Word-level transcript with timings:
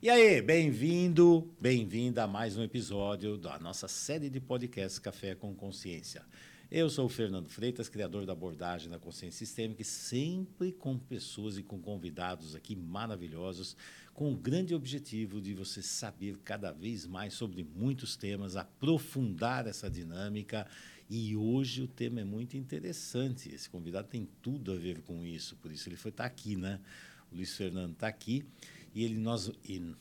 E 0.00 0.08
aí, 0.08 0.40
bem-vindo, 0.40 1.54
bem-vinda 1.60 2.24
a 2.24 2.26
mais 2.26 2.56
um 2.56 2.62
episódio 2.62 3.36
da 3.36 3.58
nossa 3.58 3.86
série 3.86 4.30
de 4.30 4.40
podcasts 4.40 4.98
Café 4.98 5.34
com 5.34 5.54
Consciência. 5.54 6.24
Eu 6.70 6.88
sou 6.88 7.06
o 7.06 7.08
Fernando 7.08 7.48
Freitas, 7.48 7.88
criador 7.88 8.24
da 8.24 8.32
abordagem 8.32 8.90
da 8.90 8.98
consciência 8.98 9.46
sistêmica, 9.46 9.82
e 9.82 9.84
sempre 9.84 10.72
com 10.72 10.98
pessoas 10.98 11.58
e 11.58 11.62
com 11.62 11.78
convidados 11.78 12.54
aqui 12.54 12.76
maravilhosos, 12.76 13.76
com 14.12 14.32
o 14.32 14.36
grande 14.36 14.74
objetivo 14.74 15.40
de 15.40 15.54
você 15.54 15.80
saber 15.82 16.38
cada 16.44 16.70
vez 16.72 17.06
mais 17.06 17.34
sobre 17.34 17.64
muitos 17.64 18.16
temas, 18.16 18.56
aprofundar 18.56 19.66
essa 19.66 19.90
dinâmica. 19.90 20.66
E 21.10 21.34
hoje 21.34 21.82
o 21.82 21.88
tema 21.88 22.20
é 22.20 22.24
muito 22.24 22.56
interessante. 22.56 23.48
Esse 23.54 23.68
convidado 23.70 24.08
tem 24.08 24.28
tudo 24.42 24.72
a 24.72 24.76
ver 24.76 25.00
com 25.00 25.24
isso, 25.24 25.56
por 25.56 25.72
isso 25.72 25.88
ele 25.88 25.96
foi 25.96 26.10
estar 26.10 26.24
tá 26.24 26.28
aqui, 26.28 26.54
né? 26.54 26.80
O 27.32 27.36
Luiz 27.36 27.56
Fernando 27.56 27.92
está 27.92 28.08
aqui 28.08 28.44
e 28.94 29.04
ele 29.04 29.18
nós 29.18 29.50
e 29.64 29.94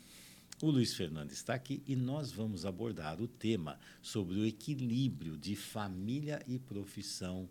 o 0.60 0.72
Luiz 0.72 0.96
Fernando 0.96 1.32
está 1.32 1.54
aqui 1.54 1.84
e 1.86 1.96
nós 1.96 2.32
vamos 2.32 2.66
abordar 2.66 3.22
o 3.22 3.28
tema 3.28 3.80
sobre 4.02 4.40
o 4.40 4.46
equilíbrio 4.46 5.38
de 5.38 5.56
família 5.56 6.42
e 6.48 6.58
profissão 6.58 7.48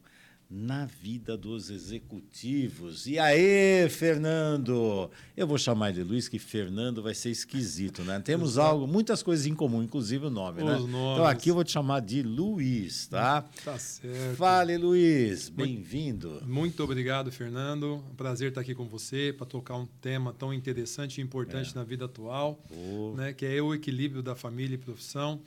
na 0.48 0.86
vida 0.86 1.36
dos 1.36 1.70
executivos. 1.70 3.06
E 3.06 3.18
aí, 3.18 3.88
Fernando? 3.88 5.10
Eu 5.36 5.46
vou 5.46 5.59
chamar 5.59 5.92
de 5.92 6.05
Luiz, 6.05 6.28
que 6.28 6.38
Fernando 6.38 7.02
vai 7.02 7.14
ser 7.14 7.30
esquisito, 7.30 8.05
né? 8.05 8.20
Temos 8.20 8.56
algo, 8.56 8.86
muitas 8.86 9.24
coisas 9.24 9.45
em 9.46 9.55
comum, 9.55 9.82
inclusive 9.82 10.27
o 10.27 10.30
nome, 10.30 10.62
Os 10.62 10.69
né? 10.69 10.78
Nomes. 10.78 11.14
Então 11.14 11.27
aqui 11.27 11.50
eu 11.50 11.55
vou 11.55 11.64
te 11.64 11.72
chamar 11.72 12.00
de 12.00 12.22
Luiz, 12.22 13.09
tá? 13.09 13.42
Tá 13.64 13.77
certo. 13.77 14.36
Fale, 14.36 14.77
Luiz. 14.77 15.48
Bem-vindo. 15.48 16.41
Muito 16.47 16.83
obrigado, 16.84 17.33
Fernando. 17.33 18.05
Um 18.12 18.14
prazer 18.14 18.50
estar 18.50 18.60
aqui 18.60 18.74
com 18.74 18.86
você 18.86 19.34
para 19.36 19.47
tocar 19.47 19.77
um 19.77 19.86
tema 20.00 20.33
tão 20.33 20.55
interessante 20.55 21.19
e 21.19 21.24
importante 21.24 21.72
é. 21.72 21.74
na 21.74 21.83
vida 21.83 22.05
atual, 22.05 22.62
oh. 22.70 23.14
né? 23.17 23.33
Que 23.33 23.47
é 23.47 23.61
o 23.61 23.74
equilíbrio 23.74 24.22
da 24.22 24.36
família 24.36 24.77
e 24.77 24.78
profissão. 24.78 25.41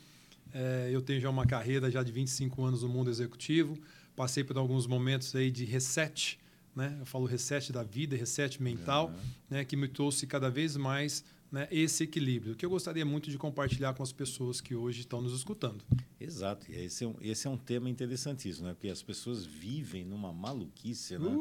É, 0.53 0.89
eu 0.91 1.01
tenho 1.01 1.21
já 1.21 1.29
uma 1.29 1.45
carreira 1.45 1.89
já 1.89 2.03
de 2.03 2.11
25 2.11 2.65
anos 2.65 2.83
no 2.83 2.89
mundo 2.89 3.09
executivo 3.09 3.77
passei 4.19 4.43
por 4.43 4.57
alguns 4.57 4.85
momentos 4.85 5.33
aí 5.33 5.49
de 5.49 5.63
reset, 5.63 6.37
né? 6.75 6.97
Eu 6.99 7.05
falo 7.05 7.25
reset 7.25 7.71
da 7.71 7.83
vida, 7.83 8.17
reset 8.17 8.61
mental, 8.61 9.07
uhum. 9.07 9.29
né? 9.49 9.63
Que 9.63 9.77
me 9.77 9.87
trouxe 9.87 10.27
cada 10.27 10.49
vez 10.49 10.75
mais 10.75 11.23
né, 11.49 11.69
esse 11.71 12.03
equilíbrio, 12.03 12.53
que 12.53 12.65
eu 12.65 12.69
gostaria 12.69 13.05
muito 13.05 13.31
de 13.31 13.37
compartilhar 13.37 13.93
com 13.93 14.03
as 14.03 14.11
pessoas 14.11 14.59
que 14.59 14.75
hoje 14.75 14.99
estão 14.99 15.21
nos 15.21 15.33
escutando. 15.33 15.85
Exato, 16.19 16.69
e 16.69 16.75
esse 16.75 17.05
é 17.05 17.07
um, 17.07 17.15
esse 17.21 17.47
é 17.47 17.49
um 17.49 17.57
tema 17.57 17.89
interessantíssimo, 17.89 18.67
né? 18.67 18.73
porque 18.73 18.89
as 18.89 19.01
pessoas 19.01 19.45
vivem 19.45 20.03
numa 20.03 20.33
maluquice. 20.33 21.17
Né? 21.17 21.31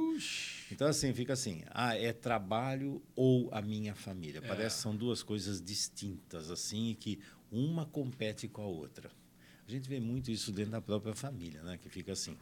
Então, 0.71 0.87
assim, 0.87 1.13
fica 1.13 1.33
assim: 1.33 1.63
ah, 1.73 1.97
é 1.97 2.13
trabalho 2.13 3.03
ou 3.17 3.49
a 3.53 3.61
minha 3.61 3.97
família? 3.97 4.39
É. 4.39 4.47
Parece 4.47 4.77
que 4.77 4.83
são 4.83 4.95
duas 4.95 5.21
coisas 5.21 5.61
distintas, 5.61 6.49
assim, 6.49 6.97
que 6.99 7.19
uma 7.51 7.85
compete 7.87 8.47
com 8.47 8.63
a 8.63 8.69
outra. 8.69 9.11
A 9.67 9.71
gente 9.71 9.89
vê 9.89 9.99
muito 9.99 10.31
isso 10.31 10.53
dentro 10.53 10.71
da 10.71 10.81
própria 10.81 11.13
família, 11.13 11.61
né? 11.65 11.77
que 11.77 11.89
fica 11.91 12.13
assim 12.13 12.37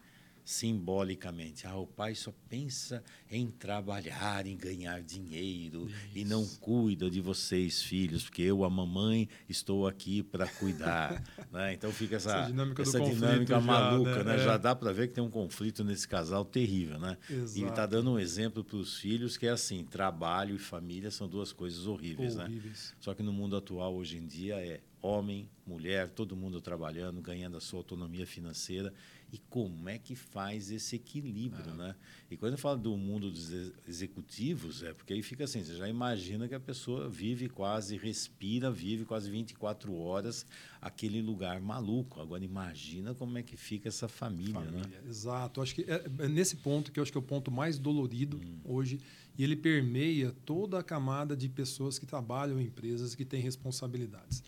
simbolicamente. 0.46 1.66
Ah, 1.66 1.76
o 1.76 1.88
pai 1.88 2.14
só 2.14 2.32
pensa 2.48 3.02
em 3.28 3.48
trabalhar, 3.48 4.46
em 4.46 4.56
ganhar 4.56 5.02
dinheiro 5.02 5.88
Isso. 5.88 6.18
e 6.18 6.24
não 6.24 6.46
cuida 6.60 7.10
de 7.10 7.20
vocês, 7.20 7.82
filhos, 7.82 8.22
porque 8.22 8.42
eu, 8.42 8.62
a 8.62 8.70
mamãe, 8.70 9.28
estou 9.48 9.88
aqui 9.88 10.22
para 10.22 10.46
cuidar. 10.46 11.20
né? 11.50 11.74
Então 11.74 11.90
fica 11.90 12.14
essa, 12.14 12.30
essa 12.30 12.46
dinâmica, 12.46 12.82
essa 12.82 13.00
dinâmica 13.00 13.54
já, 13.54 13.60
maluca, 13.60 14.22
né? 14.22 14.36
né? 14.36 14.36
É. 14.36 14.44
Já 14.44 14.56
dá 14.56 14.72
para 14.72 14.92
ver 14.92 15.08
que 15.08 15.14
tem 15.14 15.24
um 15.24 15.30
conflito 15.30 15.82
nesse 15.82 16.06
casal 16.06 16.44
terrível, 16.44 17.00
né? 17.00 17.18
Exato. 17.28 17.58
E 17.58 17.68
está 17.68 17.84
dando 17.84 18.12
um 18.12 18.18
exemplo 18.18 18.62
para 18.62 18.76
os 18.76 18.96
filhos 18.98 19.36
que 19.36 19.48
é 19.48 19.50
assim, 19.50 19.84
trabalho 19.84 20.54
e 20.54 20.58
família 20.60 21.10
são 21.10 21.28
duas 21.28 21.52
coisas 21.52 21.88
horríveis, 21.88 22.36
né? 22.36 22.44
horríveis. 22.44 22.92
né? 22.92 22.96
Só 23.00 23.14
que 23.14 23.22
no 23.22 23.32
mundo 23.32 23.56
atual 23.56 23.96
hoje 23.96 24.16
em 24.16 24.26
dia 24.28 24.54
é 24.64 24.80
homem, 25.02 25.48
mulher, 25.66 26.08
todo 26.10 26.36
mundo 26.36 26.60
trabalhando, 26.60 27.20
ganhando 27.20 27.56
a 27.56 27.60
sua 27.60 27.80
autonomia 27.80 28.26
financeira 28.26 28.92
e 29.32 29.38
como 29.50 29.88
é 29.88 29.98
que 29.98 30.14
faz 30.14 30.70
esse 30.70 30.96
equilíbrio, 30.96 31.72
ah. 31.72 31.74
né? 31.74 31.96
E 32.30 32.36
quando 32.36 32.52
eu 32.52 32.58
falo 32.58 32.78
do 32.78 32.96
mundo 32.96 33.30
dos 33.30 33.50
executivos, 33.86 34.82
é 34.82 34.92
porque 34.92 35.12
aí 35.12 35.22
fica 35.22 35.44
assim, 35.44 35.64
você 35.64 35.74
já 35.74 35.88
imagina 35.88 36.46
que 36.46 36.54
a 36.54 36.60
pessoa 36.60 37.08
vive 37.08 37.48
quase, 37.48 37.96
respira, 37.96 38.70
vive 38.70 39.04
quase 39.04 39.30
24 39.30 39.94
horas 39.94 40.46
aquele 40.80 41.20
lugar 41.20 41.60
maluco. 41.60 42.20
Agora 42.20 42.44
imagina 42.44 43.14
como 43.14 43.36
é 43.38 43.42
que 43.42 43.56
fica 43.56 43.88
essa 43.88 44.08
família, 44.08 44.60
né? 44.60 44.66
família 44.66 45.00
né? 45.02 45.08
Exato. 45.08 45.60
Acho 45.60 45.74
que 45.74 45.82
é, 45.82 46.04
é, 46.18 46.28
nesse 46.28 46.56
ponto 46.56 46.92
que 46.92 47.00
eu 47.00 47.02
acho 47.02 47.10
que 47.10 47.18
é 47.18 47.20
o 47.20 47.24
ponto 47.24 47.50
mais 47.50 47.78
dolorido 47.78 48.38
hum. 48.38 48.60
hoje 48.64 49.00
e 49.36 49.44
ele 49.44 49.56
permeia 49.56 50.34
toda 50.44 50.78
a 50.78 50.82
camada 50.82 51.36
de 51.36 51.48
pessoas 51.48 51.98
que 51.98 52.06
trabalham 52.06 52.60
em 52.60 52.66
empresas 52.66 53.14
que 53.14 53.24
têm 53.24 53.40
responsabilidades. 53.40 54.42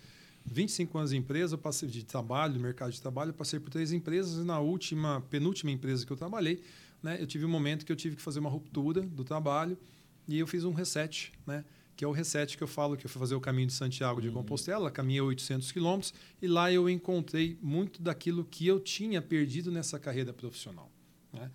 25 0.52 0.98
anos 0.98 1.10
de 1.10 1.16
empresa, 1.16 1.56
passei 1.56 1.88
de 1.88 2.04
trabalho, 2.04 2.54
de 2.54 2.58
mercado 2.58 2.90
de 2.90 3.00
trabalho, 3.00 3.32
passei 3.32 3.60
por 3.60 3.70
três 3.70 3.92
empresas 3.92 4.42
e 4.42 4.44
na 4.44 4.58
última, 4.58 5.20
penúltima 5.30 5.70
empresa 5.70 6.04
que 6.04 6.12
eu 6.12 6.16
trabalhei, 6.16 6.60
né, 7.02 7.20
eu 7.20 7.26
tive 7.26 7.44
um 7.44 7.48
momento 7.48 7.84
que 7.86 7.92
eu 7.92 7.96
tive 7.96 8.16
que 8.16 8.22
fazer 8.22 8.40
uma 8.40 8.50
ruptura 8.50 9.02
do 9.02 9.24
trabalho 9.24 9.78
e 10.26 10.38
eu 10.38 10.46
fiz 10.46 10.64
um 10.64 10.72
reset, 10.72 11.32
né, 11.46 11.64
que 11.96 12.04
é 12.04 12.08
o 12.08 12.12
reset 12.12 12.56
que 12.56 12.62
eu 12.62 12.68
falo 12.68 12.96
que 12.96 13.06
eu 13.06 13.10
fui 13.10 13.18
fazer 13.18 13.34
o 13.34 13.40
caminho 13.40 13.66
de 13.66 13.72
Santiago 13.72 14.20
de 14.20 14.28
uhum. 14.28 14.34
Compostela, 14.34 14.90
caminhei 14.90 15.20
800 15.20 15.72
quilômetros 15.72 16.14
e 16.40 16.46
lá 16.46 16.72
eu 16.72 16.88
encontrei 16.88 17.58
muito 17.60 18.00
daquilo 18.00 18.44
que 18.44 18.66
eu 18.66 18.78
tinha 18.78 19.20
perdido 19.20 19.70
nessa 19.70 19.98
carreira 19.98 20.32
profissional. 20.32 20.90
Né? 21.32 21.50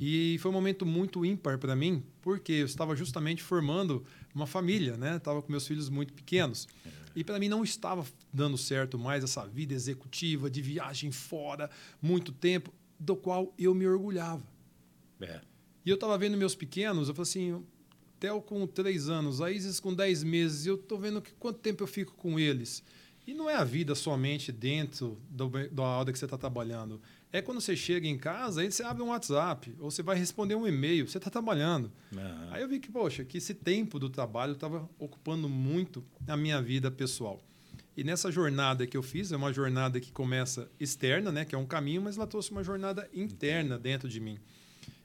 E 0.00 0.38
foi 0.38 0.50
um 0.50 0.54
momento 0.54 0.86
muito 0.86 1.24
ímpar 1.24 1.58
para 1.58 1.74
mim, 1.74 2.02
porque 2.22 2.52
eu 2.52 2.66
estava 2.66 2.94
justamente 2.94 3.42
formando 3.42 4.04
uma 4.32 4.46
família, 4.46 4.96
né? 4.96 5.16
Estava 5.16 5.42
com 5.42 5.50
meus 5.50 5.66
filhos 5.66 5.88
muito 5.88 6.12
pequenos. 6.12 6.68
E 7.18 7.24
para 7.24 7.36
mim 7.40 7.48
não 7.48 7.64
estava 7.64 8.06
dando 8.32 8.56
certo 8.56 8.96
mais 8.96 9.24
essa 9.24 9.44
vida 9.44 9.74
executiva, 9.74 10.48
de 10.48 10.62
viagem 10.62 11.10
fora, 11.10 11.68
muito 12.00 12.30
tempo, 12.30 12.72
do 12.96 13.16
qual 13.16 13.52
eu 13.58 13.74
me 13.74 13.84
orgulhava. 13.88 14.46
É. 15.20 15.40
E 15.84 15.90
eu 15.90 15.96
estava 15.96 16.16
vendo 16.16 16.36
meus 16.36 16.54
pequenos, 16.54 17.08
eu 17.08 17.14
falei 17.16 17.28
assim, 17.28 17.66
Theo 18.20 18.40
com 18.40 18.64
três 18.68 19.08
anos, 19.08 19.40
a 19.40 19.50
Isis 19.50 19.80
com 19.80 19.92
dez 19.92 20.22
meses, 20.22 20.64
e 20.64 20.68
eu 20.68 20.76
estou 20.76 20.96
vendo 20.96 21.20
que 21.20 21.32
quanto 21.40 21.58
tempo 21.58 21.82
eu 21.82 21.88
fico 21.88 22.14
com 22.14 22.38
eles. 22.38 22.84
E 23.26 23.34
não 23.34 23.50
é 23.50 23.56
a 23.56 23.64
vida 23.64 23.96
somente 23.96 24.52
dentro 24.52 25.18
do, 25.28 25.50
da 25.72 25.82
hora 25.82 26.12
que 26.12 26.18
você 26.20 26.24
está 26.24 26.38
trabalhando. 26.38 27.00
É 27.30 27.42
quando 27.42 27.60
você 27.60 27.76
chega 27.76 28.08
em 28.08 28.16
casa, 28.16 28.62
aí 28.62 28.72
você 28.72 28.82
abre 28.82 29.02
um 29.02 29.08
WhatsApp, 29.08 29.74
ou 29.78 29.90
você 29.90 30.02
vai 30.02 30.16
responder 30.16 30.54
um 30.54 30.66
e-mail, 30.66 31.06
você 31.06 31.18
está 31.18 31.28
trabalhando. 31.28 31.92
Uhum. 32.12 32.48
Aí 32.50 32.62
eu 32.62 32.68
vi 32.68 32.80
que, 32.80 32.90
poxa, 32.90 33.22
que 33.22 33.36
esse 33.36 33.52
tempo 33.52 33.98
do 33.98 34.08
trabalho 34.08 34.52
estava 34.52 34.88
ocupando 34.98 35.46
muito 35.46 36.02
a 36.26 36.36
minha 36.36 36.60
vida 36.62 36.90
pessoal. 36.90 37.42
E 37.94 38.02
nessa 38.02 38.30
jornada 38.30 38.86
que 38.86 38.96
eu 38.96 39.02
fiz, 39.02 39.30
é 39.30 39.36
uma 39.36 39.52
jornada 39.52 40.00
que 40.00 40.10
começa 40.10 40.70
externa, 40.80 41.30
né, 41.30 41.44
que 41.44 41.54
é 41.54 41.58
um 41.58 41.66
caminho, 41.66 42.00
mas 42.00 42.16
ela 42.16 42.26
trouxe 42.26 42.50
uma 42.50 42.64
jornada 42.64 43.08
interna 43.12 43.78
dentro 43.78 44.08
de 44.08 44.20
mim. 44.20 44.38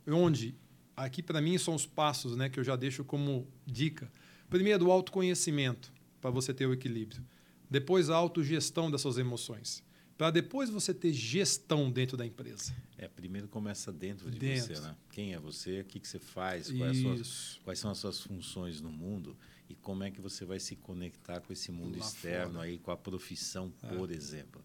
Onde, 0.07 0.56
aqui 0.95 1.22
para 1.22 1.41
mim, 1.41 1.57
são 1.57 1.75
os 1.75 1.85
passos 1.85 2.38
né, 2.38 2.47
que 2.47 2.59
eu 2.59 2.63
já 2.63 2.78
deixo 2.78 3.03
como 3.03 3.45
dica. 3.66 4.09
Primeiro, 4.50 4.88
o 4.88 4.91
autoconhecimento, 4.91 5.91
para 6.22 6.29
você 6.29 6.53
ter 6.53 6.67
o 6.67 6.73
equilíbrio. 6.73 7.22
Depois, 7.69 8.09
a 8.09 8.16
autogestão 8.16 8.89
das 8.89 9.01
suas 9.01 9.17
emoções 9.17 9.83
para 10.23 10.31
depois 10.31 10.69
você 10.69 10.94
ter 10.94 11.11
gestão 11.11 11.91
dentro 11.91 12.16
da 12.16 12.25
empresa. 12.25 12.73
É, 12.97 13.09
primeiro 13.09 13.50
começa 13.50 13.91
dentro 13.91 14.31
de 14.31 14.39
dentro. 14.39 14.73
você, 14.73 14.79
né? 14.79 14.95
Quem 15.11 15.34
é 15.34 15.38
você, 15.38 15.81
o 15.81 15.84
que, 15.84 16.00
que 16.00 16.07
você 16.07 16.17
faz, 16.17 16.72
quais, 16.72 16.97
suas, 16.97 17.59
quais, 17.61 17.79
são 17.79 17.91
as 17.91 17.97
suas 17.97 18.22
funções 18.22 18.79
no 18.79 18.89
mundo 18.89 19.35
e 19.69 19.75
como 19.75 20.01
é 20.01 20.09
que 20.09 20.22
você 20.22 20.45
vai 20.45 20.62
se 20.62 20.78
conectar 20.78 21.41
com 21.41 21.51
esse 21.51 21.73
mundo 21.73 22.00
Lá 22.00 22.06
externo 22.06 22.53
fora. 22.53 22.63
aí, 22.63 22.78
com 22.78 22.89
a 22.89 22.95
profissão, 22.95 23.73
é. 23.83 23.88
por 23.97 24.09
exemplo. 24.12 24.63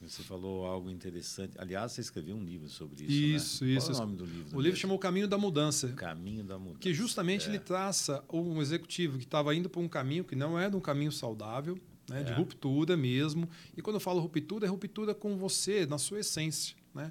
Você 0.00 0.24
falou 0.24 0.66
algo 0.66 0.90
interessante. 0.90 1.52
Aliás, 1.58 1.92
você 1.92 2.00
escreveu 2.00 2.34
um 2.34 2.42
livro 2.42 2.68
sobre 2.68 3.04
isso. 3.04 3.12
Isso, 3.12 3.64
né? 3.64 3.70
isso. 3.74 3.86
Qual 3.86 4.00
é 4.00 4.02
o 4.02 4.06
nome 4.06 4.16
do 4.16 4.24
livro? 4.24 4.58
O 4.58 4.60
livro 4.60 4.76
chamou 4.76 4.98
Caminho 4.98 5.28
da 5.28 5.38
Mudança. 5.38 5.92
Caminho 5.92 6.42
da 6.42 6.58
Mudança. 6.58 6.80
Que 6.80 6.92
justamente 6.92 7.46
é. 7.46 7.50
ele 7.50 7.60
traça 7.60 8.24
um 8.32 8.60
executivo 8.60 9.16
que 9.16 9.22
estava 9.22 9.54
indo 9.54 9.70
para 9.70 9.80
um 9.80 9.86
caminho 9.86 10.24
que 10.24 10.34
não 10.34 10.58
era 10.58 10.76
um 10.76 10.80
caminho 10.80 11.12
saudável, 11.12 11.78
né? 12.12 12.20
É. 12.20 12.24
de 12.24 12.32
ruptura 12.32 12.96
mesmo. 12.96 13.48
E 13.76 13.82
quando 13.82 13.96
eu 13.96 14.00
falo 14.00 14.20
ruptura, 14.20 14.66
é 14.66 14.68
ruptura 14.68 15.14
com 15.14 15.36
você, 15.36 15.86
na 15.86 15.98
sua 15.98 16.20
essência. 16.20 16.76
Né? 16.94 17.10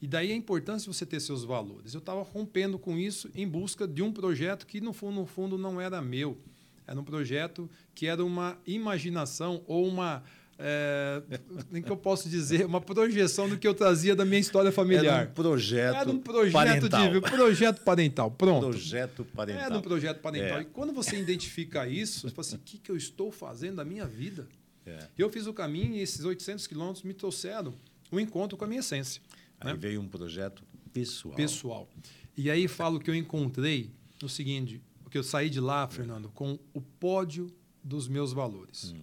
E 0.00 0.06
daí 0.06 0.32
a 0.32 0.34
importância 0.34 0.90
de 0.90 0.96
você 0.96 1.06
ter 1.06 1.20
seus 1.20 1.44
valores. 1.44 1.94
Eu 1.94 2.00
estava 2.00 2.22
rompendo 2.22 2.78
com 2.78 2.98
isso 2.98 3.30
em 3.34 3.46
busca 3.46 3.86
de 3.86 4.02
um 4.02 4.12
projeto 4.12 4.66
que, 4.66 4.80
no 4.80 4.92
fundo, 4.92 5.20
no 5.20 5.26
fundo, 5.26 5.56
não 5.56 5.80
era 5.80 6.02
meu. 6.02 6.38
Era 6.86 7.00
um 7.00 7.04
projeto 7.04 7.70
que 7.94 8.06
era 8.06 8.24
uma 8.24 8.58
imaginação 8.66 9.62
ou 9.66 9.86
uma 9.86 10.22
é, 10.58 11.22
nem 11.70 11.82
que 11.82 11.90
eu 11.90 11.96
posso 11.96 12.28
dizer, 12.28 12.66
uma 12.66 12.80
projeção 12.80 13.48
do 13.48 13.58
que 13.58 13.66
eu 13.66 13.74
trazia 13.74 14.14
da 14.14 14.24
minha 14.24 14.40
história 14.40 14.70
familiar. 14.70 15.20
Era 15.22 15.30
um 15.30 15.32
projeto 15.32 15.96
Era 15.96 16.10
um 16.10 16.18
projeto 16.18 16.52
parental. 16.52 17.10
de 17.12 17.20
projeto 17.20 17.82
parental. 17.82 18.30
Pronto. 18.30 18.68
Projeto 18.68 19.24
parental. 19.24 19.64
Era 19.64 19.78
um 19.78 19.82
projeto 19.82 20.20
parental. 20.20 20.58
É. 20.58 20.62
E 20.62 20.64
quando 20.66 20.92
você 20.92 21.16
identifica 21.16 21.86
isso, 21.86 22.28
você 22.28 22.34
fala 22.34 22.46
assim, 22.46 22.56
o 22.56 22.60
que, 22.60 22.78
que 22.78 22.90
eu 22.90 22.96
estou 22.96 23.30
fazendo 23.30 23.76
da 23.76 23.84
minha 23.84 24.06
vida? 24.06 24.46
É. 24.86 25.06
Eu 25.16 25.30
fiz 25.30 25.46
o 25.46 25.54
caminho 25.54 25.94
e 25.94 26.00
esses 26.00 26.24
800 26.24 26.66
quilômetros 26.66 27.02
me 27.04 27.14
trouxeram 27.14 27.74
um 28.10 28.20
encontro 28.20 28.56
com 28.56 28.64
a 28.64 28.68
minha 28.68 28.80
essência. 28.80 29.22
Aí 29.60 29.72
né? 29.72 29.78
veio 29.78 30.00
um 30.00 30.08
projeto 30.08 30.62
pessoal. 30.92 31.34
Pessoal. 31.34 31.88
E 32.36 32.50
aí 32.50 32.66
falo 32.68 32.98
que 32.98 33.10
eu 33.10 33.14
encontrei 33.14 33.90
no 34.20 34.28
seguinte, 34.28 34.80
que 35.12 35.18
eu 35.18 35.22
saí 35.22 35.50
de 35.50 35.60
lá, 35.60 35.86
Fernando, 35.86 36.30
com 36.30 36.58
o 36.72 36.80
pódio 36.80 37.52
dos 37.84 38.08
meus 38.08 38.32
valores. 38.32 38.94
Hum. 38.94 39.02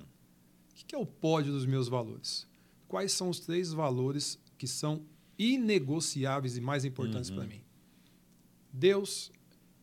Que 0.89 0.95
é 0.95 0.97
o 0.97 1.05
pódio 1.05 1.53
dos 1.53 1.67
meus 1.67 1.87
valores? 1.87 2.47
Quais 2.87 3.11
são 3.11 3.29
os 3.29 3.39
três 3.39 3.71
valores 3.71 4.39
que 4.57 4.65
são 4.65 5.05
inegociáveis 5.37 6.57
e 6.57 6.61
mais 6.61 6.83
importantes 6.83 7.29
uhum. 7.29 7.35
para 7.35 7.45
mim? 7.45 7.61
Deus, 8.73 9.31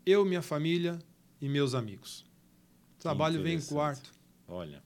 eu, 0.04 0.24
minha 0.24 0.42
família 0.42 0.98
e 1.40 1.48
meus 1.48 1.76
amigos. 1.76 2.26
O 2.98 3.02
trabalho 3.02 3.40
vem 3.40 3.56
em 3.56 3.60
quarto. 3.62 4.12
Olha. 4.48 4.82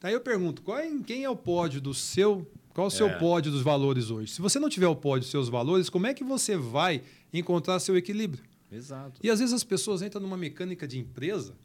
Aí 0.00 0.14
eu 0.14 0.20
pergunto, 0.20 0.62
qual 0.62 0.78
é, 0.78 0.88
quem 1.04 1.24
é 1.24 1.30
o 1.30 1.34
pódio 1.34 1.80
do 1.80 1.92
seu 1.92 2.48
qual 2.72 2.86
o 2.86 2.90
seu 2.90 3.08
é. 3.08 3.18
pódio 3.18 3.50
dos 3.50 3.62
valores 3.62 4.08
hoje? 4.08 4.30
Se 4.30 4.40
você 4.40 4.60
não 4.60 4.68
tiver 4.68 4.86
o 4.86 4.94
pódio 4.94 5.22
dos 5.22 5.30
seus 5.30 5.48
valores, 5.48 5.90
como 5.90 6.06
é 6.06 6.14
que 6.14 6.22
você 6.22 6.56
vai 6.56 7.02
encontrar 7.32 7.80
seu 7.80 7.96
equilíbrio? 7.96 8.44
Exato. 8.70 9.18
E 9.20 9.28
às 9.30 9.40
vezes 9.40 9.52
as 9.52 9.64
pessoas 9.64 10.00
entram 10.00 10.22
numa 10.22 10.36
mecânica 10.36 10.86
de 10.86 10.96
empresa 10.96 11.56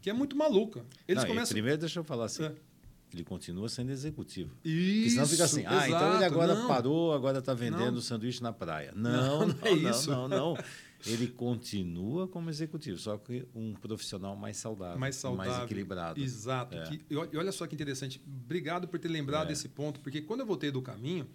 que 0.00 0.08
é 0.08 0.12
muito 0.14 0.34
maluca. 0.34 0.86
Eles 1.06 1.22
não, 1.22 1.28
começam... 1.28 1.52
Primeiro, 1.52 1.78
deixa 1.78 2.00
eu 2.00 2.04
falar 2.04 2.24
assim. 2.24 2.44
É. 2.44 2.71
Ele 3.12 3.24
continua 3.24 3.68
sendo 3.68 3.90
executivo. 3.90 4.54
Isso, 4.64 4.94
Porque 4.98 5.10
senão 5.10 5.26
fica 5.26 5.44
assim, 5.44 5.64
ah, 5.66 5.86
então 5.86 6.14
ele 6.14 6.24
agora 6.24 6.54
não. 6.54 6.68
parou, 6.68 7.12
agora 7.12 7.38
está 7.38 7.52
vendendo 7.52 7.92
não. 7.92 8.00
sanduíche 8.00 8.42
na 8.42 8.52
praia. 8.52 8.92
Não, 8.96 9.46
não, 9.46 9.48
não, 9.48 9.66
é 9.66 9.72
isso. 9.72 10.10
não, 10.10 10.28
não, 10.28 10.54
não. 10.54 10.58
Ele 11.04 11.26
continua 11.26 12.28
como 12.28 12.48
executivo, 12.48 12.96
só 12.96 13.18
que 13.18 13.44
um 13.54 13.74
profissional 13.74 14.36
mais 14.36 14.56
saudável, 14.56 14.98
mais, 14.98 15.16
saudável, 15.16 15.52
mais 15.52 15.64
equilibrado. 15.64 16.20
Exato. 16.20 16.76
É. 16.76 16.84
Que, 16.84 17.00
e 17.10 17.36
olha 17.36 17.50
só 17.50 17.66
que 17.66 17.74
interessante. 17.74 18.22
Obrigado 18.24 18.86
por 18.86 19.00
ter 19.00 19.08
lembrado 19.08 19.46
é. 19.46 19.48
desse 19.48 19.68
ponto, 19.68 19.98
porque 20.00 20.20
quando 20.20 20.40
eu 20.40 20.46
voltei 20.46 20.70
do 20.70 20.80
caminho, 20.80 21.26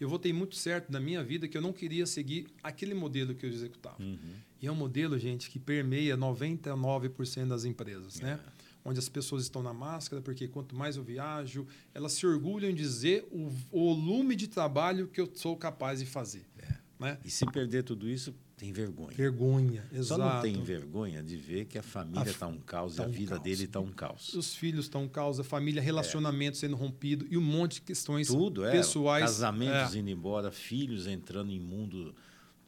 eu 0.00 0.08
voltei 0.08 0.32
muito 0.32 0.56
certo 0.56 0.90
na 0.90 0.98
minha 0.98 1.22
vida 1.22 1.46
que 1.46 1.56
eu 1.56 1.62
não 1.62 1.72
queria 1.72 2.06
seguir 2.06 2.46
aquele 2.62 2.94
modelo 2.94 3.34
que 3.34 3.44
eu 3.44 3.50
executava. 3.50 4.02
Uhum. 4.02 4.34
E 4.60 4.66
é 4.66 4.72
um 4.72 4.74
modelo, 4.74 5.18
gente, 5.18 5.50
que 5.50 5.58
permeia 5.58 6.16
99% 6.16 7.48
das 7.48 7.64
empresas, 7.64 8.18
né? 8.20 8.40
É. 8.84 8.88
Onde 8.88 8.98
as 8.98 9.08
pessoas 9.08 9.42
estão 9.42 9.62
na 9.62 9.72
máscara, 9.72 10.20
porque 10.20 10.48
quanto 10.48 10.74
mais 10.74 10.96
eu 10.96 11.02
viajo, 11.02 11.66
elas 11.94 12.12
se 12.12 12.26
orgulham 12.26 12.70
em 12.70 12.74
dizer 12.74 13.26
o 13.30 13.48
volume 13.48 14.34
de 14.34 14.48
trabalho 14.48 15.08
que 15.08 15.20
eu 15.20 15.30
sou 15.34 15.56
capaz 15.56 16.00
de 16.00 16.06
fazer. 16.06 16.44
É. 16.58 16.76
Né? 16.98 17.18
E 17.24 17.30
se 17.30 17.44
perder 17.46 17.82
tudo 17.82 18.08
isso, 18.08 18.34
tem 18.62 18.72
vergonha. 18.72 19.10
Vergonha, 19.16 19.84
exato. 19.92 20.20
Só 20.22 20.34
não 20.34 20.40
tem 20.40 20.62
vergonha 20.62 21.20
de 21.20 21.36
ver 21.36 21.64
que 21.64 21.76
a 21.76 21.82
família 21.82 22.30
está 22.30 22.46
um 22.46 22.60
caos 22.60 22.94
tá 22.94 23.02
e 23.02 23.06
a 23.06 23.08
um 23.08 23.10
vida 23.10 23.30
caos. 23.30 23.42
dele 23.42 23.64
está 23.64 23.80
um 23.80 23.90
caos. 23.90 24.34
Os 24.34 24.54
filhos 24.54 24.84
estão 24.84 25.02
um 25.02 25.08
caos, 25.08 25.40
a 25.40 25.44
família, 25.44 25.82
relacionamento 25.82 26.56
é. 26.58 26.60
sendo 26.60 26.76
rompido 26.76 27.26
e 27.28 27.36
um 27.36 27.40
monte 27.40 27.74
de 27.74 27.80
questões 27.80 28.28
Tudo, 28.28 28.64
é. 28.64 28.70
pessoais. 28.70 29.24
Casamentos 29.24 29.96
é. 29.96 29.98
indo 29.98 30.10
embora, 30.10 30.52
filhos 30.52 31.08
entrando 31.08 31.50
em 31.50 31.58
mundo 31.58 32.14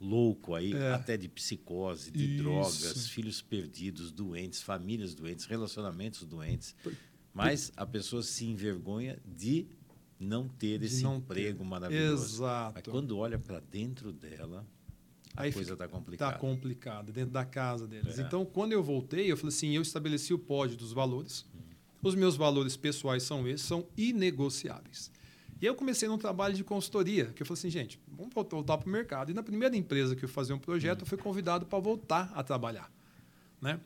louco 0.00 0.54
aí, 0.54 0.72
é. 0.72 0.92
até 0.92 1.16
de 1.16 1.28
psicose, 1.28 2.10
de 2.10 2.34
Isso. 2.34 2.42
drogas, 2.42 3.08
filhos 3.08 3.40
perdidos, 3.40 4.12
doentes, 4.12 4.62
famílias 4.62 5.14
doentes, 5.14 5.46
relacionamentos 5.46 6.24
doentes. 6.24 6.74
Mas 7.32 7.72
a 7.76 7.84
pessoa 7.84 8.22
se 8.22 8.44
envergonha 8.44 9.18
de 9.24 9.66
não 10.18 10.48
ter 10.48 10.78
de 10.78 10.86
esse 10.86 11.02
não 11.02 11.16
emprego 11.16 11.58
ter. 11.58 11.64
maravilhoso. 11.64 12.36
Exato. 12.36 12.74
Mas 12.74 12.84
quando 12.84 13.18
olha 13.18 13.38
para 13.38 13.60
dentro 13.60 14.12
dela, 14.12 14.66
a 15.36 15.42
Aí 15.42 15.52
coisa 15.52 15.72
está 15.72 15.88
complicada. 15.88 16.32
Está 16.32 16.40
complicada, 16.40 17.12
dentro 17.12 17.32
da 17.32 17.44
casa 17.44 17.88
deles. 17.88 18.18
É. 18.18 18.22
Então, 18.22 18.44
quando 18.44 18.72
eu 18.72 18.82
voltei, 18.82 19.30
eu 19.30 19.36
falei 19.36 19.54
assim, 19.54 19.70
eu 19.74 19.82
estabeleci 19.82 20.32
o 20.32 20.38
pódio 20.38 20.76
dos 20.76 20.92
valores. 20.92 21.44
Hum. 21.54 21.58
Os 22.02 22.14
meus 22.14 22.36
valores 22.36 22.76
pessoais 22.76 23.22
são 23.22 23.48
esses, 23.48 23.66
são 23.66 23.88
inegociáveis. 23.96 25.10
E 25.60 25.66
aí 25.66 25.70
eu 25.70 25.74
comecei 25.74 26.08
num 26.08 26.18
trabalho 26.18 26.54
de 26.54 26.64
consultoria, 26.64 27.26
que 27.26 27.42
eu 27.42 27.46
falei 27.46 27.58
assim, 27.58 27.70
gente, 27.70 28.00
vamos 28.08 28.32
voltar 28.34 28.78
para 28.78 28.88
o 28.88 28.90
mercado. 28.90 29.30
E 29.30 29.34
na 29.34 29.42
primeira 29.42 29.76
empresa 29.76 30.14
que 30.16 30.24
eu 30.24 30.28
fazia 30.28 30.54
um 30.54 30.58
projeto, 30.58 31.02
eu 31.02 31.06
fui 31.06 31.18
convidado 31.18 31.66
para 31.66 31.78
voltar 31.78 32.32
a 32.34 32.42
trabalhar. 32.42 32.90
Né? 33.60 33.80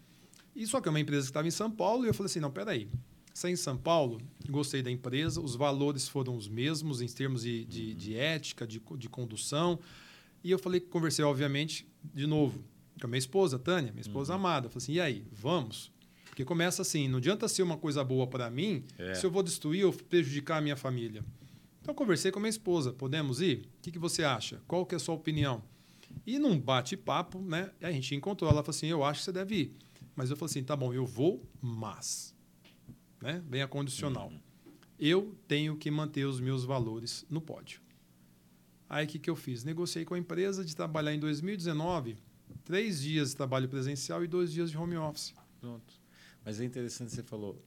E 0.57 0.67
só 0.67 0.81
que 0.81 0.89
é 0.89 0.91
uma 0.91 1.01
empresa 1.01 1.23
que 1.23 1.31
estava 1.31 1.47
em 1.47 1.53
São 1.53 1.71
Paulo, 1.71 2.05
e 2.05 2.09
eu 2.09 2.15
falei 2.15 2.27
assim, 2.27 2.41
não, 2.41 2.51
peraí, 2.51 2.89
saí 3.33 3.53
em 3.53 3.57
São 3.57 3.77
Paulo, 3.77 4.21
gostei 4.49 4.83
da 4.83 4.91
empresa, 4.91 5.41
os 5.41 5.55
valores 5.55 6.09
foram 6.09 6.37
os 6.37 6.49
mesmos 6.49 7.01
em 7.01 7.07
termos 7.07 7.43
de, 7.43 7.65
de, 7.65 7.95
de 7.95 8.17
ética, 8.17 8.67
de, 8.67 8.83
de 8.97 9.09
condução, 9.09 9.79
e 10.43 10.51
eu 10.51 10.59
falei, 10.59 10.81
conversei, 10.81 11.25
obviamente, 11.25 11.87
de 12.15 12.27
novo, 12.27 12.65
com 13.01 13.07
a 13.07 13.09
minha 13.09 13.19
esposa, 13.19 13.59
Tânia, 13.59 13.93
minha 13.93 14.03
esposa 14.03 14.33
uhum. 14.33 14.41
amada. 14.41 14.67
Eu 14.67 14.71
falei 14.71 14.83
assim, 14.83 14.93
e 14.95 15.01
aí, 15.01 15.25
vamos? 15.33 15.93
Porque 16.27 16.45
começa 16.45 16.83
assim, 16.83 17.09
não 17.09 17.19
adianta 17.19 17.49
ser 17.49 17.63
uma 17.63 17.77
coisa 17.77 18.03
boa 18.05 18.27
para 18.27 18.51
mim 18.51 18.85
é. 18.99 19.15
se 19.15 19.27
eu 19.27 19.31
vou 19.31 19.43
destruir 19.43 19.85
ou 19.85 19.93
prejudicar 19.93 20.59
a 20.59 20.61
minha 20.61 20.77
família. 20.77 21.25
Então, 21.89 21.95
conversei 21.95 22.31
com 22.31 22.39
a 22.39 22.43
minha 22.43 22.51
esposa, 22.51 22.93
podemos 22.93 23.41
ir? 23.41 23.67
O 23.79 23.81
que, 23.81 23.91
que 23.91 23.99
você 23.99 24.23
acha? 24.23 24.61
Qual 24.69 24.85
que 24.85 24.95
é 24.95 24.97
a 24.97 24.99
sua 24.99 25.15
opinião? 25.15 25.63
E 26.27 26.39
num 26.39 26.61
bate-papo, 26.61 27.41
né, 27.41 27.71
a 27.81 27.91
gente 27.91 28.15
encontrou, 28.15 28.51
ela 28.51 28.63
falou 28.63 28.77
assim, 28.77 28.89
eu 28.89 29.03
acho 29.03 29.21
que 29.21 29.25
você 29.25 29.33
deve 29.33 29.55
ir. 29.55 29.77
Mas 30.15 30.29
eu 30.29 30.37
falei 30.37 30.51
assim, 30.51 30.63
tá 30.63 30.77
bom, 30.77 30.93
eu 30.93 31.07
vou, 31.07 31.43
mas... 31.63 32.35
Né, 33.23 33.43
bem 33.47 33.63
a 33.63 33.67
condicional. 33.67 34.29
Uhum. 34.29 34.39
Eu 35.01 35.35
tenho 35.49 35.79
que 35.79 35.91
manter 35.91 36.27
os 36.27 36.41
meus 36.41 36.63
valores 36.63 37.25
no 37.31 37.41
pódio. 37.41 37.81
Aí 38.87 39.07
o 39.07 39.09
que, 39.09 39.19
que 39.19 39.31
eu 39.31 39.35
fiz? 39.35 39.65
Negociei 39.65 40.05
com 40.05 40.13
a 40.13 40.19
empresa 40.19 40.63
de 40.63 40.77
trabalhar 40.77 41.15
em 41.15 41.19
2019 41.19 42.19
três 42.67 43.01
dias 43.01 43.31
de 43.31 43.37
trabalho 43.37 43.67
presencial 43.67 44.23
e 44.23 44.27
dois 44.27 44.53
dias 44.53 44.71
de 44.71 44.77
home 44.77 44.99
office. 44.99 45.33
Pronto. 45.59 45.95
Mas 46.45 46.61
é 46.61 46.67
interessante 46.67 47.13
você 47.13 47.23
falou, 47.23 47.59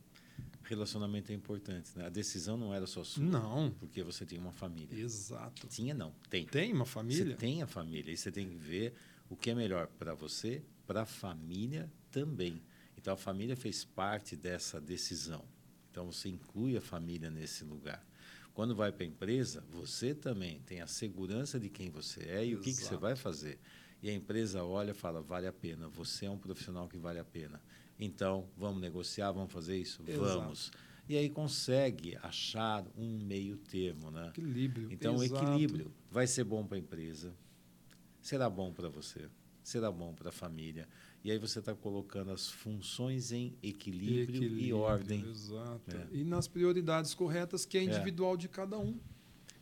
relacionamento 0.72 1.32
é 1.32 1.36
importante, 1.36 1.92
né? 1.96 2.06
A 2.06 2.10
decisão 2.10 2.58
não 2.58 2.74
era 2.74 2.88
só 2.88 3.04
sua. 3.04 3.24
Não. 3.24 3.72
Porque 3.80 4.02
você 4.02 4.26
tem 4.26 4.40
uma 4.40 4.52
família. 4.52 5.00
Exato. 5.00 5.68
Tinha 5.68 5.94
não, 5.94 6.14
tem. 6.30 6.46
Tem 6.46 6.74
uma 6.74 6.86
família. 6.86 7.26
Você 7.26 7.36
tem 7.36 7.62
a 7.62 7.68
família 7.68 8.12
e 8.12 8.18
você 8.18 8.32
tem 8.32 8.50
que 8.50 8.56
ver 8.56 8.94
o 9.30 9.36
que 9.36 9.50
é 9.50 9.56
melhor 9.56 9.88
para 9.88 10.14
você, 10.14 10.64
para 10.88 11.04
a 11.04 11.06
família 11.06 11.92
também. 12.12 12.62
Então 12.98 13.14
a 13.14 13.18
família 13.18 13.56
fez 13.56 13.84
parte 13.84 14.36
dessa 14.36 14.80
decisão. 14.80 15.44
Então 15.90 16.12
você 16.12 16.30
inclui 16.30 16.78
a 16.78 16.82
família 16.82 17.30
nesse 17.30 17.64
lugar. 17.64 18.06
Quando 18.54 18.76
vai 18.76 18.92
para 18.92 19.04
a 19.04 19.08
empresa, 19.08 19.64
você 19.70 20.14
também 20.14 20.60
tem 20.66 20.82
a 20.82 20.88
segurança 20.88 21.60
de 21.60 21.70
quem 21.70 21.90
você 21.90 22.22
é 22.22 22.46
e 22.46 22.50
Exato. 22.50 22.62
o 22.62 22.64
que, 22.64 22.74
que 22.74 22.84
você 22.84 22.98
vai 22.98 23.16
fazer. 23.16 23.60
E 24.02 24.10
a 24.10 24.14
empresa 24.14 24.64
olha 24.64 24.92
e 24.92 24.94
fala: 24.94 25.22
vale 25.22 25.48
a 25.48 25.54
pena, 25.54 25.88
você 25.88 26.26
é 26.26 26.30
um 26.30 26.38
profissional 26.38 26.88
que 26.88 26.98
vale 26.98 27.20
a 27.20 27.26
pena. 27.26 27.62
Então, 28.00 28.48
vamos 28.58 28.82
negociar, 28.82 29.32
vamos 29.32 29.52
fazer 29.52 29.78
isso? 29.78 30.02
Exato. 30.08 30.40
Vamos. 30.40 30.72
E 31.08 31.16
aí 31.16 31.30
consegue 31.30 32.18
achar 32.24 32.86
um 32.98 33.20
meio 33.20 33.58
termo. 33.58 34.10
Né? 34.10 34.30
Equilíbrio. 34.30 34.92
Então, 34.92 35.18
o 35.18 35.24
equilíbrio 35.24 35.92
vai 36.10 36.26
ser 36.26 36.44
bom 36.44 36.66
para 36.66 36.78
a 36.78 36.80
empresa, 36.80 37.34
será 38.22 38.50
bom 38.50 38.74
para 38.74 38.90
você, 38.90 39.30
será 39.64 39.92
bom 39.92 40.14
para 40.14 40.30
a 40.30 40.32
família. 40.32 40.88
E 41.24 41.30
aí 41.30 41.38
você 41.38 41.60
está 41.60 41.76
colocando 41.76 42.32
as 42.32 42.50
funções 42.50 43.32
em 43.32 43.56
equilíbrio, 43.62 44.24
equilíbrio 44.24 44.66
e 44.66 44.74
ordem. 44.74 45.24
Exato. 45.30 45.96
Né? 45.96 46.08
E 46.12 46.24
nas 46.24 46.48
prioridades 46.48 47.14
corretas, 47.14 47.66
que 47.66 47.78
é, 47.78 47.82
é. 47.82 47.84
individual 47.84 48.34
é. 48.34 48.38
de 48.38 48.50
cada 48.50 48.80
um. 48.80 49.00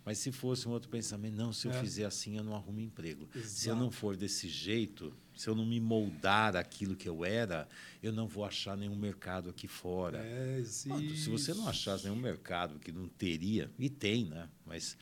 Mas 0.06 0.18
se 0.18 0.32
fosse 0.32 0.68
um 0.68 0.72
outro 0.72 0.90
pensamento, 0.90 1.36
não, 1.36 1.54
se 1.54 1.68
eu 1.68 1.72
é. 1.72 1.80
fizer 1.80 2.06
assim, 2.06 2.38
eu 2.38 2.44
não 2.44 2.56
arrumo 2.56 2.80
emprego. 2.80 3.28
Exato. 3.36 3.50
Se 3.50 3.70
eu 3.70 3.76
não 3.76 3.92
for 3.92 4.16
desse 4.16 4.48
jeito, 4.48 5.14
se 5.36 5.48
eu 5.50 5.56
não 5.56 5.66
me 5.66 5.80
moldar 5.80 6.56
aquilo 6.56 6.96
que 6.96 7.08
eu 7.08 7.24
era, 7.24 7.68
eu 8.02 8.12
não 8.12 8.28
vou 8.28 8.44
achar 8.44 8.76
nenhum 8.76 8.96
mercado 8.96 9.50
aqui 9.50 9.68
fora. 9.68 10.20
É, 10.20 10.64
se 10.64 11.30
você 11.30 11.54
não 11.54 11.68
achasse 11.68 12.06
nenhum 12.06 12.16
mercado 12.16 12.80
que 12.80 12.92
não 12.92 13.08
teria, 13.08 13.70
e 13.78 13.90
tem, 13.90 14.26
né? 14.26 14.50
Mas 14.66 14.98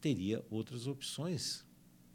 teria 0.00 0.44
outras 0.50 0.86
opções. 0.86 1.64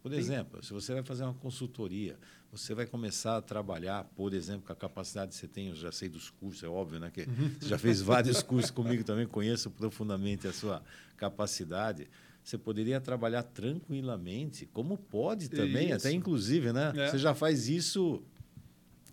Por 0.02 0.14
exemplo, 0.14 0.64
se 0.64 0.72
você 0.72 0.94
vai 0.94 1.02
fazer 1.02 1.24
uma 1.24 1.34
consultoria, 1.34 2.16
você 2.52 2.74
vai 2.74 2.86
começar 2.86 3.38
a 3.38 3.42
trabalhar, 3.42 4.04
por 4.16 4.34
exemplo, 4.34 4.68
com 4.68 4.72
a 4.72 4.76
capacidade 4.76 5.32
que 5.32 5.38
você 5.38 5.48
tem, 5.48 5.68
eu 5.70 5.76
já 5.76 5.92
sei 5.92 6.08
dos 6.08 6.30
cursos, 6.30 6.64
é 6.64 6.68
óbvio, 6.68 7.00
né? 7.00 7.10
Que 7.10 7.22
uhum. 7.22 7.56
você 7.60 7.68
já 7.68 7.78
fez 7.78 8.02
vários 8.02 8.42
cursos 8.44 8.72
comigo 8.72 9.04
também, 9.04 9.28
conheço 9.28 9.70
profundamente 9.72 10.48
a 10.48 10.54
sua 10.54 10.84
capacidade. 11.18 12.08
Você 12.46 12.60
poderia 12.60 13.02
trabalhar 13.02 13.42
tranquilamente, 13.42 14.68
como 14.68 15.00
pode 15.00 15.50
também, 15.50 15.88
isso. 15.88 15.96
até 15.96 16.12
inclusive, 16.12 16.72
né? 16.72 16.94
É. 16.96 17.10
Você 17.10 17.18
já 17.18 17.34
faz 17.34 17.68
isso 17.68 18.22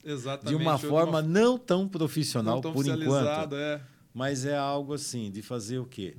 Exatamente. 0.05 0.55
de 0.55 0.63
uma 0.63 0.77
forma 0.77 1.21
uma... 1.21 1.23
não 1.23 1.57
tão 1.57 1.89
profissional 1.89 2.57
não 2.57 2.61
tão 2.61 2.75
por 2.75 2.87
enquanto. 2.87 3.57
É. 3.57 3.81
Mas 4.13 4.45
é 4.45 4.55
algo 4.55 4.93
assim, 4.93 5.31
de 5.31 5.41
fazer 5.41 5.79
o 5.79 5.87
quê? 5.87 6.19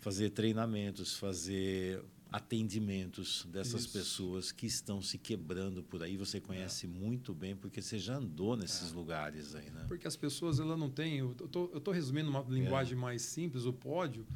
Fazer 0.00 0.28
treinamentos, 0.28 1.16
fazer 1.16 2.04
atendimentos 2.30 3.46
dessas 3.50 3.84
Isso. 3.84 3.92
pessoas 3.92 4.52
que 4.52 4.66
estão 4.66 5.00
se 5.00 5.16
quebrando 5.16 5.82
por 5.82 6.02
aí. 6.02 6.18
Você 6.18 6.40
conhece 6.40 6.84
é. 6.84 6.88
muito 6.90 7.32
bem, 7.32 7.56
porque 7.56 7.80
você 7.80 7.98
já 7.98 8.16
andou 8.16 8.54
nesses 8.54 8.92
é. 8.92 8.94
lugares 8.94 9.54
aí, 9.54 9.70
né? 9.70 9.86
Porque 9.88 10.06
as 10.06 10.14
pessoas 10.14 10.60
ela 10.60 10.76
não 10.76 10.90
têm. 10.90 11.20
Eu 11.20 11.34
estou 11.40 11.92
resumindo 11.94 12.28
uma 12.28 12.44
linguagem 12.46 12.98
é. 12.98 13.00
mais 13.00 13.22
simples, 13.22 13.64
o 13.64 13.72
pódio, 13.72 14.26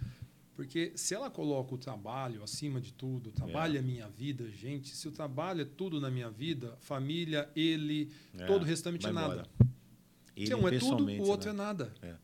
porque 0.55 0.93
se 0.95 1.15
ela 1.15 1.31
coloca 1.31 1.75
o 1.75 1.79
trabalho 1.79 2.43
acima 2.43 2.81
de 2.81 2.93
tudo, 2.93 3.31
o 3.31 3.33
trabalho 3.33 3.77
é, 3.77 3.79
é 3.79 3.83
minha 3.83 4.09
vida, 4.09 4.49
gente, 4.51 4.95
se 4.95 5.09
o 5.09 5.11
trabalho 5.11 5.63
é 5.63 5.65
tudo 5.65 6.01
na 6.01 6.11
minha 6.11 6.31
vida, 6.31 6.77
família, 6.81 7.51
ele, 7.57 8.11
é. 8.39 8.47
todo 8.47 8.63
o 8.63 8.65
restante 8.65 9.07
é 9.07 9.13
nada. 9.13 9.47
Ele, 10.37 10.47
se 10.47 10.55
um 10.55 10.69
é 10.69 10.79
tudo, 10.79 11.05
o 11.05 11.29
outro 11.29 11.53
né? 11.53 11.55
é 11.55 11.57
nada. 11.57 11.95
É. 12.03 12.15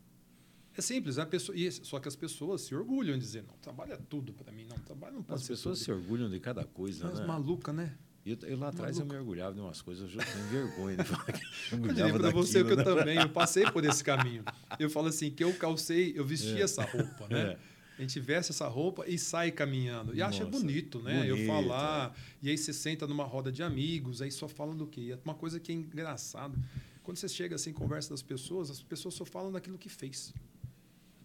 É 0.77 0.81
simples, 0.81 1.19
a 1.19 1.27
pessoa, 1.27 1.57
e 1.57 1.71
só 1.71 1.99
que 1.99 2.07
as 2.07 2.15
pessoas 2.15 2.63
se 2.63 2.75
orgulham 2.75 3.15
de 3.15 3.21
dizer, 3.21 3.43
não, 3.43 3.55
trabalho 3.59 3.93
é 3.93 3.97
tudo 4.09 4.33
para 4.33 4.53
mim, 4.53 4.65
não, 4.65 4.79
trabalho 4.79 5.17
não 5.17 5.23
pode 5.23 5.43
As 5.43 5.49
pessoas 5.49 5.79
tudo. 5.79 5.85
se 5.85 5.93
orgulham 5.93 6.31
de 6.31 6.39
cada 6.39 6.65
coisa, 6.65 7.07
Mas 7.07 7.19
né? 7.19 7.27
maluca, 7.27 7.73
né? 7.73 7.97
Eu, 8.25 8.37
eu 8.43 8.59
lá 8.59 8.69
atrás 8.69 8.97
Maluco. 8.97 9.13
eu 9.13 9.19
me 9.19 9.21
orgulhava 9.21 9.55
de 9.55 9.61
umas 9.61 9.83
coisas, 9.83 10.13
eu 10.15 10.21
tenho 10.21 10.45
vergonha 10.47 10.97
de 10.99 11.05
falar 11.05 11.33
que 11.33 11.43
eu 11.73 11.79
orgulhava 11.79 12.19
para 12.19 12.31
você 12.31 12.63
que 12.63 12.71
eu 12.71 12.77
né? 12.77 12.85
também, 12.85 13.19
eu 13.19 13.29
passei 13.31 13.69
por 13.71 13.85
esse 13.85 14.05
caminho. 14.05 14.45
Eu 14.79 14.89
falo 14.89 15.09
assim, 15.09 15.31
que 15.31 15.43
eu 15.43 15.53
calcei, 15.55 16.13
eu 16.15 16.25
vesti 16.25 16.57
é. 16.59 16.63
essa 16.63 16.85
roupa, 16.85 17.27
né? 17.29 17.59
É. 17.67 17.80
A 18.01 18.03
gente 18.03 18.19
veste 18.19 18.51
essa 18.51 18.67
roupa 18.67 19.05
e 19.07 19.19
sai 19.19 19.53
caminhando. 19.53 20.15
E 20.15 20.21
Nossa, 20.21 20.37
acha 20.37 20.47
bonito, 20.47 21.03
né? 21.03 21.19
Bonito, 21.19 21.37
eu 21.37 21.47
falar. 21.47 22.17
É. 22.17 22.47
E 22.47 22.49
aí 22.49 22.57
você 22.57 22.73
senta 22.73 23.07
numa 23.07 23.25
roda 23.25 23.53
de 23.53 23.63
amigos, 23.63 24.23
aí 24.23 24.33
só 24.33 24.49
falam 24.49 24.75
do 24.75 24.87
quê? 24.87 25.11
É 25.13 25.19
uma 25.23 25.35
coisa 25.35 25.61
que 25.61 25.71
é 25.71 25.75
engraçado. 25.75 26.59
Quando 27.03 27.19
você 27.19 27.29
chega 27.29 27.57
assim, 27.57 27.75
conversa 27.75 28.09
das 28.09 28.23
pessoas, 28.23 28.71
as 28.71 28.83
pessoas 28.83 29.13
só 29.13 29.27
falam 29.27 29.53
daquilo 29.53 29.77
que 29.77 29.91
fez. 29.91 30.33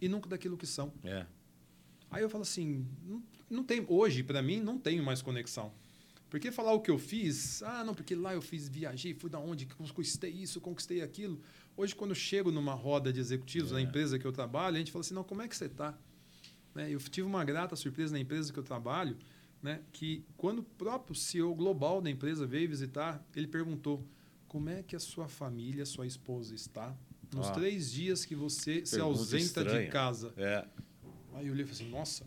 E 0.02 0.06
nunca 0.06 0.28
daquilo 0.28 0.54
que 0.54 0.66
são. 0.66 0.92
É. 1.02 1.24
Aí 2.10 2.22
eu 2.22 2.28
falo 2.28 2.42
assim, 2.42 2.86
não, 3.02 3.22
não 3.48 3.64
tem, 3.64 3.82
hoje, 3.88 4.22
para 4.22 4.42
mim, 4.42 4.60
não 4.60 4.78
tenho 4.78 5.02
mais 5.02 5.22
conexão. 5.22 5.72
Porque 6.28 6.52
falar 6.52 6.74
o 6.74 6.80
que 6.82 6.90
eu 6.90 6.98
fiz, 6.98 7.62
ah, 7.62 7.84
não, 7.84 7.94
porque 7.94 8.14
lá 8.14 8.34
eu 8.34 8.42
fiz, 8.42 8.68
viajei, 8.68 9.14
fui 9.14 9.30
da 9.30 9.38
onde, 9.38 9.64
conquistei 9.64 10.30
isso, 10.30 10.60
conquistei 10.60 11.00
aquilo. 11.00 11.40
Hoje, 11.74 11.94
quando 11.94 12.10
eu 12.10 12.16
chego 12.16 12.52
numa 12.52 12.74
roda 12.74 13.10
de 13.10 13.18
executivos 13.18 13.70
é. 13.70 13.74
na 13.76 13.80
empresa 13.80 14.18
que 14.18 14.26
eu 14.26 14.32
trabalho, 14.32 14.76
a 14.76 14.78
gente 14.78 14.92
fala 14.92 15.00
assim, 15.00 15.14
não, 15.14 15.24
como 15.24 15.40
é 15.40 15.48
que 15.48 15.56
você 15.56 15.64
está? 15.64 15.98
Né? 16.76 16.92
Eu 16.92 16.98
tive 16.98 17.26
uma 17.26 17.42
grata 17.42 17.74
surpresa 17.74 18.12
na 18.12 18.20
empresa 18.20 18.52
que 18.52 18.58
eu 18.58 18.62
trabalho, 18.62 19.16
né? 19.62 19.80
que 19.92 20.22
quando 20.36 20.58
o 20.58 20.62
próprio 20.62 21.14
CEO 21.14 21.54
global 21.54 22.02
da 22.02 22.10
empresa 22.10 22.46
veio 22.46 22.68
visitar, 22.68 23.26
ele 23.34 23.46
perguntou, 23.46 24.06
como 24.46 24.68
é 24.68 24.82
que 24.82 24.94
a 24.94 25.00
sua 25.00 25.26
família, 25.26 25.84
a 25.84 25.86
sua 25.86 26.06
esposa 26.06 26.54
está 26.54 26.94
nos 27.34 27.48
ah, 27.48 27.52
três 27.52 27.90
dias 27.90 28.26
que 28.26 28.34
você 28.34 28.84
se 28.84 29.00
ausenta 29.00 29.62
estranha. 29.62 29.86
de 29.86 29.90
casa? 29.90 30.34
É. 30.36 30.68
Aí 31.32 31.46
eu 31.46 31.52
olhei 31.54 31.64
e 31.64 31.68
falei 31.68 31.82
assim, 31.82 31.88
nossa. 31.88 32.26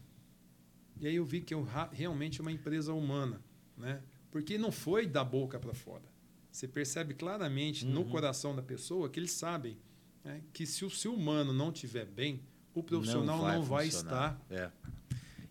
E 0.99 1.07
aí 1.07 1.15
eu 1.15 1.25
vi 1.25 1.41
que 1.41 1.53
eu 1.53 1.65
realmente 1.91 2.39
é 2.39 2.41
uma 2.41 2.51
empresa 2.51 2.91
humana, 2.91 3.41
né? 3.77 4.01
Porque 4.31 4.57
não 4.57 4.71
foi 4.71 5.05
da 5.07 5.23
boca 5.23 5.59
para 5.59 5.73
fora. 5.73 6.03
Você 6.51 6.67
percebe 6.67 7.13
claramente 7.13 7.85
uhum. 7.85 7.91
no 7.91 8.05
coração 8.05 8.55
da 8.55 8.63
pessoa 8.63 9.09
que 9.09 9.19
eles 9.19 9.31
sabem 9.31 9.77
né? 10.23 10.41
que 10.51 10.65
se 10.65 10.83
o 10.83 10.89
ser 10.89 11.07
humano 11.07 11.53
não 11.53 11.71
estiver 11.71 12.05
bem, 12.05 12.41
o 12.79 12.83
profissional 12.83 13.37
não 13.37 13.43
vai, 13.43 13.55
não 13.55 13.63
vai 13.63 13.87
estar. 13.87 14.39
É. 14.49 14.71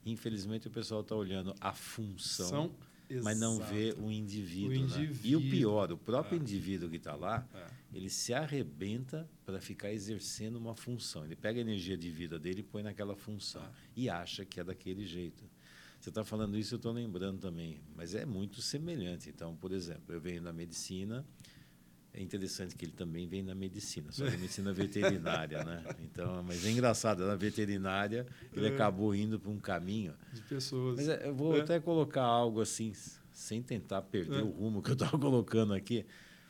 Infelizmente 0.05 0.67
o 0.67 0.71
pessoal 0.71 1.03
está 1.03 1.15
olhando 1.15 1.55
a 1.61 1.73
função, 1.73 2.49
São, 2.49 2.71
mas 3.23 3.39
não 3.39 3.59
vê 3.59 3.95
o 3.99 4.11
indivíduo. 4.11 4.71
O 4.71 4.75
indivíduo. 4.75 5.15
Né? 5.15 5.21
E 5.23 5.37
o 5.37 5.41
pior, 5.41 5.93
o 5.93 5.99
próprio 5.99 6.39
é. 6.39 6.43
indivíduo 6.43 6.89
que 6.89 6.97
está 6.97 7.15
lá, 7.15 7.47
é. 7.55 7.67
ele 7.93 8.09
se 8.09 8.33
arrebenta 8.33 9.29
para 9.45 9.61
ficar 9.61 9.93
exercendo 9.93 10.57
uma 10.57 10.75
função. 10.75 11.25
Ele 11.25 11.37
pega 11.37 11.59
a 11.59 11.63
energia 11.63 11.97
de 11.97 12.11
vida 12.11 12.39
dele 12.39 12.61
e 12.61 12.63
põe 12.63 12.83
naquela 12.83 13.15
função 13.15 13.63
é. 13.63 13.69
e 13.97 14.09
acha 14.09 14.45
que 14.45 14.61
é 14.61 14.65
daquele 14.65 15.07
jeito. 15.07 15.45
Você 16.01 16.11
está 16.11 16.25
falando 16.25 16.57
isso, 16.57 16.75
eu 16.75 16.77
estou 16.77 16.93
lembrando 16.93 17.41
também, 17.41 17.81
mas 17.97 18.15
é 18.15 18.25
muito 18.25 18.63
semelhante. 18.63 19.29
Então, 19.29 19.57
por 19.57 19.73
exemplo, 19.73 20.15
eu 20.15 20.21
venho 20.21 20.41
da 20.41 20.53
medicina, 20.53 21.27
é 22.13 22.23
interessante 22.23 22.75
que 22.75 22.85
ele 22.85 22.93
também 22.93 23.27
vem 23.29 23.45
da 23.45 23.55
medicina, 23.55 24.11
só 24.11 24.25
que 24.25 24.37
medicina 24.37 24.73
veterinária, 24.73 25.63
né? 25.63 25.85
Então, 26.03 26.43
mas 26.43 26.65
é 26.65 26.71
engraçado, 26.71 27.27
na 27.27 27.37
veterinária 27.37 28.27
ele 28.53 28.67
é. 28.67 28.71
acabou 28.71 29.15
indo 29.15 29.39
para 29.39 29.51
um 29.51 29.59
caminho 29.59 30.15
de 30.33 30.41
pessoas. 30.43 30.97
Mas 30.97 31.09
é, 31.09 31.29
eu 31.29 31.35
vou 31.35 31.57
é. 31.57 31.61
até 31.61 31.79
colocar 31.79 32.23
algo 32.23 32.61
assim, 32.61 32.93
sem 33.31 33.63
tentar 33.63 34.03
perder 34.03 34.41
é. 34.41 34.43
o 34.43 34.49
rumo 34.49 34.83
que 34.83 34.91
eu 34.91 34.95
estava 34.95 35.17
colocando 35.19 35.75
aqui, 35.75 36.05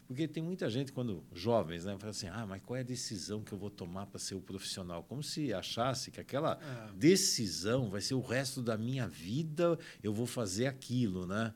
porque 0.07 0.27
tem 0.27 0.43
muita 0.43 0.71
gente 0.71 0.91
quando 0.91 1.23
jovens, 1.35 1.85
né, 1.85 1.95
fala 1.99 2.11
assim: 2.11 2.29
"Ah, 2.29 2.47
mas 2.47 2.63
qual 2.63 2.79
é 2.79 2.81
a 2.81 2.85
decisão 2.85 3.43
que 3.43 3.53
eu 3.53 3.59
vou 3.59 3.69
tomar 3.69 4.07
para 4.07 4.19
ser 4.19 4.37
o 4.37 4.41
profissional?" 4.41 5.03
Como 5.03 5.23
se 5.23 5.53
achasse 5.53 6.11
que 6.11 6.19
aquela 6.19 6.59
é. 6.63 6.93
decisão 6.97 7.91
vai 7.91 8.01
ser 8.01 8.15
o 8.15 8.23
resto 8.23 8.63
da 8.63 8.79
minha 8.79 9.07
vida, 9.07 9.79
eu 10.03 10.15
vou 10.15 10.27
fazer 10.27 10.67
aquilo, 10.67 11.27
né? 11.27 11.53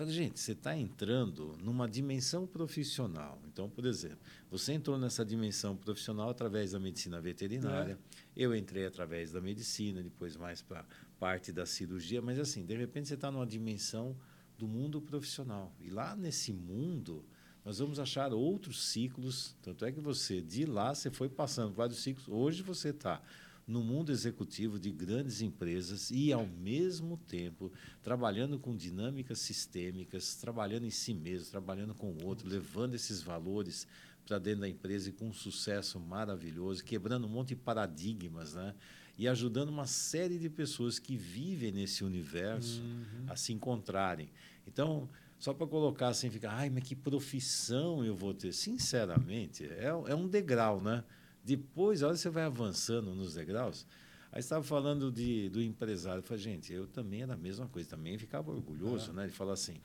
Falei, 0.00 0.14
gente, 0.14 0.40
você 0.40 0.52
está 0.52 0.74
entrando 0.74 1.58
numa 1.62 1.86
dimensão 1.86 2.46
profissional. 2.46 3.38
Então, 3.46 3.68
por 3.68 3.84
exemplo, 3.84 4.16
você 4.50 4.72
entrou 4.72 4.98
nessa 4.98 5.22
dimensão 5.26 5.76
profissional 5.76 6.30
através 6.30 6.72
da 6.72 6.78
medicina 6.78 7.20
veterinária, 7.20 7.98
é. 8.14 8.18
eu 8.34 8.56
entrei 8.56 8.86
através 8.86 9.32
da 9.32 9.42
medicina, 9.42 10.02
depois 10.02 10.38
mais 10.38 10.62
para 10.62 10.86
parte 11.18 11.52
da 11.52 11.66
cirurgia, 11.66 12.22
mas 12.22 12.38
assim, 12.38 12.64
de 12.64 12.74
repente 12.74 13.08
você 13.08 13.14
está 13.14 13.30
numa 13.30 13.46
dimensão 13.46 14.16
do 14.56 14.66
mundo 14.66 15.02
profissional. 15.02 15.70
E 15.78 15.90
lá 15.90 16.16
nesse 16.16 16.50
mundo, 16.50 17.22
nós 17.62 17.78
vamos 17.78 18.00
achar 18.00 18.32
outros 18.32 18.82
ciclos. 18.82 19.54
Tanto 19.60 19.84
é 19.84 19.92
que 19.92 20.00
você, 20.00 20.40
de 20.40 20.64
lá, 20.64 20.94
você 20.94 21.10
foi 21.10 21.28
passando 21.28 21.74
vários 21.74 22.02
ciclos. 22.02 22.26
Hoje 22.26 22.62
você 22.62 22.88
está 22.88 23.20
no 23.70 23.84
mundo 23.84 24.10
executivo 24.10 24.80
de 24.80 24.90
grandes 24.90 25.40
empresas 25.40 26.10
e, 26.10 26.32
ao 26.32 26.44
mesmo 26.44 27.16
tempo, 27.16 27.72
trabalhando 28.02 28.58
com 28.58 28.74
dinâmicas 28.74 29.38
sistêmicas, 29.38 30.34
trabalhando 30.34 30.86
em 30.86 30.90
si 30.90 31.14
mesmo, 31.14 31.52
trabalhando 31.52 31.94
com 31.94 32.10
o 32.10 32.26
outro, 32.26 32.48
levando 32.48 32.94
esses 32.94 33.22
valores 33.22 33.86
para 34.26 34.40
dentro 34.40 34.62
da 34.62 34.68
empresa 34.68 35.08
e 35.08 35.12
com 35.12 35.28
um 35.28 35.32
sucesso 35.32 36.00
maravilhoso, 36.00 36.84
quebrando 36.84 37.28
um 37.28 37.30
monte 37.30 37.50
de 37.50 37.56
paradigmas, 37.56 38.54
né? 38.54 38.74
E 39.16 39.28
ajudando 39.28 39.68
uma 39.68 39.86
série 39.86 40.38
de 40.38 40.50
pessoas 40.50 40.98
que 40.98 41.16
vivem 41.16 41.70
nesse 41.70 42.02
universo 42.02 42.80
uhum. 42.80 43.26
a 43.28 43.36
se 43.36 43.52
encontrarem. 43.52 44.30
Então, 44.66 45.08
só 45.38 45.54
para 45.54 45.66
colocar 45.66 46.08
assim, 46.08 46.28
ficar, 46.28 46.50
ai, 46.50 46.70
mas 46.70 46.82
que 46.82 46.96
profissão 46.96 48.04
eu 48.04 48.16
vou 48.16 48.34
ter? 48.34 48.52
Sinceramente, 48.52 49.64
é, 49.64 49.86
é 49.86 50.14
um 50.14 50.26
degrau, 50.26 50.80
né? 50.80 51.04
Depois, 51.44 52.02
a 52.02 52.06
hora 52.06 52.16
que 52.16 52.22
você 52.22 52.30
vai 52.30 52.44
avançando 52.44 53.14
nos 53.14 53.34
degraus, 53.34 53.86
aí 54.30 54.40
estava 54.40 54.62
falando 54.62 55.10
de, 55.10 55.48
do 55.48 55.62
empresário. 55.62 56.20
Eu 56.20 56.22
falei, 56.22 56.42
gente, 56.42 56.72
eu 56.72 56.86
também 56.86 57.22
era 57.22 57.34
a 57.34 57.36
mesma 57.36 57.66
coisa, 57.68 57.88
também 57.88 58.18
ficava 58.18 58.50
orgulhoso, 58.50 59.10
é. 59.10 59.14
né? 59.14 59.26
De 59.26 59.32
falar 59.32 59.54
assim, 59.54 59.76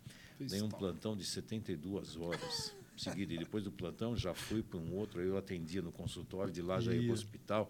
tem 0.49 0.61
um 0.61 0.69
plantão 0.69 1.15
de 1.15 1.23
72 1.23 2.17
horas 2.17 2.75
seguida, 2.97 3.33
e 3.33 3.37
depois 3.37 3.63
do 3.63 3.71
plantão 3.71 4.15
já 4.15 4.33
fui 4.33 4.61
para 4.63 4.79
um 4.79 4.93
outro, 4.93 5.21
eu 5.21 5.37
atendia 5.37 5.81
no 5.81 5.91
consultório, 5.91 6.51
de 6.51 6.61
lá 6.61 6.79
já 6.79 6.93
ia 6.93 7.01
para 7.01 7.11
o 7.11 7.13
hospital. 7.13 7.69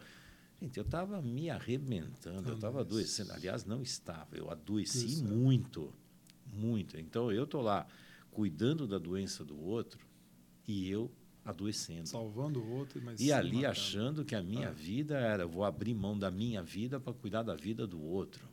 Gente, 0.61 0.77
eu 0.77 0.83
estava 0.83 1.21
me 1.21 1.49
arrebentando, 1.49 2.49
eu 2.49 2.55
estava 2.55 2.81
adoecendo. 2.81 3.33
Aliás, 3.33 3.65
não 3.65 3.81
estava, 3.81 4.37
eu 4.37 4.49
adoeci 4.49 5.05
Isso. 5.05 5.25
muito, 5.25 5.93
muito. 6.53 6.97
Então, 6.97 7.31
eu 7.31 7.43
estou 7.43 7.61
lá 7.61 7.85
cuidando 8.31 8.87
da 8.87 8.97
doença 8.97 9.43
do 9.43 9.59
outro 9.59 10.05
e 10.67 10.89
eu 10.89 11.11
adoecendo. 11.45 12.09
Salvando 12.09 12.59
o 12.59 12.69
outro, 12.71 13.01
mas. 13.01 13.21
E 13.21 13.31
ali 13.31 13.57
matando. 13.57 13.67
achando 13.67 14.25
que 14.25 14.35
a 14.35 14.41
minha 14.41 14.69
ah. 14.69 14.73
vida 14.73 15.17
era, 15.17 15.45
vou 15.45 15.63
abrir 15.63 15.93
mão 15.93 16.17
da 16.17 16.31
minha 16.31 16.63
vida 16.63 16.99
para 16.99 17.13
cuidar 17.13 17.43
da 17.43 17.55
vida 17.55 17.85
do 17.85 18.01
outro. 18.01 18.49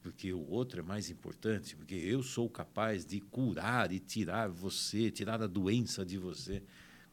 Porque 0.00 0.32
o 0.32 0.48
outro 0.48 0.80
é 0.80 0.82
mais 0.82 1.10
importante, 1.10 1.76
porque 1.76 1.94
eu 1.94 2.22
sou 2.22 2.48
capaz 2.48 3.04
de 3.04 3.20
curar 3.20 3.92
e 3.92 3.98
tirar 3.98 4.48
você, 4.48 5.10
tirar 5.10 5.42
a 5.42 5.46
doença 5.46 6.06
de 6.06 6.16
você. 6.16 6.62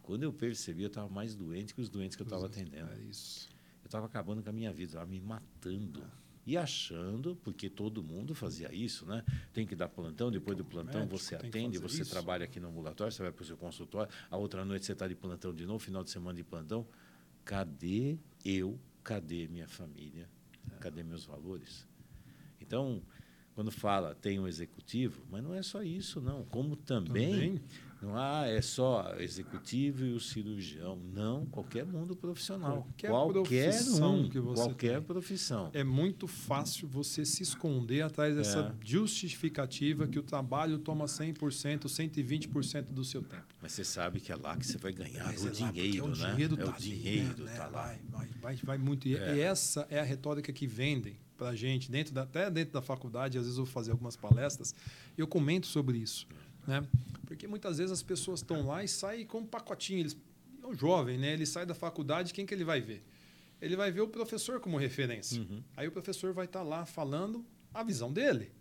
Quando 0.02 0.24
eu 0.24 0.32
percebi, 0.32 0.84
eu 0.84 0.88
estava 0.88 1.10
mais 1.10 1.36
doente 1.36 1.74
que 1.74 1.82
os 1.82 1.90
doentes 1.90 2.16
que 2.16 2.22
eu 2.22 2.26
estava 2.26 2.46
atendendo. 2.46 2.92
É 2.92 3.00
isso. 3.10 3.50
Eu 3.84 3.88
estava 3.88 4.06
acabando 4.06 4.44
com 4.44 4.50
a 4.50 4.54
minha 4.54 4.72
vida, 4.72 4.92
estava 4.92 5.10
me 5.10 5.20
matando. 5.20 6.04
Ah 6.04 6.23
e 6.46 6.58
achando, 6.58 7.36
porque 7.38 7.70
todo 7.70 8.04
mundo 8.04 8.36
fazia 8.36 8.74
isso, 8.74 9.06
né? 9.06 9.24
Tem 9.54 9.66
que 9.66 9.76
dar 9.76 9.88
plantão, 9.88 10.30
depois 10.30 10.58
do 10.58 10.66
plantão 10.66 11.02
médico, 11.02 11.18
você 11.18 11.36
atende, 11.36 11.78
você 11.78 12.02
isso. 12.02 12.12
trabalha 12.12 12.46
aqui 12.46 12.60
no 12.60 12.68
ambulatório, 12.68 13.14
você 13.14 13.22
vai 13.22 13.32
para 13.32 13.44
o 13.44 13.46
seu 13.46 13.58
consultório, 13.58 14.12
a 14.30 14.38
outra 14.38 14.66
noite 14.66 14.86
você 14.86 14.92
está 14.92 15.08
de 15.08 15.16
plantão 15.16 15.54
de 15.54 15.66
novo, 15.66 15.80
final 15.80 16.04
de 16.04 16.12
semana 16.12 16.36
de 16.36 16.44
plantão. 16.44 16.86
Cadê 17.46 18.18
eu? 18.44 18.80
Cadê 19.04 19.48
minha 19.48 19.68
família? 19.68 20.30
Cadê 20.80 21.04
meus 21.04 21.26
valores? 21.26 21.88
Então, 22.60 23.02
quando 23.54 23.72
fala 23.72 24.16
tem 24.16 24.40
um 24.40 24.48
executivo, 24.48 25.26
mas 25.30 25.44
não 25.44 25.54
é 25.54 25.62
só 25.62 25.84
isso, 25.84 26.22
não. 26.22 26.44
Como 26.46 26.76
também, 26.76 27.32
também? 27.32 27.62
Não 28.04 28.18
há 28.18 28.46
é 28.48 28.62
só 28.62 29.16
executivo 29.18 30.06
e 30.06 30.12
o 30.12 30.20
cirurgião. 30.20 31.00
Não, 31.14 31.46
qualquer 31.46 31.86
mundo 31.86 32.16
profissional. 32.18 32.84
Qualquer, 32.84 33.10
qualquer 33.10 33.72
profissão 33.72 34.20
um, 34.20 34.30
que 34.30 34.40
você 34.42 34.62
qualquer 34.62 34.98
tem. 34.98 35.02
profissão. 35.02 35.72
É 35.74 35.86
muito 35.86 36.28
fácil 36.28 36.86
você 36.86 37.24
se 37.24 37.42
esconder 37.42 38.02
atrás 38.02 38.36
dessa 38.36 38.60
é. 38.60 38.86
justificativa 38.86 40.06
que 40.06 40.20
o 40.20 40.24
trabalho 40.24 40.78
toma 40.80 41.06
100%, 41.06 41.86
120% 41.86 42.84
do 42.88 43.06
seu 43.06 43.24
tempo. 43.24 43.46
Mas 43.62 43.72
você 43.72 43.86
sabe 43.86 44.20
que 44.20 44.34
é 44.34 44.36
lá 44.36 44.58
que 44.58 44.68
você 44.68 44.78
vai 44.78 44.92
ganhar 44.92 45.24
mas 45.24 45.42
o 45.42 45.48
é 45.48 45.52
dinheiro, 45.52 46.08
né? 46.18 46.36
É 46.38 46.46
o 46.46 46.58
tá 46.58 46.78
dinheiro, 46.78 47.46
né? 47.46 47.56
tá 47.56 47.68
lá. 47.68 47.84
Vai, 47.84 48.00
vai, 48.10 48.30
vai, 48.42 48.56
vai 48.58 48.78
muito. 48.78 49.08
E, 49.08 49.16
é. 49.16 49.38
e 49.38 49.40
essa 49.40 49.88
é 49.90 50.02
a 50.02 50.04
retórica 50.04 50.52
que 50.52 50.68
vendem 50.68 51.18
para 51.38 51.50
a 51.50 51.56
gente, 51.56 51.90
dentro 51.90 52.14
da, 52.14 52.24
até 52.24 52.52
dentro 52.52 52.74
da 52.74 52.82
faculdade, 52.82 53.38
às 53.38 53.46
vezes 53.46 53.58
eu 53.58 53.64
vou 53.64 53.74
fazer 53.74 53.92
algumas 53.92 54.18
palestras, 54.18 54.76
eu 55.18 55.26
comento 55.26 55.68
sobre 55.68 55.98
isso. 55.98 56.28
Né? 56.68 56.86
Porque 57.34 57.48
muitas 57.48 57.80
vezes 57.80 57.92
as 57.92 58.04
pessoas 58.04 58.42
estão 58.42 58.68
lá 58.68 58.84
e 58.84 58.88
saem 58.88 59.26
com 59.26 59.40
um 59.40 59.46
pacotinho. 59.46 60.02
Eles, 60.02 60.16
é 60.62 60.68
um 60.68 60.76
jovem, 60.76 61.18
né? 61.18 61.34
ele 61.34 61.48
sai 61.48 61.66
da 61.66 61.74
faculdade, 61.74 62.32
quem 62.32 62.46
que 62.46 62.54
ele 62.54 62.64
vai 62.64 62.80
ver? 62.80 63.04
Ele 63.60 63.76
vai 63.76 63.92
ver 63.92 64.02
o 64.02 64.08
professor 64.08 64.60
como 64.60 64.78
referência. 64.78 65.42
Uhum. 65.42 65.64
Aí 65.76 65.88
o 65.88 65.92
professor 65.92 66.32
vai 66.32 66.46
estar 66.46 66.60
tá 66.60 66.66
lá 66.66 66.86
falando 66.86 67.44
a 67.74 67.82
visão 67.82 68.14
dele. 68.14 68.52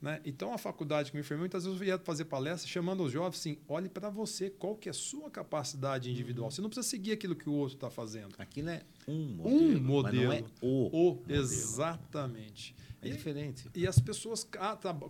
Né? 0.00 0.22
Então, 0.24 0.54
a 0.54 0.58
faculdade 0.58 1.10
que 1.10 1.18
me 1.18 1.20
enfermei, 1.20 1.42
muitas 1.42 1.66
vezes 1.66 1.78
eu 1.78 1.86
ia 1.86 1.98
fazer 1.98 2.24
palestra 2.24 2.66
chamando 2.66 3.02
os 3.02 3.12
jovens 3.12 3.40
assim, 3.40 3.58
olhe 3.68 3.90
para 3.90 4.08
você, 4.08 4.48
qual 4.48 4.74
que 4.74 4.88
é 4.88 4.90
a 4.90 4.94
sua 4.94 5.30
capacidade 5.30 6.10
individual. 6.10 6.46
Uhum. 6.46 6.50
Você 6.50 6.62
não 6.62 6.70
precisa 6.70 6.88
seguir 6.88 7.12
aquilo 7.12 7.36
que 7.36 7.50
o 7.50 7.52
outro 7.52 7.74
está 7.74 7.90
fazendo. 7.90 8.34
Aquilo 8.38 8.70
é 8.70 8.84
um 9.06 9.34
modelo, 9.34 9.78
um 9.78 9.82
modelo. 9.82 10.32
é 10.32 10.44
o, 10.62 11.10
o. 11.10 11.22
Exatamente. 11.28 12.74
É 13.02 13.08
e, 13.08 13.12
diferente. 13.12 13.68
E 13.74 13.86
as 13.86 13.98
pessoas 13.98 14.48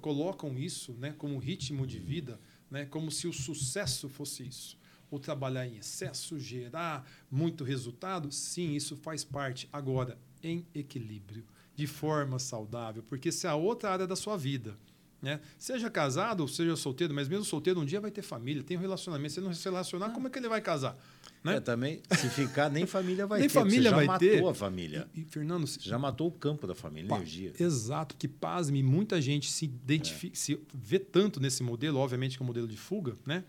colocam 0.00 0.59
isso 0.59 0.95
né, 0.95 1.14
como 1.17 1.38
ritmo 1.38 1.87
de 1.87 2.00
vida, 2.00 2.40
né, 2.71 2.85
como 2.87 3.11
se 3.11 3.27
o 3.27 3.33
sucesso 3.33 4.09
fosse 4.09 4.47
isso. 4.47 4.79
Ou 5.11 5.19
trabalhar 5.19 5.67
em 5.67 5.79
excesso, 5.79 6.39
gerar 6.39 7.09
muito 7.31 7.65
resultado, 7.65 8.31
sim, 8.31 8.75
isso 8.75 8.97
faz 8.97 9.25
parte. 9.25 9.69
Agora, 9.73 10.19
em 10.43 10.67
equilíbrio 10.75 11.45
de 11.75 11.87
forma 11.87 12.39
saudável, 12.39 13.03
porque 13.03 13.33
se 13.33 13.47
é 13.47 13.51
a 13.51 13.55
outra 13.55 13.91
área 13.91 14.07
da 14.07 14.17
sua 14.17 14.37
vida, 14.37 14.77
né? 15.21 15.41
Seja 15.59 15.91
casado 15.91 16.41
ou 16.41 16.49
seja 16.49 16.77
solteiro, 16.77 17.13
mas 17.13 17.29
mesmo 17.29 17.45
solteiro 17.45 17.81
um 17.81 17.85
dia 17.85 18.01
vai 18.01 18.11
ter 18.11 18.23
família, 18.23 18.63
tem 18.63 18.77
um 18.77 18.81
relacionamento. 18.81 19.35
Se 19.35 19.41
não 19.41 19.53
se 19.53 19.65
relacionar, 19.65 20.07
ah. 20.07 20.11
como 20.11 20.29
é 20.29 20.31
que 20.31 20.39
ele 20.39 20.49
vai 20.49 20.61
casar? 20.61 20.97
Né? 21.42 21.57
É, 21.57 21.61
também, 21.61 22.02
se 22.11 22.28
ficar, 22.30 22.68
nem 22.68 22.85
família 22.85 23.26
vai 23.26 23.40
nem 23.40 23.49
ter. 23.49 23.54
família 23.54 23.90
você 23.90 23.95
vai 23.95 24.07
já 24.07 24.18
ter. 24.18 24.35
matou 24.35 24.49
a 24.49 24.54
família. 24.54 25.09
E, 25.14 25.21
e 25.21 25.25
Fernando, 25.25 25.66
já 25.80 25.99
matou 25.99 26.28
o 26.28 26.33
campo 26.33 26.66
da 26.66 26.75
família, 26.75 27.09
pá, 27.09 27.16
energia. 27.16 27.52
Exato, 27.59 28.16
que 28.16 28.26
pasme, 28.26 28.83
muita 28.83 29.21
gente 29.21 29.50
se 29.50 29.66
identifica, 29.66 30.35
é. 30.35 30.37
se 30.37 30.61
vê 30.75 30.99
tanto 30.99 31.40
nesse 31.40 31.62
modelo, 31.62 31.99
obviamente 31.99 32.37
que 32.37 32.42
é 32.42 32.45
um 32.45 32.47
modelo 32.47 32.66
de 32.66 32.76
fuga, 32.76 33.14
né? 33.25 33.45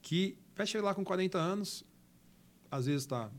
Que 0.00 0.38
vai 0.54 0.66
chegar 0.66 0.84
lá 0.84 0.94
com 0.94 1.04
40 1.04 1.38
anos, 1.38 1.84
às 2.70 2.86
vezes 2.86 3.02
está 3.02 3.30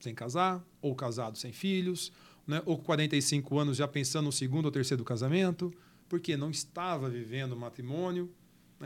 sem 0.00 0.14
casar, 0.14 0.64
ou 0.80 0.94
casado 0.94 1.38
sem 1.38 1.52
filhos, 1.52 2.12
né? 2.46 2.62
ou 2.66 2.76
com 2.76 2.84
45 2.84 3.58
anos 3.58 3.76
já 3.76 3.86
pensando 3.86 4.26
no 4.26 4.32
segundo 4.32 4.66
ou 4.66 4.70
terceiro 4.72 5.04
casamento, 5.04 5.72
porque 6.08 6.36
não 6.36 6.50
estava 6.50 7.08
vivendo 7.08 7.52
o 7.52 7.56
matrimônio? 7.56 8.30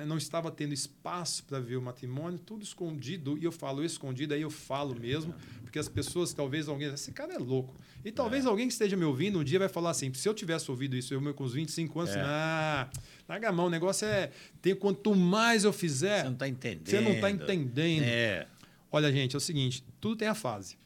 Não 0.04 0.18
estava 0.18 0.50
tendo 0.50 0.74
espaço 0.74 1.44
para 1.44 1.58
ver 1.58 1.76
o 1.76 1.82
matrimônio, 1.82 2.38
tudo 2.38 2.62
escondido. 2.62 3.38
E 3.38 3.44
eu 3.44 3.52
falo 3.52 3.84
escondido, 3.84 4.34
aí 4.34 4.42
eu 4.42 4.50
falo 4.50 4.98
mesmo, 4.98 5.34
porque 5.62 5.78
as 5.78 5.88
pessoas, 5.88 6.34
talvez 6.34 6.68
alguém, 6.68 6.92
esse 6.92 7.12
cara 7.12 7.34
é 7.34 7.38
louco. 7.38 7.74
E 8.04 8.12
talvez 8.12 8.44
é. 8.44 8.48
alguém 8.48 8.66
que 8.66 8.72
esteja 8.72 8.96
me 8.96 9.04
ouvindo 9.04 9.38
um 9.38 9.44
dia 9.44 9.58
vai 9.58 9.68
falar 9.68 9.90
assim: 9.90 10.12
se 10.12 10.28
eu 10.28 10.34
tivesse 10.34 10.70
ouvido 10.70 10.96
isso, 10.96 11.14
eu 11.14 11.34
com 11.34 11.44
os 11.44 11.54
25 11.54 12.00
anos, 12.00 12.14
é. 12.14 12.20
ah, 12.20 12.90
larga 13.28 13.48
a 13.48 13.52
mão, 13.52 13.66
o 13.66 13.70
negócio 13.70 14.06
é. 14.06 14.30
Tem, 14.60 14.74
quanto 14.74 15.14
mais 15.14 15.64
eu 15.64 15.72
fizer. 15.72 16.18
Você 16.18 16.24
não 16.24 16.32
está 16.32 16.48
entendendo. 16.48 16.88
Você 16.88 17.00
não 17.00 17.12
está 17.12 17.30
entendendo. 17.30 18.04
É. 18.04 18.46
Olha, 18.92 19.10
gente, 19.12 19.34
é 19.34 19.38
o 19.38 19.40
seguinte: 19.40 19.84
tudo 20.00 20.16
tem 20.16 20.28
a 20.28 20.34
fase. 20.34 20.76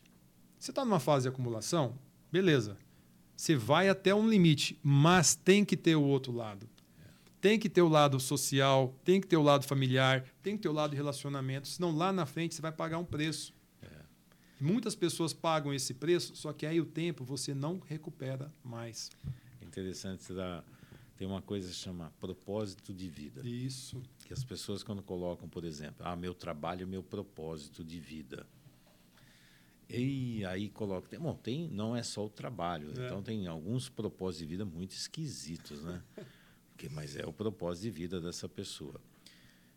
Você 0.58 0.70
está 0.70 0.84
numa 0.84 1.00
fase 1.00 1.22
de 1.22 1.28
acumulação, 1.30 1.98
beleza. 2.30 2.76
Você 3.36 3.56
vai 3.56 3.88
até 3.88 4.14
um 4.14 4.28
limite, 4.28 4.78
mas 4.82 5.34
tem 5.34 5.64
que 5.64 5.74
ter 5.74 5.96
o 5.96 6.02
outro 6.02 6.30
lado. 6.30 6.68
Tem 7.40 7.58
que 7.58 7.70
ter 7.70 7.82
o 7.82 7.88
lado 7.88 8.20
social, 8.20 8.94
tem 9.02 9.20
que 9.20 9.26
ter 9.26 9.36
o 9.36 9.42
lado 9.42 9.64
familiar, 9.64 10.24
tem 10.42 10.56
que 10.56 10.62
ter 10.62 10.68
o 10.68 10.72
lado 10.72 10.90
de 10.90 10.96
relacionamento, 10.96 11.68
senão 11.68 11.90
lá 11.90 12.12
na 12.12 12.26
frente 12.26 12.54
você 12.54 12.60
vai 12.60 12.72
pagar 12.72 12.98
um 12.98 13.04
preço. 13.04 13.54
É. 13.82 13.88
Muitas 14.60 14.94
pessoas 14.94 15.32
pagam 15.32 15.72
esse 15.72 15.94
preço, 15.94 16.36
só 16.36 16.52
que 16.52 16.66
aí 16.66 16.80
o 16.80 16.84
tempo 16.84 17.24
você 17.24 17.54
não 17.54 17.78
recupera 17.78 18.52
mais. 18.62 19.10
Interessante, 19.62 20.22
você 20.22 20.34
tem 21.16 21.26
uma 21.26 21.40
coisa 21.40 21.68
que 21.68 21.74
se 21.74 21.80
chama 21.80 22.12
propósito 22.20 22.92
de 22.92 23.08
vida. 23.08 23.40
Isso. 23.46 24.02
Que 24.26 24.32
as 24.32 24.44
pessoas 24.44 24.82
quando 24.82 25.02
colocam, 25.02 25.48
por 25.48 25.64
exemplo, 25.64 26.06
ah, 26.06 26.16
meu 26.16 26.34
trabalho 26.34 26.82
é 26.82 26.86
meu 26.86 27.02
propósito 27.02 27.84
de 27.84 27.98
vida. 28.00 28.46
E 29.88 30.44
aí 30.44 30.68
coloca. 30.70 31.08
Tem, 31.08 31.18
bom, 31.18 31.34
tem, 31.34 31.68
não 31.68 31.96
é 31.96 32.02
só 32.02 32.24
o 32.24 32.30
trabalho. 32.30 32.88
É. 32.96 33.06
Então 33.06 33.22
tem 33.22 33.46
alguns 33.46 33.88
propósitos 33.88 34.46
de 34.46 34.46
vida 34.46 34.64
muito 34.64 34.92
esquisitos, 34.92 35.82
né? 35.82 36.02
Porque, 36.80 36.88
mas 36.88 37.14
é 37.14 37.26
o 37.26 37.32
propósito 37.32 37.82
de 37.82 37.90
vida 37.90 38.20
dessa 38.22 38.48
pessoa. 38.48 38.98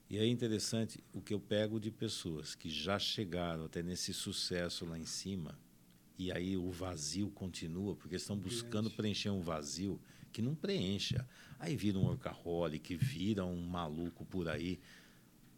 E 0.10 0.18
é 0.18 0.26
interessante 0.26 1.04
o 1.12 1.22
que 1.22 1.34
eu 1.34 1.40
pego 1.40 1.78
de 1.78 1.92
pessoas 1.92 2.56
que 2.56 2.70
já 2.70 2.98
chegaram 2.98 3.66
até 3.66 3.84
nesse 3.84 4.14
sucesso 4.14 4.86
lá 4.86 4.98
em 4.98 5.06
cima, 5.06 5.60
e 6.18 6.32
aí 6.32 6.56
o 6.56 6.72
vazio 6.72 7.30
continua, 7.32 7.94
porque 7.94 8.16
estão 8.16 8.38
buscando 8.38 8.90
preencher 8.90 9.32
um 9.32 9.42
vazio 9.42 10.00
que 10.32 10.42
não 10.42 10.56
preencha. 10.56 11.28
Aí 11.60 11.76
vira 11.76 12.00
um 12.00 12.06
workaholic, 12.06 12.96
vira 12.96 13.44
um 13.44 13.62
maluco 13.66 14.24
por 14.26 14.48
aí. 14.48 14.80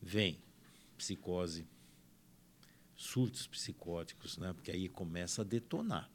Vem 0.01 0.39
psicose, 0.97 1.67
surtos 2.95 3.45
psicóticos, 3.45 4.39
né? 4.39 4.51
porque 4.51 4.71
aí 4.71 4.89
começa 4.89 5.43
a 5.43 5.45
detonar. 5.45 6.09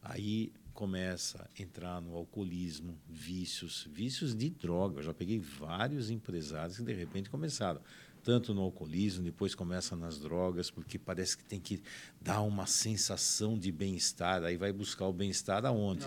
Aí 0.00 0.52
começa 0.78 1.42
a 1.42 1.60
entrar 1.60 2.00
no 2.00 2.14
alcoolismo, 2.14 2.96
vícios, 3.10 3.88
vícios 3.92 4.32
de 4.32 4.48
droga. 4.48 5.00
Eu 5.00 5.02
já 5.02 5.12
peguei 5.12 5.40
vários 5.40 6.08
empresários 6.08 6.76
que 6.76 6.84
de 6.84 6.92
repente 6.92 7.28
começaram 7.28 7.80
tanto 8.22 8.54
no 8.54 8.60
alcoolismo, 8.60 9.24
depois 9.24 9.56
começa 9.56 9.96
nas 9.96 10.20
drogas, 10.20 10.70
porque 10.70 10.96
parece 10.96 11.36
que 11.36 11.42
tem 11.42 11.58
que 11.58 11.82
dar 12.20 12.42
uma 12.42 12.64
sensação 12.64 13.58
de 13.58 13.72
bem-estar. 13.72 14.44
Aí 14.44 14.56
vai 14.56 14.72
buscar 14.72 15.06
o 15.06 15.12
bem-estar 15.12 15.66
aonde? 15.66 16.06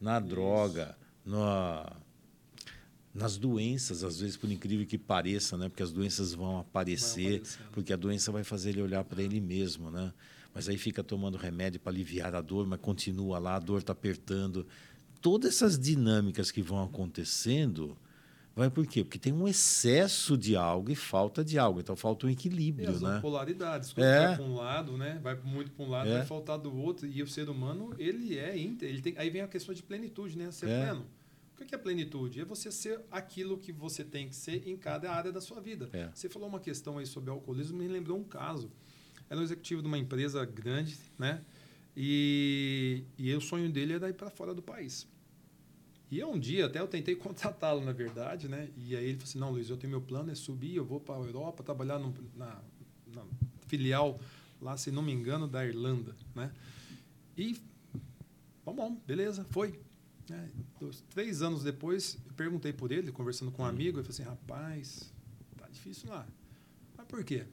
Na 0.00 0.18
Isso. 0.18 0.26
droga, 0.26 0.98
na 1.24 1.92
nas 3.14 3.36
doenças, 3.36 4.02
às 4.02 4.20
vezes, 4.20 4.36
por 4.36 4.50
incrível 4.50 4.86
que 4.86 4.98
pareça, 4.98 5.56
né? 5.56 5.68
porque 5.68 5.82
as 5.82 5.92
doenças 5.92 6.32
vão 6.32 6.58
aparecer, 6.58 7.42
porque 7.72 7.92
a 7.92 7.96
doença 7.96 8.30
vai 8.30 8.42
fazer 8.42 8.70
ele 8.70 8.82
olhar 8.82 9.04
para 9.04 9.22
ele 9.22 9.40
mesmo. 9.40 9.90
Né? 9.90 10.12
Mas 10.54 10.68
aí 10.68 10.76
fica 10.76 11.02
tomando 11.02 11.36
remédio 11.36 11.80
para 11.80 11.92
aliviar 11.92 12.34
a 12.34 12.40
dor, 12.40 12.66
mas 12.66 12.80
continua 12.80 13.38
lá, 13.38 13.56
a 13.56 13.58
dor 13.58 13.78
está 13.78 13.92
apertando. 13.92 14.66
Todas 15.20 15.54
essas 15.54 15.78
dinâmicas 15.78 16.50
que 16.50 16.60
vão 16.62 16.82
acontecendo, 16.82 17.96
vai 18.54 18.68
por 18.68 18.86
quê? 18.86 19.04
Porque 19.04 19.18
tem 19.18 19.32
um 19.32 19.46
excesso 19.46 20.36
de 20.36 20.56
algo 20.56 20.90
e 20.90 20.94
falta 20.96 21.44
de 21.44 21.58
algo. 21.58 21.80
Então 21.80 21.94
falta 21.94 22.26
um 22.26 22.30
equilíbrio. 22.30 22.90
E 22.90 22.94
as 22.94 23.00
né? 23.00 23.20
polaridades. 23.20 23.92
Quando 23.92 24.06
é. 24.06 24.26
vai 24.26 24.36
para 24.36 24.44
um 24.44 24.54
lado, 24.54 24.96
né? 24.96 25.20
vai 25.22 25.36
muito 25.36 25.70
para 25.70 25.84
um 25.84 25.88
lado, 25.88 26.10
é. 26.10 26.18
vai 26.18 26.26
faltar 26.26 26.58
do 26.58 26.74
outro. 26.74 27.06
E 27.06 27.22
o 27.22 27.26
ser 27.26 27.48
humano, 27.48 27.94
ele 27.98 28.38
é 28.38 28.56
íntegro. 28.58 28.94
Ele 28.94 29.02
tem... 29.02 29.14
Aí 29.18 29.30
vem 29.30 29.42
a 29.42 29.48
questão 29.48 29.74
de 29.74 29.82
plenitude, 29.82 30.36
né? 30.36 30.50
Ser 30.50 30.68
é. 30.68 30.84
pleno. 30.84 31.06
O 31.60 31.64
que 31.64 31.74
é 31.74 31.78
plenitude? 31.78 32.40
É 32.40 32.44
você 32.44 32.72
ser 32.72 33.00
aquilo 33.10 33.58
que 33.58 33.70
você 33.70 34.02
tem 34.02 34.28
que 34.28 34.34
ser 34.34 34.66
em 34.66 34.76
cada 34.78 35.12
área 35.12 35.30
da 35.30 35.42
sua 35.42 35.60
vida. 35.60 35.90
É. 35.92 36.08
Você 36.14 36.26
falou 36.26 36.48
uma 36.48 36.58
questão 36.58 36.96
aí 36.96 37.04
sobre 37.04 37.30
alcoolismo, 37.30 37.76
me 37.76 37.86
lembrou 37.86 38.18
um 38.18 38.24
caso. 38.24 38.70
Era 39.30 39.38
um 39.38 39.44
executivo 39.44 39.80
de 39.80 39.86
uma 39.86 39.96
empresa 39.96 40.44
grande, 40.44 40.98
né? 41.16 41.40
E, 41.96 43.04
e 43.16 43.32
o 43.32 43.40
sonho 43.40 43.70
dele 43.70 43.92
era 43.92 44.08
ir 44.08 44.14
para 44.14 44.28
fora 44.28 44.52
do 44.52 44.60
país. 44.60 45.06
E 46.10 46.22
um 46.24 46.36
dia, 46.36 46.66
até 46.66 46.80
eu 46.80 46.88
tentei 46.88 47.14
contratá-lo, 47.16 47.80
na 47.80 47.92
verdade, 47.92 48.48
né? 48.48 48.68
E 48.76 48.96
aí 48.96 49.04
ele 49.04 49.14
falou 49.14 49.28
assim: 49.28 49.38
não, 49.38 49.50
Luiz, 49.52 49.70
eu 49.70 49.76
tenho 49.76 49.92
meu 49.92 50.00
plano, 50.00 50.32
é 50.32 50.34
subir, 50.34 50.74
eu 50.74 50.84
vou 50.84 50.98
para 50.98 51.14
a 51.14 51.18
Europa, 51.18 51.62
trabalhar 51.62 52.00
no, 52.00 52.12
na, 52.34 52.60
na, 53.14 53.22
filial 53.68 54.20
lá, 54.60 54.76
se 54.76 54.90
não 54.90 55.02
me 55.02 55.12
engano, 55.12 55.46
da 55.46 55.64
Irlanda, 55.64 56.16
né? 56.34 56.52
E, 57.36 57.56
bom, 58.64 58.74
bom 58.74 59.00
beleza, 59.06 59.44
foi. 59.50 59.78
É, 60.28 60.48
três 61.08 61.42
anos 61.42 61.62
depois, 61.62 62.18
eu 62.26 62.34
perguntei 62.34 62.72
por 62.72 62.92
ele, 62.92 63.10
conversando 63.10 63.50
com 63.50 63.62
um 63.62 63.66
amigo, 63.66 63.98
ele 63.98 64.04
falou 64.04 64.10
assim: 64.10 64.22
rapaz, 64.22 65.12
tá 65.56 65.68
difícil 65.68 66.08
lá. 66.08 66.26
Mas 66.96 67.06
por 67.06 67.22
quê? 67.24 67.46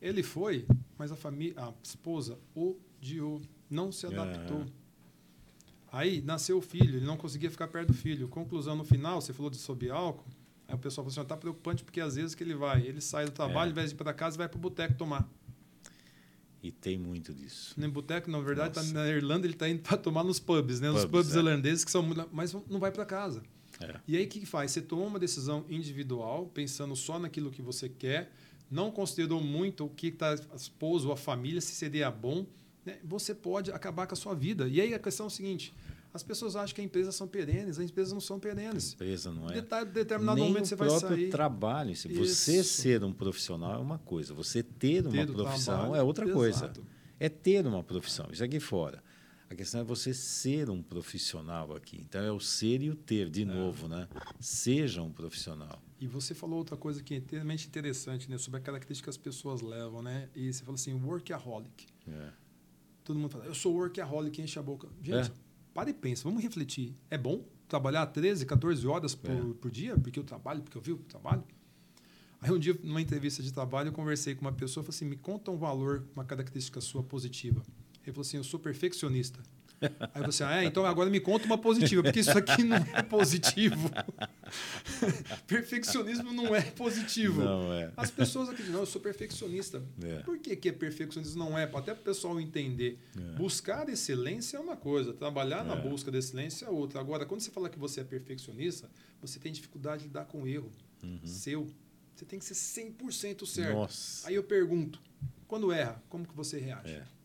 Ele 0.00 0.22
foi, 0.22 0.66
mas 0.98 1.12
a 1.12 1.16
família, 1.16 1.54
a 1.56 1.72
esposa 1.82 2.38
odiou, 2.54 3.42
não 3.68 3.92
se 3.92 4.06
adaptou. 4.06 4.62
É. 4.62 4.66
Aí 5.92 6.20
nasceu 6.20 6.58
o 6.58 6.60
filho, 6.60 6.96
ele 6.96 7.06
não 7.06 7.16
conseguia 7.16 7.50
ficar 7.50 7.68
perto 7.68 7.88
do 7.88 7.94
filho. 7.94 8.28
Conclusão 8.28 8.76
no 8.76 8.84
final, 8.84 9.20
você 9.20 9.32
falou 9.32 9.50
de 9.50 9.56
sob 9.56 9.88
álcool. 9.90 10.26
Aí 10.68 10.74
o 10.74 10.78
pessoal 10.78 11.04
falou 11.04 11.12
assim: 11.12 11.20
está 11.20 11.36
preocupante 11.36 11.84
porque 11.84 12.00
às 12.00 12.16
vezes 12.16 12.34
que 12.34 12.42
ele 12.42 12.54
vai, 12.54 12.82
ele 12.82 13.00
sai 13.00 13.24
do 13.24 13.30
trabalho, 13.30 13.58
é. 13.58 13.64
ao 13.64 13.70
invés 13.70 13.90
de 13.90 13.94
ir 13.94 13.98
para 13.98 14.12
casa, 14.12 14.36
vai 14.36 14.48
para 14.48 14.58
o 14.58 14.60
boteco 14.60 14.94
tomar. 14.94 15.28
E 16.62 16.72
tem 16.72 16.98
muito 16.98 17.32
disso. 17.32 17.74
Nem 17.76 17.88
boteco, 17.88 18.30
na 18.30 18.40
verdade, 18.40 18.74
tá 18.74 18.82
na 18.82 19.06
Irlanda 19.08 19.46
ele 19.46 19.54
está 19.54 19.68
indo 19.68 19.82
para 19.82 19.96
tomar 19.96 20.24
nos 20.24 20.40
pubs, 20.40 20.80
né? 20.80 20.90
Nos 20.90 21.04
pubs, 21.04 21.28
pubs 21.28 21.36
é. 21.36 21.38
irlandeses 21.38 21.84
que 21.84 21.90
são 21.90 22.04
mas 22.32 22.52
não 22.68 22.80
vai 22.80 22.90
para 22.90 23.06
casa. 23.06 23.42
É. 23.80 24.00
E 24.08 24.16
aí 24.16 24.24
o 24.24 24.28
que, 24.28 24.40
que 24.40 24.46
faz? 24.46 24.72
Você 24.72 24.82
toma 24.82 25.04
uma 25.04 25.18
decisão 25.18 25.64
individual, 25.68 26.46
pensando 26.46 26.96
só 26.96 27.18
naquilo 27.18 27.50
que 27.50 27.62
você 27.62 27.88
quer, 27.88 28.32
não 28.70 28.90
considerou 28.90 29.40
muito 29.40 29.84
o 29.84 29.88
que 29.88 30.08
está 30.08 30.30
a 30.30 30.56
esposa 30.56 31.06
ou 31.06 31.12
a 31.12 31.16
família, 31.16 31.60
se 31.60 31.74
seria 31.74 32.10
bom, 32.10 32.46
né? 32.84 32.98
você 33.04 33.34
pode 33.34 33.70
acabar 33.70 34.06
com 34.06 34.14
a 34.14 34.16
sua 34.16 34.34
vida. 34.34 34.68
E 34.68 34.80
aí 34.80 34.94
a 34.94 34.98
questão 34.98 35.26
é 35.26 35.28
o 35.28 35.30
seguinte: 35.30 35.72
as 36.12 36.22
pessoas 36.22 36.56
acham 36.56 36.74
que 36.74 36.80
as 36.80 36.86
empresas 36.86 37.14
são 37.14 37.28
perenes, 37.28 37.78
as 37.78 37.84
empresas 37.90 38.12
não 38.12 38.20
são 38.20 38.40
perenes. 38.40 38.92
A 38.92 38.94
empresa 38.94 39.30
não 39.30 39.50
é. 39.50 39.60
De 39.60 39.90
determinado 39.92 40.40
Nem 40.40 40.48
momento 40.48 40.66
você 40.66 40.76
vai 40.76 40.90
sair. 40.90 41.30
trabalho. 41.30 41.94
Se 41.94 42.08
você 42.08 42.64
ser 42.64 43.04
um 43.04 43.12
profissional 43.12 43.74
é 43.74 43.78
uma 43.78 43.98
coisa, 43.98 44.32
você 44.32 44.62
ter 44.62 45.06
uma 45.06 45.12
ter 45.12 45.32
profissão 45.32 45.74
trabalho, 45.74 45.94
é 45.94 46.02
outra 46.02 46.24
exato. 46.24 46.38
coisa. 46.38 46.72
É 47.18 47.28
ter 47.28 47.66
uma 47.66 47.82
profissão. 47.82 48.28
Isso 48.30 48.42
aqui 48.44 48.60
fora. 48.60 49.02
A 49.48 49.54
questão 49.54 49.80
é 49.80 49.84
você 49.84 50.12
ser 50.12 50.68
um 50.70 50.82
profissional 50.82 51.74
aqui. 51.74 51.98
Então 52.00 52.20
é 52.20 52.32
o 52.32 52.40
ser 52.40 52.82
e 52.82 52.90
o 52.90 52.96
ter, 52.96 53.30
de 53.30 53.42
é. 53.42 53.44
novo, 53.44 53.88
né? 53.88 54.08
Seja 54.40 55.02
um 55.02 55.12
profissional. 55.12 55.80
E 56.00 56.06
você 56.06 56.34
falou 56.34 56.58
outra 56.58 56.76
coisa 56.76 57.02
que 57.02 57.14
é 57.14 57.18
extremamente 57.18 57.66
interessante, 57.66 58.28
né? 58.30 58.38
Sobre 58.38 58.58
a 58.58 58.62
característica 58.62 59.06
que 59.06 59.10
as 59.10 59.16
pessoas 59.16 59.62
levam, 59.62 60.02
né? 60.02 60.28
E 60.34 60.52
você 60.52 60.60
falou 60.64 60.74
assim, 60.74 60.92
workaholic. 60.94 61.86
É. 62.08 62.30
Todo 63.04 63.18
mundo 63.18 63.30
fala, 63.30 63.44
eu 63.44 63.54
sou 63.54 63.74
workaholic, 63.74 64.42
enche 64.42 64.58
a 64.58 64.62
boca. 64.62 64.88
Gente, 65.00 65.30
é 65.30 65.32
para 65.72 65.90
e 65.90 65.94
pensa, 65.94 66.24
vamos 66.24 66.42
refletir. 66.42 66.94
É 67.08 67.16
bom? 67.16 67.44
trabalhar 67.68 68.06
13, 68.06 68.46
14 68.46 68.86
horas 68.86 69.14
por, 69.14 69.30
é. 69.30 69.54
por 69.60 69.70
dia, 69.70 69.96
porque 69.98 70.18
eu 70.18 70.24
trabalho, 70.24 70.62
porque 70.62 70.76
eu 70.76 70.82
vivo 70.82 71.02
trabalho. 71.04 71.44
Aí 72.40 72.50
um 72.50 72.58
dia, 72.58 72.78
numa 72.82 73.00
entrevista 73.00 73.42
de 73.42 73.52
trabalho, 73.52 73.88
eu 73.88 73.92
conversei 73.92 74.34
com 74.34 74.42
uma 74.42 74.52
pessoa 74.52 74.82
e 74.82 74.86
falei 74.86 74.96
assim: 74.96 75.04
me 75.06 75.16
conta 75.16 75.50
um 75.50 75.56
valor, 75.56 76.06
uma 76.14 76.24
característica 76.24 76.80
sua 76.80 77.02
positiva. 77.02 77.62
Ele 78.06 78.14
falou 78.14 78.26
assim: 78.26 78.36
eu 78.36 78.44
sou 78.44 78.60
perfeccionista. 78.60 79.40
Aí 80.14 80.22
você, 80.22 80.42
ah, 80.42 80.62
é, 80.62 80.64
então 80.64 80.86
agora 80.86 81.10
me 81.10 81.20
conta 81.20 81.44
uma 81.44 81.58
positiva, 81.58 82.02
porque 82.02 82.20
isso 82.20 82.36
aqui 82.36 82.62
não 82.64 82.76
é 82.76 83.02
positivo. 83.02 83.90
Perfeccionismo 85.46 86.32
não 86.32 86.54
é 86.54 86.62
positivo. 86.62 87.42
Não 87.42 87.72
é. 87.72 87.92
As 87.96 88.10
pessoas 88.10 88.48
acreditam, 88.48 88.74
não, 88.74 88.80
eu 88.80 88.86
sou 88.86 89.00
perfeccionista. 89.00 89.82
É. 90.02 90.20
Por 90.20 90.38
que, 90.38 90.56
que 90.56 90.68
é 90.70 90.72
perfeccionismo? 90.72 91.38
Não 91.38 91.58
é, 91.58 91.64
até 91.64 91.92
para 91.92 92.00
o 92.00 92.04
pessoal 92.04 92.40
entender. 92.40 92.98
É. 93.16 93.36
Buscar 93.36 93.88
excelência 93.88 94.56
é 94.56 94.60
uma 94.60 94.76
coisa, 94.76 95.12
trabalhar 95.12 95.62
na 95.62 95.74
é. 95.74 95.80
busca 95.80 96.10
da 96.10 96.18
excelência 96.18 96.66
é 96.66 96.70
outra. 96.70 96.98
Agora, 96.98 97.26
quando 97.26 97.40
você 97.40 97.50
fala 97.50 97.68
que 97.68 97.78
você 97.78 98.00
é 98.00 98.04
perfeccionista, 98.04 98.90
você 99.20 99.38
tem 99.38 99.52
dificuldade 99.52 100.02
de 100.02 100.08
lidar 100.08 100.24
com 100.24 100.42
o 100.42 100.48
erro 100.48 100.72
uhum. 101.02 101.20
seu. 101.26 101.68
Você 102.14 102.24
tem 102.24 102.38
que 102.38 102.46
ser 102.46 102.54
100% 102.54 103.46
certo. 103.46 103.74
Nossa. 103.74 104.26
Aí 104.26 104.34
eu 104.34 104.42
pergunto, 104.42 105.02
quando 105.46 105.70
erra, 105.70 106.02
como 106.08 106.26
que 106.26 106.34
você 106.34 106.58
reage? 106.58 106.94
É. 106.94 107.15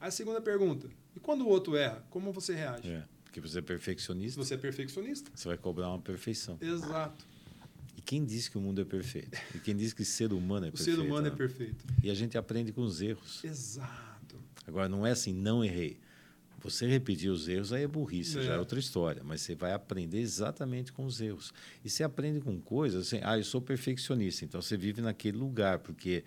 A 0.00 0.10
segunda 0.10 0.40
pergunta, 0.40 0.88
e 1.14 1.20
quando 1.20 1.42
o 1.42 1.48
outro 1.48 1.76
erra, 1.76 2.04
como 2.10 2.32
você 2.32 2.54
reage? 2.54 2.90
É, 2.90 3.04
porque 3.24 3.40
você 3.40 3.58
é 3.58 3.62
perfeccionista. 3.62 4.42
Você 4.42 4.54
é 4.54 4.56
perfeccionista. 4.56 5.30
Você 5.34 5.48
vai 5.48 5.56
cobrar 5.56 5.88
uma 5.88 6.00
perfeição. 6.00 6.58
Exato. 6.60 7.24
E 7.96 8.02
quem 8.02 8.24
disse 8.24 8.50
que 8.50 8.58
o 8.58 8.60
mundo 8.60 8.80
é 8.80 8.84
perfeito? 8.84 9.38
E 9.54 9.58
quem 9.58 9.74
disse 9.74 9.94
que 9.94 10.02
o 10.02 10.04
ser 10.04 10.32
humano 10.32 10.66
é 10.66 10.68
o 10.68 10.72
perfeito? 10.76 10.98
O 10.98 11.02
ser 11.02 11.06
humano 11.06 11.26
é 11.26 11.30
né? 11.30 11.34
é 11.34 11.38
perfeito. 11.38 11.84
E 12.02 12.10
a 12.10 12.14
gente 12.14 12.36
aprende 12.36 12.72
com 12.72 12.82
os 12.82 13.00
erros. 13.00 13.42
Exato. 13.42 14.36
Agora, 14.66 14.88
não 14.88 15.06
é 15.06 15.12
assim, 15.12 15.32
não 15.32 15.64
errei. 15.64 15.98
Você 16.62 16.86
repetir 16.86 17.30
os 17.30 17.46
erros 17.48 17.72
aí 17.72 17.84
é 17.84 17.86
burrice, 17.86 18.38
é. 18.38 18.42
já 18.42 18.54
é 18.54 18.58
outra 18.58 18.78
história. 18.78 19.22
Mas 19.24 19.40
você 19.40 19.54
vai 19.54 19.72
aprender 19.72 20.18
exatamente 20.18 20.92
com 20.92 21.04
os 21.04 21.20
erros. 21.20 21.54
E 21.84 21.88
você 21.88 22.02
aprende 22.02 22.40
com 22.40 22.60
coisas 22.60 23.06
assim, 23.06 23.20
ah, 23.22 23.38
eu 23.38 23.44
sou 23.44 23.60
perfeccionista, 23.60 24.44
então 24.44 24.60
você 24.60 24.76
vive 24.76 25.00
naquele 25.00 25.36
lugar, 25.36 25.78
porque 25.78 26.24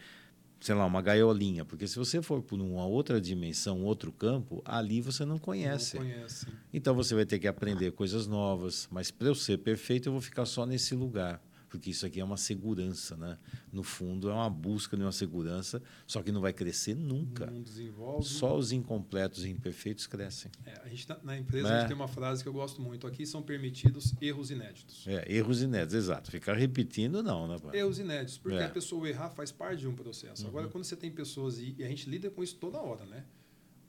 sei 0.60 0.76
lá, 0.76 0.86
uma 0.86 1.02
gaiolinha, 1.02 1.64
porque 1.64 1.88
se 1.88 1.98
você 1.98 2.22
for 2.22 2.42
por 2.42 2.60
uma 2.60 2.86
outra 2.86 3.20
dimensão, 3.20 3.84
outro 3.84 4.12
campo, 4.12 4.62
ali 4.66 5.02
você 5.02 5.24
não 5.26 5.38
conhece. 5.38 5.98
Não 5.98 6.06
conhece. 6.06 6.48
Então 6.74 6.94
você 6.94 7.16
vai 7.16 7.26
ter 7.26 7.40
que 7.40 7.48
aprender 7.48 7.92
coisas 7.92 8.28
novas, 8.28 8.88
mas 8.92 9.10
para 9.10 9.28
eu 9.28 9.36
ser 9.36 9.58
perfeito, 9.60 10.10
eu 10.10 10.14
vou 10.14 10.22
ficar 10.22 10.46
só 10.46 10.66
nesse 10.66 10.94
lugar 10.96 11.42
porque 11.70 11.92
isso 11.92 12.06
aqui 12.06 12.20
é 12.20 12.24
uma 12.24 12.38
segurança, 12.38 13.16
né? 13.16 13.38
No 13.72 13.84
fundo, 13.84 14.30
é 14.30 14.34
uma 14.34 14.50
busca 14.50 14.98
de 14.98 15.04
uma 15.04 15.12
segurança, 15.12 15.82
só 16.08 16.22
que 16.22 16.32
não 16.32 16.42
vai 16.42 16.52
crescer 16.52 16.96
nunca. 16.96 17.46
Não 17.46 17.62
desenvolve. 17.62 18.26
Só 18.26 18.58
os 18.58 18.72
incompletos 18.72 19.46
e 19.46 19.50
imperfeitos 19.50 20.08
crescem. 20.08 20.52
É, 20.66 20.82
a 20.84 20.88
gente 20.88 21.06
tá, 21.06 21.20
na 21.24 21.38
empresa 21.38 21.68
é. 21.68 21.72
a 21.72 21.80
gente 21.80 21.88
tem 21.88 21.96
uma 21.96 22.08
frase 22.08 22.42
que 22.42 22.50
eu 22.50 22.54
gosto 22.54 22.82
muito. 22.82 23.06
Aqui 23.06 23.26
são 23.26 23.42
permitidos 23.42 24.14
erros 24.20 24.50
inéditos. 24.50 25.08
É, 25.08 25.32
erros 25.32 25.62
inéditos, 25.62 25.96
exato. 25.96 26.32
Ficar 26.32 26.56
repetindo, 26.56 27.22
não, 27.22 27.48
né? 27.48 27.58
Erros 27.74 28.00
inéditos, 28.00 28.38
porque 28.38 28.58
é. 28.58 28.66
a 28.66 28.70
pessoa 28.70 29.08
errar 29.08 29.30
faz 29.30 29.52
parte 29.52 29.82
de 29.82 29.88
um 29.88 29.96
processo. 29.96 30.44
Uhum. 30.44 30.50
Agora, 30.50 30.68
quando 30.68 30.84
você 30.84 30.96
tem 30.96 31.12
pessoas, 31.12 31.60
e, 31.60 31.76
e 31.78 31.84
a 31.84 31.88
gente 31.88 32.10
lida 32.10 32.30
com 32.30 32.44
isso 32.44 32.56
toda 32.56 32.80
hora, 32.80 33.06
né? 33.06 33.26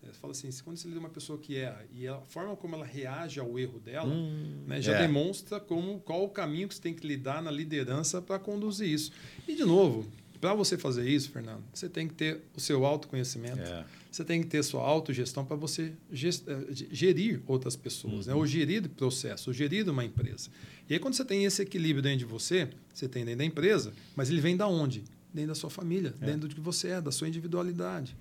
Você 0.03 0.13
fala 0.19 0.33
assim, 0.33 0.51
quando 0.65 0.77
você 0.77 0.89
lida 0.89 0.99
uma 0.99 1.11
pessoa 1.11 1.39
que 1.39 1.57
erra 1.57 1.85
e 1.93 2.09
a 2.09 2.19
forma 2.21 2.57
como 2.57 2.75
ela 2.75 2.87
reage 2.87 3.39
ao 3.39 3.59
erro 3.59 3.79
dela, 3.79 4.09
hum, 4.09 4.65
né, 4.67 4.81
já 4.81 4.95
é. 4.95 5.07
demonstra 5.07 5.61
como, 5.61 6.01
qual 6.01 6.25
o 6.25 6.29
caminho 6.29 6.69
que 6.69 6.75
você 6.75 6.81
tem 6.81 6.95
que 6.95 7.07
lidar 7.07 7.43
na 7.43 7.51
liderança 7.51 8.21
para 8.21 8.39
conduzir 8.39 8.89
isso. 8.89 9.13
E, 9.47 9.55
de 9.55 9.65
novo, 9.65 10.07
para 10.41 10.55
você 10.55 10.79
fazer 10.79 11.07
isso, 11.07 11.31
Fernando, 11.31 11.63
você 11.73 11.89
tem 11.89 12.09
que 12.09 12.15
ter 12.15 12.41
o 12.57 12.61
seu 12.61 12.87
autoconhecimento, 12.87 13.61
é. 13.61 13.85
você 14.11 14.25
tem 14.25 14.41
que 14.41 14.49
ter 14.49 14.63
sua 14.63 14.83
autogestão 14.83 15.45
para 15.45 15.55
você 15.55 15.93
eh, 16.11 16.67
gerir 16.91 17.43
outras 17.47 17.77
pessoas, 17.77 18.27
uhum. 18.27 18.33
né? 18.33 18.35
ou 18.35 18.47
gerir 18.47 18.89
processo, 18.89 19.51
ou 19.51 19.55
gerir 19.55 19.89
uma 19.91 20.05
empresa. 20.05 20.49
E 20.89 20.95
aí, 20.95 20.99
quando 20.99 21.15
você 21.15 21.25
tem 21.27 21.45
esse 21.45 21.61
equilíbrio 21.61 22.03
dentro 22.03 22.21
de 22.21 22.25
você, 22.25 22.71
você 22.93 23.07
tem 23.07 23.23
dentro 23.23 23.39
da 23.39 23.45
empresa, 23.45 23.93
mas 24.17 24.31
ele 24.31 24.41
vem 24.41 24.57
da 24.57 24.67
onde? 24.67 25.05
Dentro 25.33 25.49
da 25.49 25.55
sua 25.55 25.71
família, 25.71 26.15
é. 26.23 26.27
dentro 26.27 26.49
do 26.49 26.55
que 26.55 26.61
você 26.61 26.89
é, 26.89 27.01
da 27.03 27.13
sua 27.13 27.29
individualidade. 27.29 28.17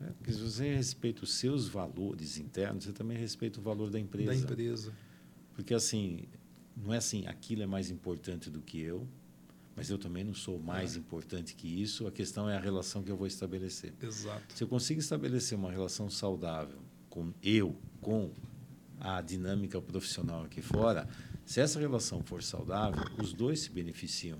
É, 0.00 0.10
porque 0.12 0.32
se 0.32 0.40
você 0.40 0.74
respeita 0.74 1.24
os 1.24 1.34
seus 1.34 1.68
valores 1.68 2.38
internos, 2.38 2.84
você 2.84 2.92
também 2.92 3.18
respeita 3.18 3.60
o 3.60 3.62
valor 3.62 3.90
da 3.90 3.98
empresa. 3.98 4.30
Da 4.30 4.36
empresa. 4.36 4.92
Porque 5.54 5.74
assim, 5.74 6.24
não 6.76 6.94
é 6.94 6.96
assim, 6.96 7.26
aquilo 7.26 7.62
é 7.62 7.66
mais 7.66 7.90
importante 7.90 8.48
do 8.48 8.62
que 8.62 8.80
eu, 8.80 9.06
mas 9.76 9.90
eu 9.90 9.98
também 9.98 10.24
não 10.24 10.34
sou 10.34 10.58
mais 10.58 10.96
é. 10.96 10.98
importante 10.98 11.54
que 11.54 11.68
isso. 11.68 12.06
A 12.06 12.12
questão 12.12 12.48
é 12.48 12.56
a 12.56 12.60
relação 12.60 13.02
que 13.02 13.10
eu 13.10 13.16
vou 13.16 13.26
estabelecer. 13.26 13.92
Exato. 14.02 14.54
Se 14.54 14.64
eu 14.64 14.68
consigo 14.68 15.00
estabelecer 15.00 15.56
uma 15.56 15.70
relação 15.70 16.08
saudável 16.08 16.78
com 17.08 17.32
eu, 17.42 17.76
com 18.00 18.30
a 18.98 19.20
dinâmica 19.20 19.80
profissional 19.80 20.44
aqui 20.44 20.62
fora, 20.62 21.08
se 21.44 21.60
essa 21.60 21.80
relação 21.80 22.22
for 22.22 22.42
saudável, 22.42 23.02
os 23.18 23.32
dois 23.32 23.60
se 23.60 23.70
beneficiam. 23.70 24.38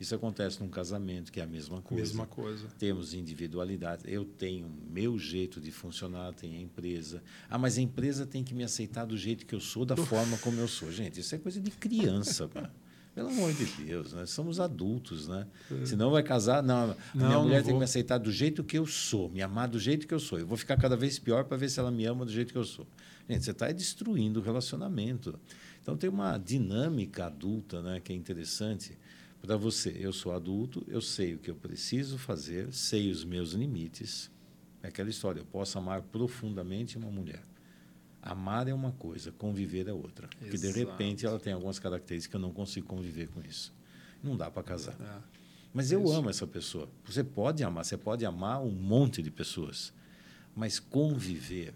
Isso 0.00 0.14
acontece 0.14 0.58
num 0.60 0.68
casamento, 0.70 1.30
que 1.30 1.40
é 1.40 1.42
a 1.42 1.46
mesma 1.46 1.82
coisa. 1.82 2.02
Mesma 2.02 2.26
coisa. 2.26 2.66
Temos 2.78 3.12
individualidade. 3.12 4.04
Eu 4.06 4.24
tenho 4.24 4.66
meu 4.90 5.18
jeito 5.18 5.60
de 5.60 5.70
funcionar, 5.70 6.32
tem 6.32 6.56
a 6.56 6.60
empresa. 6.60 7.22
Ah, 7.50 7.58
mas 7.58 7.76
a 7.76 7.82
empresa 7.82 8.24
tem 8.24 8.42
que 8.42 8.54
me 8.54 8.64
aceitar 8.64 9.04
do 9.04 9.14
jeito 9.14 9.44
que 9.44 9.54
eu 9.54 9.60
sou, 9.60 9.84
da 9.84 9.94
forma 9.98 10.38
como 10.38 10.58
eu 10.58 10.66
sou. 10.66 10.90
Gente, 10.90 11.20
isso 11.20 11.34
é 11.34 11.38
coisa 11.38 11.60
de 11.60 11.70
criança, 11.70 12.48
Pelo 13.14 13.28
amor 13.28 13.52
de 13.52 13.66
Deus, 13.66 14.14
nós 14.14 14.30
somos 14.30 14.58
adultos, 14.58 15.28
né? 15.28 15.46
É. 15.70 15.84
Senão 15.84 16.10
vai 16.12 16.22
casar, 16.22 16.62
não, 16.62 16.96
não 17.14 17.26
minha 17.26 17.38
mulher 17.40 17.62
tem 17.62 17.74
que 17.74 17.78
me 17.78 17.84
aceitar 17.84 18.16
do 18.16 18.32
jeito 18.32 18.64
que 18.64 18.78
eu 18.78 18.86
sou, 18.86 19.28
me 19.28 19.42
amar 19.42 19.68
do 19.68 19.78
jeito 19.78 20.06
que 20.06 20.14
eu 20.14 20.20
sou. 20.20 20.38
Eu 20.38 20.46
vou 20.46 20.56
ficar 20.56 20.78
cada 20.78 20.96
vez 20.96 21.18
pior 21.18 21.44
para 21.44 21.58
ver 21.58 21.68
se 21.68 21.78
ela 21.78 21.90
me 21.90 22.06
ama 22.06 22.24
do 22.24 22.32
jeito 22.32 22.52
que 22.52 22.58
eu 22.58 22.64
sou. 22.64 22.86
Gente, 23.28 23.44
você 23.44 23.50
está 23.50 23.70
destruindo 23.70 24.40
o 24.40 24.42
relacionamento. 24.42 25.38
Então 25.82 25.94
tem 25.94 26.08
uma 26.08 26.38
dinâmica 26.38 27.26
adulta, 27.26 27.82
né, 27.82 28.00
que 28.00 28.12
é 28.12 28.16
interessante 28.16 28.96
para 29.40 29.56
você. 29.56 29.96
Eu 29.98 30.12
sou 30.12 30.32
adulto, 30.32 30.84
eu 30.88 31.00
sei 31.00 31.34
o 31.34 31.38
que 31.38 31.50
eu 31.50 31.54
preciso 31.54 32.18
fazer, 32.18 32.72
sei 32.72 33.10
os 33.10 33.24
meus 33.24 33.52
limites. 33.52 34.30
É 34.82 34.88
aquela 34.88 35.10
história, 35.10 35.40
eu 35.40 35.46
posso 35.46 35.78
amar 35.78 36.02
profundamente 36.02 36.96
uma 36.96 37.10
mulher. 37.10 37.42
Amar 38.22 38.68
é 38.68 38.74
uma 38.74 38.92
coisa, 38.92 39.32
conviver 39.32 39.88
é 39.88 39.92
outra. 39.92 40.26
Exato. 40.26 40.38
Porque 40.40 40.58
de 40.58 40.70
repente 40.70 41.26
ela 41.26 41.38
tem 41.38 41.52
algumas 41.52 41.78
características 41.78 42.30
que 42.30 42.36
eu 42.36 42.40
não 42.40 42.52
consigo 42.52 42.86
conviver 42.86 43.28
com 43.28 43.40
isso. 43.40 43.72
Não 44.22 44.36
dá 44.36 44.50
para 44.50 44.62
casar. 44.62 44.94
É. 45.00 45.40
Mas 45.72 45.92
eu 45.92 46.10
amo 46.10 46.28
essa 46.28 46.46
pessoa. 46.46 46.88
Você 47.04 47.22
pode 47.22 47.62
amar, 47.62 47.84
você 47.84 47.96
pode 47.96 48.24
amar 48.26 48.62
um 48.62 48.70
monte 48.70 49.22
de 49.22 49.30
pessoas. 49.30 49.92
Mas 50.54 50.78
conviver, 50.78 51.72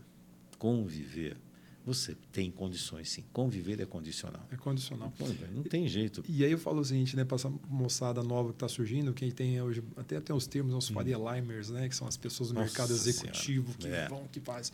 conviver 0.59 1.37
você 1.85 2.17
tem 2.33 2.51
condições, 2.51 3.11
sim. 3.11 3.25
Conviver 3.33 3.79
é 3.81 3.85
condicional. 3.85 4.47
É 4.51 4.57
condicional. 4.57 5.13
Não, 5.53 5.63
tem 5.63 5.87
jeito. 5.87 6.25
E 6.27 6.43
aí 6.43 6.51
eu 6.51 6.59
falo 6.59 6.81
o 6.81 6.85
seguinte, 6.85 7.15
né? 7.15 7.25
Para 7.25 7.35
essa 7.35 7.53
moçada 7.69 8.23
nova 8.23 8.49
que 8.51 8.57
está 8.57 8.69
surgindo, 8.69 9.13
quem 9.13 9.31
tem 9.31 9.61
hoje, 9.61 9.83
até 9.97 10.19
tem 10.19 10.35
os 10.35 10.47
termos, 10.47 10.75
os 10.75 10.91
hum. 10.91 10.95
Faria 10.95 11.19
Limers, 11.19 11.69
né? 11.69 11.87
Que 11.89 11.95
são 11.95 12.09
as 12.09 12.17
pessoas 12.17 12.49
do 12.49 12.55
Nossa 12.55 12.67
mercado 12.67 12.93
executivo 12.93 13.75
senhora. 13.79 14.07
que 14.07 14.07
é. 14.07 14.09
vão, 14.09 14.27
que 14.29 14.41
faz. 14.41 14.73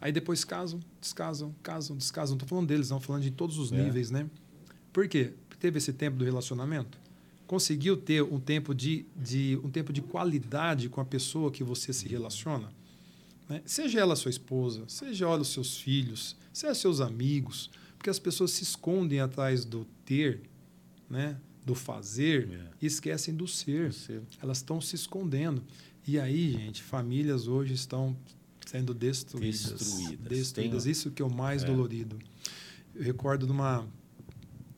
Aí 0.00 0.10
depois 0.10 0.44
casam, 0.44 0.80
descasam, 1.00 1.54
casam, 1.62 1.96
descasam. 1.96 2.34
Não 2.34 2.36
estou 2.36 2.48
falando 2.48 2.66
deles, 2.66 2.90
não, 2.90 3.00
falando 3.00 3.22
de 3.22 3.30
todos 3.30 3.56
os 3.56 3.72
é. 3.72 3.80
níveis, 3.80 4.10
né? 4.10 4.28
Por 4.92 5.06
quê? 5.06 5.32
Porque 5.48 5.60
teve 5.60 5.78
esse 5.78 5.92
tempo 5.92 6.16
do 6.16 6.24
relacionamento, 6.24 6.98
conseguiu 7.46 7.96
ter 7.96 8.22
um 8.22 8.40
tempo 8.40 8.74
de, 8.74 9.06
de, 9.16 9.58
um 9.62 9.70
tempo 9.70 9.92
de 9.92 10.02
qualidade 10.02 10.88
com 10.88 11.00
a 11.00 11.04
pessoa 11.04 11.50
que 11.52 11.62
você 11.62 11.92
se 11.92 12.08
relaciona. 12.08 12.68
Né? 13.48 13.62
Seja 13.64 14.00
ela 14.00 14.14
sua 14.14 14.30
esposa, 14.30 14.84
seja 14.86 15.24
ela 15.24 15.40
os 15.40 15.48
seus 15.48 15.78
filhos, 15.78 16.36
seja 16.52 16.74
seus 16.74 17.00
amigos, 17.00 17.70
porque 17.96 18.10
as 18.10 18.18
pessoas 18.18 18.50
se 18.50 18.62
escondem 18.62 19.20
atrás 19.20 19.64
do 19.64 19.86
ter, 20.04 20.42
né? 21.08 21.38
do 21.64 21.74
fazer, 21.74 22.48
é. 22.50 22.70
e 22.80 22.86
esquecem 22.86 23.34
do 23.34 23.46
ser. 23.46 23.92
ser. 23.92 24.22
Elas 24.42 24.58
estão 24.58 24.80
se 24.80 24.94
escondendo. 24.94 25.62
E 26.06 26.18
aí, 26.18 26.52
gente, 26.52 26.82
famílias 26.82 27.46
hoje 27.46 27.74
estão 27.74 28.16
sendo 28.66 28.94
destruídas. 28.94 29.72
Destruídas. 29.72 30.28
destruídas. 30.28 30.86
Isso 30.86 31.10
que 31.10 31.20
é 31.20 31.24
o 31.24 31.30
mais 31.30 31.62
é. 31.62 31.66
dolorido. 31.66 32.18
Eu 32.94 33.02
recordo 33.02 33.44
de 33.44 33.52
uma, 33.52 33.86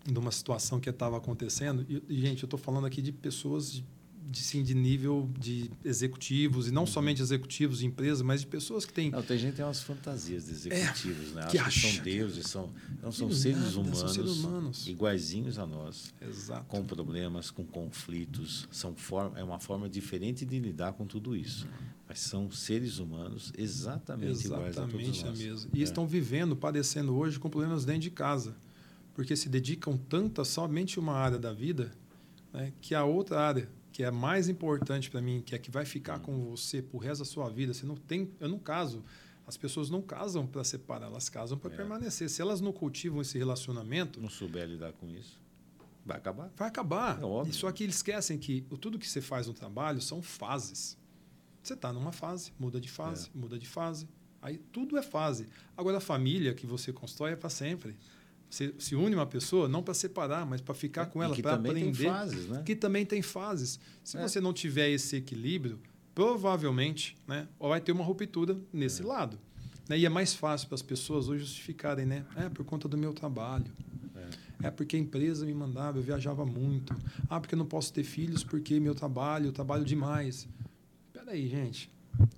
de 0.05 0.19
uma 0.19 0.33
situação 0.33 0.81
que 0.81 0.91
estava 0.91 1.17
acontecendo, 1.17 1.87
e, 2.09 2.21
gente, 2.21 2.43
eu 2.43 2.47
estou 2.47 2.59
falando 2.59 2.87
aqui 2.87 3.01
de 3.01 3.13
pessoas 3.13 3.83
de 4.31 4.39
sim, 4.39 4.63
de 4.63 4.75
nível 4.75 5.29
de 5.37 5.71
executivos, 5.85 6.69
e 6.69 6.71
não 6.71 6.83
uhum. 6.83 6.87
somente 6.87 7.21
executivos 7.21 7.81
de 7.81 7.87
empresas, 7.87 8.23
mas 8.23 8.43
de 8.43 8.47
pessoas 8.47 8.87
que 8.87 8.93
têm. 8.93 9.11
Não, 9.11 9.23
tem 9.23 9.37
gente 9.37 9.51
que 9.51 9.57
tem 9.57 9.65
umas 9.65 9.83
fantasias 9.83 10.47
de 10.47 10.53
executivos, 10.53 11.33
é, 11.33 11.35
né? 11.35 11.47
Que, 11.51 11.59
acha 11.59 11.89
que 11.89 11.95
são 11.95 12.05
deuses, 12.05 12.47
são, 12.47 12.71
não, 13.03 13.11
são, 13.11 13.33
seres 13.33 13.75
humanos, 13.75 13.99
são 13.99 14.09
seres 14.09 14.37
humanos 14.39 14.87
iguaizinhos 14.87 15.59
a 15.59 15.67
nós. 15.67 16.15
Exato. 16.21 16.65
Com 16.67 16.85
problemas, 16.85 17.51
com 17.51 17.65
conflitos. 17.65 18.69
São 18.71 18.95
forma, 18.95 19.37
é 19.39 19.43
uma 19.43 19.59
forma 19.59 19.89
diferente 19.89 20.45
de 20.45 20.61
lidar 20.61 20.93
com 20.93 21.05
tudo 21.05 21.37
isso. 21.37 21.67
Uhum. 21.67 21.87
Mas 22.09 22.21
são 22.21 22.51
seres 22.53 22.99
humanos 22.99 23.53
exatamente, 23.59 24.31
exatamente 24.31 24.47
iguais 24.47 24.79
a 24.79 24.87
todos 24.87 25.23
nós. 25.23 25.39
Mesmo. 25.39 25.71
E 25.75 25.81
é. 25.81 25.83
estão 25.83 26.07
vivendo, 26.07 26.55
padecendo 26.55 27.17
hoje 27.17 27.39
com 27.39 27.51
problemas 27.51 27.85
dentro 27.85 28.03
de 28.03 28.11
casa. 28.11 28.55
Porque 29.13 29.35
se 29.35 29.49
dedicam 29.49 29.97
tanto 29.97 30.41
a 30.41 30.45
somente 30.45 31.01
uma 31.01 31.15
área 31.15 31.39
da 31.39 31.53
vida 31.53 31.91
né, 32.53 32.73
que 32.81 32.95
a 32.95 33.05
outra 33.05 33.41
área 33.41 33.69
que 34.01 34.05
é 34.05 34.11
mais 34.11 34.49
importante 34.49 35.11
para 35.11 35.21
mim, 35.21 35.43
que 35.43 35.55
é 35.55 35.59
que 35.59 35.71
vai 35.71 35.85
ficar 35.85 36.21
com 36.21 36.49
você 36.49 36.81
pro 36.81 36.97
resto 36.97 37.19
da 37.19 37.27
sua 37.27 37.51
vida, 37.51 37.75
você 37.75 37.85
não 37.85 37.97
tem, 37.97 38.31
eu 38.41 38.49
não 38.49 38.59
caso 38.59 39.05
As 39.47 39.59
pessoas 39.59 39.91
não 39.91 40.01
casam 40.01 40.47
para 40.47 40.65
separar, 40.65 41.09
elas 41.09 41.29
casam 41.29 41.59
para 41.59 41.71
é. 41.71 41.77
permanecer. 41.77 42.31
Se 42.31 42.41
elas 42.41 42.63
não 42.63 42.73
cultivam 42.73 43.21
esse 43.21 43.37
relacionamento. 43.37 44.19
Não 44.19 44.31
souber 44.31 44.67
lidar 44.67 44.95
com 44.95 45.07
isso, 45.11 45.39
vai 46.07 46.17
acabar. 46.17 46.51
Vai 46.57 46.69
acabar. 46.69 47.21
É 47.21 47.25
óbvio. 47.27 47.53
Só 47.53 47.71
que 47.71 47.85
eles 47.85 47.97
esquecem 47.97 48.39
que 48.39 48.63
tudo 48.81 48.99
que 48.99 49.07
você 49.07 49.21
faz 49.21 49.49
no 49.49 49.53
trabalho 49.53 50.01
são 50.01 50.23
fases. 50.23 50.97
Você 51.63 51.75
está 51.75 51.93
numa 51.93 52.11
fase, 52.11 52.55
muda 52.59 52.81
de 52.81 52.89
fase, 52.89 53.29
é. 53.29 53.39
muda 53.39 53.59
de 53.59 53.67
fase. 53.69 54.09
Aí 54.41 54.57
tudo 54.73 54.97
é 54.97 55.03
fase. 55.03 55.47
Agora, 55.77 55.99
a 55.99 56.01
família 56.01 56.55
que 56.55 56.67
você 56.67 56.91
constrói 56.91 57.33
é 57.33 57.37
para 57.37 57.51
sempre. 57.51 57.99
Você 58.51 58.75
se 58.81 58.97
une 58.97 59.15
uma 59.15 59.27
pessoa 59.27 59.69
não 59.69 59.81
para 59.81 59.95
separar, 59.95 60.45
mas 60.45 60.61
para 60.61 60.75
ficar 60.75 61.07
com 61.07 61.23
ela, 61.23 61.37
para 61.37 61.55
aprender. 61.55 61.93
Tem 61.93 62.11
fases, 62.11 62.49
né? 62.49 62.63
Que 62.67 62.75
também 62.75 63.07
tem 63.07 63.23
fases. 63.23 63.79
Se 64.03 64.19
é. 64.19 64.23
você 64.23 64.41
não 64.41 64.53
tiver 64.53 64.91
esse 64.91 65.15
equilíbrio, 65.17 65.79
provavelmente 66.13 67.17
né, 67.29 67.47
vai 67.61 67.81
ter 67.81 67.93
uma 67.93 68.03
ruptura 68.03 68.59
nesse 68.73 69.03
é. 69.03 69.05
lado. 69.05 69.39
Né? 69.89 70.01
E 70.01 70.05
é 70.05 70.09
mais 70.09 70.35
fácil 70.35 70.67
para 70.67 70.75
as 70.75 70.83
pessoas 70.83 71.29
hoje 71.29 71.45
justificarem, 71.45 72.05
né? 72.05 72.27
É 72.35 72.49
por 72.49 72.65
conta 72.65 72.89
do 72.89 72.99
meu 72.99 73.13
trabalho. 73.13 73.71
É. 74.63 74.67
é 74.67 74.71
porque 74.71 74.97
a 74.97 74.99
empresa 74.99 75.47
me 75.47 75.55
mandava, 75.55 75.99
eu 75.99 76.03
viajava 76.03 76.45
muito. 76.45 76.93
Ah, 77.29 77.39
porque 77.39 77.55
eu 77.55 77.59
não 77.59 77.67
posso 77.67 77.93
ter 77.93 78.03
filhos 78.03 78.43
porque 78.43 78.81
meu 78.81 78.97
trabalho, 78.97 79.47
eu 79.47 79.53
trabalho 79.53 79.85
demais. 79.85 80.49
Espera 81.07 81.31
aí, 81.31 81.49
gente. 81.49 81.89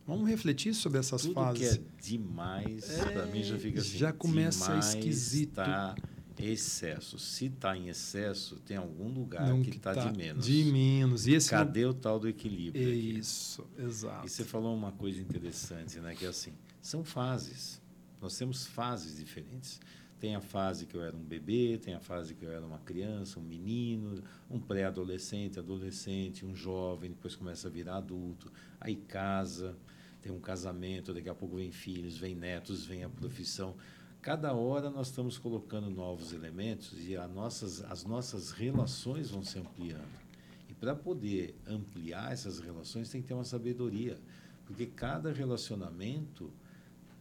Vamos 0.06 0.28
refletir 0.28 0.74
sobre 0.74 0.98
essas 0.98 1.22
Tudo 1.22 1.34
fases. 1.34 1.76
que 1.76 1.82
é 1.82 1.82
demais, 2.00 2.90
é, 2.90 3.04
para 3.12 3.26
mim 3.26 3.42
já 3.42 3.58
fica 3.58 3.80
assim. 3.80 3.98
Já 3.98 4.12
começa 4.12 4.76
esquisito. 4.78 5.54
Tá 5.54 5.94
excesso. 6.38 7.18
Se 7.18 7.46
está 7.46 7.76
em 7.76 7.88
excesso, 7.88 8.56
tem 8.60 8.76
algum 8.76 9.08
lugar 9.08 9.48
não, 9.48 9.62
que 9.62 9.70
está 9.70 9.94
tá 9.94 10.08
de 10.08 10.16
menos. 10.16 10.44
De 10.44 10.64
menos. 10.64 11.26
E 11.26 11.34
esse 11.34 11.50
Cadê 11.50 11.84
o 11.84 11.94
tal 11.94 12.18
do 12.18 12.28
equilíbrio? 12.28 12.92
Isso, 12.92 13.62
aqui? 13.74 13.82
exato. 13.82 14.26
E 14.26 14.30
você 14.30 14.44
falou 14.44 14.74
uma 14.74 14.92
coisa 14.92 15.20
interessante, 15.20 15.98
né? 16.00 16.14
Que 16.14 16.24
é 16.24 16.28
assim, 16.28 16.52
são 16.80 17.04
fases. 17.04 17.80
Nós 18.20 18.36
temos 18.36 18.66
fases 18.66 19.18
diferentes. 19.18 19.80
Tem 20.22 20.36
a 20.36 20.40
fase 20.40 20.86
que 20.86 20.94
eu 20.94 21.02
era 21.02 21.16
um 21.16 21.24
bebê, 21.24 21.80
tem 21.82 21.94
a 21.94 21.98
fase 21.98 22.32
que 22.32 22.44
eu 22.44 22.52
era 22.52 22.64
uma 22.64 22.78
criança, 22.78 23.40
um 23.40 23.42
menino, 23.42 24.22
um 24.48 24.60
pré-adolescente, 24.60 25.58
adolescente, 25.58 26.46
um 26.46 26.54
jovem, 26.54 27.10
depois 27.10 27.34
começa 27.34 27.66
a 27.66 27.70
virar 27.72 27.96
adulto, 27.96 28.52
aí 28.80 28.94
casa, 28.94 29.76
tem 30.20 30.30
um 30.30 30.38
casamento, 30.38 31.12
daqui 31.12 31.28
a 31.28 31.34
pouco 31.34 31.56
vem 31.56 31.72
filhos, 31.72 32.16
vem 32.16 32.36
netos, 32.36 32.86
vem 32.86 33.02
a 33.02 33.08
profissão 33.08 33.74
cada 34.20 34.54
hora 34.54 34.88
nós 34.88 35.08
estamos 35.08 35.36
colocando 35.36 35.90
novos 35.90 36.32
elementos 36.32 37.04
e 37.04 37.16
as 37.16 37.28
nossas, 37.28 37.82
as 37.82 38.04
nossas 38.04 38.52
relações 38.52 39.32
vão 39.32 39.42
se 39.42 39.58
ampliando. 39.58 40.22
E 40.68 40.74
para 40.74 40.94
poder 40.94 41.56
ampliar 41.66 42.32
essas 42.32 42.60
relações 42.60 43.10
tem 43.10 43.20
que 43.20 43.26
ter 43.26 43.34
uma 43.34 43.42
sabedoria, 43.42 44.16
porque 44.64 44.86
cada 44.86 45.32
relacionamento 45.32 46.52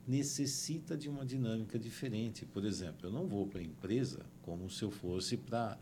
necessita 0.07 0.97
de 0.97 1.09
uma 1.09 1.25
dinâmica 1.25 1.77
diferente. 1.77 2.45
Por 2.45 2.65
exemplo, 2.65 3.07
eu 3.07 3.11
não 3.11 3.27
vou 3.27 3.47
para 3.47 3.59
a 3.59 3.63
empresa 3.63 4.25
como 4.41 4.69
se 4.69 4.83
eu 4.83 4.91
fosse 4.91 5.37
para 5.37 5.77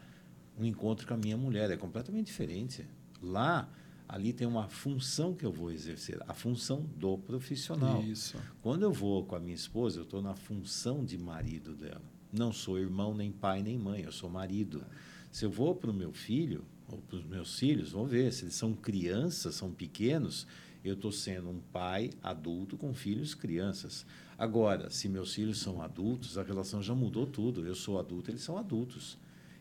um 0.57 0.65
encontro 0.65 1.07
com 1.07 1.13
a 1.13 1.17
minha 1.17 1.37
mulher, 1.37 1.71
é 1.71 1.77
completamente 1.77 2.27
diferente. 2.27 2.85
Lá 3.21 3.69
ali 4.07 4.33
tem 4.33 4.47
uma 4.47 4.67
função 4.67 5.35
que 5.35 5.45
eu 5.45 5.51
vou 5.51 5.71
exercer, 5.71 6.19
a 6.27 6.33
função 6.33 6.81
do 6.97 7.17
profissional. 7.17 8.01
Isso. 8.03 8.37
Quando 8.61 8.81
eu 8.81 8.91
vou 8.91 9.23
com 9.23 9.35
a 9.35 9.39
minha 9.39 9.53
esposa, 9.53 9.99
eu 9.99 10.03
estou 10.03 10.21
na 10.21 10.33
função 10.33 11.05
de 11.05 11.15
marido 11.17 11.75
dela. 11.75 12.01
Não 12.33 12.51
sou 12.51 12.79
irmão, 12.79 13.13
nem 13.13 13.31
pai, 13.31 13.61
nem 13.61 13.77
mãe, 13.77 14.01
eu 14.01 14.11
sou 14.11 14.29
marido. 14.29 14.83
Se 15.31 15.45
eu 15.45 15.51
vou 15.51 15.75
para 15.75 15.91
o 15.91 15.93
meu 15.93 16.11
filho, 16.11 16.65
ou 16.87 16.97
para 16.97 17.17
os 17.17 17.23
meus 17.23 17.57
filhos, 17.59 17.91
vou 17.91 18.05
ver, 18.05 18.33
se 18.33 18.45
eles 18.45 18.55
são 18.55 18.73
crianças, 18.73 19.55
são 19.55 19.71
pequenos, 19.71 20.47
eu 20.83 20.93
estou 20.93 21.11
sendo 21.11 21.49
um 21.49 21.59
pai 21.59 22.11
adulto 22.23 22.77
com 22.77 22.93
filhos 22.93 23.33
crianças. 23.33 24.05
Agora, 24.37 24.89
se 24.89 25.09
meus 25.09 25.33
filhos 25.33 25.59
são 25.59 25.81
adultos, 25.81 26.37
a 26.37 26.43
relação 26.43 26.81
já 26.81 26.95
mudou 26.95 27.27
tudo. 27.27 27.65
Eu 27.65 27.75
sou 27.75 27.99
adulto, 27.99 28.31
eles 28.31 28.41
são 28.41 28.57
adultos. 28.57 29.17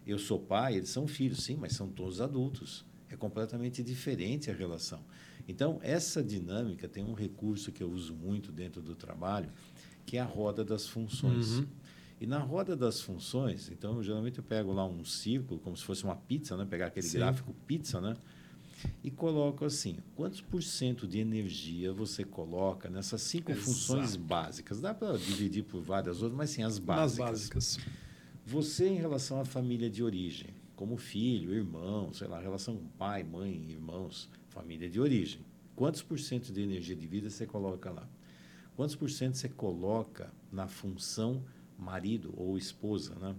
Eu 0.07 0.19
sou 0.19 0.39
pai, 0.39 0.77
eles 0.77 0.89
são 0.89 1.07
filhos, 1.07 1.43
sim, 1.43 1.57
mas 1.57 1.73
são 1.73 1.89
todos 1.89 2.21
adultos. 2.21 2.85
É 3.11 3.17
completamente 3.17 3.83
diferente 3.83 4.51
a 4.51 4.55
relação. 4.55 5.01
Então, 5.49 5.81
essa 5.83 6.23
dinâmica 6.23 6.87
tem 6.87 7.03
um 7.03 7.15
recurso 7.15 7.73
que 7.73 7.83
eu 7.83 7.91
uso 7.91 8.15
muito 8.15 8.53
dentro 8.53 8.81
do 8.81 8.95
trabalho, 8.95 9.51
que 10.07 10.17
é 10.17 10.21
a 10.21 10.25
roda 10.25 10.65
das 10.65 10.87
funções. 10.87 11.59
Uhum. 11.59 11.67
E 12.21 12.27
na 12.27 12.39
roda 12.39 12.77
das 12.77 13.01
funções, 13.01 13.71
então, 13.71 13.97
eu, 13.97 14.03
geralmente 14.03 14.39
eu 14.39 14.45
pego 14.45 14.73
lá 14.73 14.87
um 14.87 15.05
círculo, 15.05 15.59
como 15.61 15.77
se 15.77 15.85
fosse 15.85 16.05
uma 16.05 16.17
pizza, 16.17 16.57
né? 16.57 16.67
pegar 16.69 16.87
aquele 16.87 17.07
Sim. 17.07 17.19
gráfico 17.19 17.55
pizza, 17.67 18.01
né? 18.01 18.15
E 19.03 19.11
coloco 19.11 19.65
assim: 19.65 19.99
quantos 20.15 20.41
por 20.41 20.63
cento 20.63 21.07
de 21.07 21.19
energia 21.19 21.93
você 21.93 22.25
coloca 22.25 22.89
nessas 22.89 23.23
cinco 23.23 23.51
Exato. 23.51 23.67
funções 23.67 24.17
básicas? 24.17 24.81
Dá 24.81 24.95
para 24.95 25.17
dividir 25.17 25.65
por 25.65 25.83
várias 25.83 26.23
outras, 26.23 26.37
mas 26.37 26.51
sim 26.51 26.63
as 26.63 26.79
básicas. 26.79 27.19
Nas 27.19 27.31
básicas. 27.31 27.79
Você, 28.45 28.89
em 28.89 28.97
relação 28.97 29.41
à 29.41 29.45
família 29.45 29.91
de 29.91 30.03
origem, 30.03 30.55
como 30.75 30.97
filho, 30.97 31.53
irmão, 31.55 32.13
sei 32.13 32.29
lá, 32.29 32.41
relação 32.41 32.77
com 32.77 32.87
pai, 32.87 33.23
mãe, 33.23 33.53
irmãos, 33.71 34.29
família 34.49 34.89
de 34.89 35.01
origem. 35.01 35.41
Quantos 35.77 36.03
por 36.03 36.19
cento 36.19 36.53
de 36.53 36.63
energia 36.63 36.97
de 36.97 37.07
vida 37.07 37.29
você 37.29 37.47
coloca 37.47 37.91
lá? 37.91 38.09
Quantos 38.75 38.97
por 38.97 39.11
cento 39.11 39.37
você 39.37 39.49
coloca 39.49 40.33
na 40.51 40.67
função 40.67 41.45
marido 41.77 42.33
ou 42.37 42.57
esposa, 42.57 43.15
né? 43.17 43.37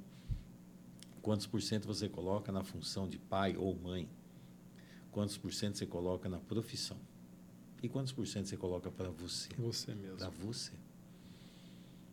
Quantos 1.22 1.48
por 1.48 1.62
cento 1.62 1.86
você 1.86 2.08
coloca 2.08 2.52
na 2.52 2.64
função 2.64 3.08
de 3.08 3.18
pai 3.18 3.56
ou 3.58 3.76
mãe? 3.76 4.08
Quantos 5.12 5.38
por 5.38 5.54
cento 5.54 5.78
você 5.78 5.86
coloca 5.86 6.30
na 6.30 6.40
profissão? 6.40 6.98
E 7.82 7.88
quantos 7.90 8.12
por 8.12 8.28
cento 8.28 8.48
você 8.48 8.58
coloca 8.58 8.92
para 8.92 9.10
você? 9.10 9.50
Você 9.58 9.96
mesmo. 9.96 10.18
Para 10.18 10.30
você. 10.30 10.74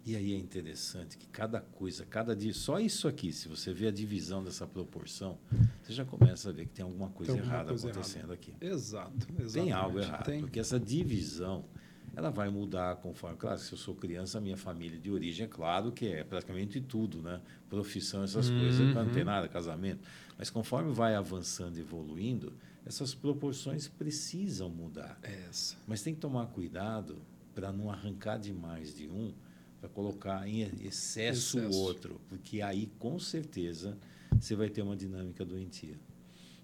E 0.04 0.14
aí 0.14 0.34
é 0.34 0.38
interessante 0.38 1.18
que 1.18 1.26
cada 1.26 1.60
coisa, 1.60 2.06
cada 2.06 2.34
dia, 2.36 2.54
só 2.54 2.78
isso 2.78 3.08
aqui, 3.08 3.32
se 3.32 3.48
você 3.48 3.72
vê 3.72 3.88
a 3.88 3.90
divisão 3.90 4.42
dessa 4.44 4.64
proporção, 4.64 5.36
você 5.82 5.92
já 5.92 6.04
começa 6.04 6.50
a 6.50 6.52
ver 6.52 6.66
que 6.66 6.74
tem 6.74 6.84
alguma 6.84 7.08
coisa 7.08 7.32
tem 7.32 7.40
alguma 7.40 7.56
errada 7.56 7.68
coisa 7.70 7.90
acontecendo 7.90 8.18
errada. 8.18 8.34
aqui. 8.34 8.54
Exato, 8.60 9.26
Tem 9.52 9.72
algo 9.72 9.98
errado, 9.98 10.24
tem. 10.24 10.40
porque 10.42 10.60
essa 10.60 10.78
divisão 10.78 11.64
ela 12.14 12.30
vai 12.30 12.48
mudar 12.48 12.94
conforme. 12.96 13.36
Claro, 13.36 13.58
se 13.58 13.72
eu 13.72 13.78
sou 13.78 13.96
criança, 13.96 14.38
a 14.38 14.40
minha 14.40 14.56
família 14.56 14.96
de 14.96 15.10
origem, 15.10 15.44
é 15.44 15.48
claro 15.48 15.90
que 15.90 16.06
é 16.06 16.22
praticamente 16.22 16.80
tudo, 16.80 17.20
né? 17.20 17.40
Profissão, 17.68 18.22
essas 18.22 18.48
uhum. 18.48 18.60
coisas, 18.60 18.94
não 18.94 19.10
tem 19.10 19.24
nada, 19.24 19.48
casamento. 19.48 20.06
Mas 20.38 20.48
conforme 20.48 20.92
vai 20.92 21.16
avançando, 21.16 21.76
evoluindo, 21.78 22.54
essas 22.86 23.14
proporções 23.14 23.88
precisam 23.88 24.70
mudar. 24.70 25.18
Essa. 25.22 25.76
Mas 25.86 26.02
tem 26.02 26.14
que 26.14 26.20
tomar 26.20 26.46
cuidado 26.46 27.20
para 27.54 27.72
não 27.72 27.90
arrancar 27.90 28.38
demais 28.38 28.94
de 28.94 29.08
um 29.08 29.34
para 29.80 29.88
colocar 29.90 30.48
em 30.48 30.62
excesso 30.84 31.58
o 31.58 31.74
outro, 31.74 32.20
porque 32.28 32.62
aí 32.62 32.90
com 32.98 33.18
certeza 33.18 33.98
você 34.38 34.54
vai 34.54 34.70
ter 34.70 34.82
uma 34.82 34.96
dinâmica 34.96 35.44
doentia. 35.44 35.98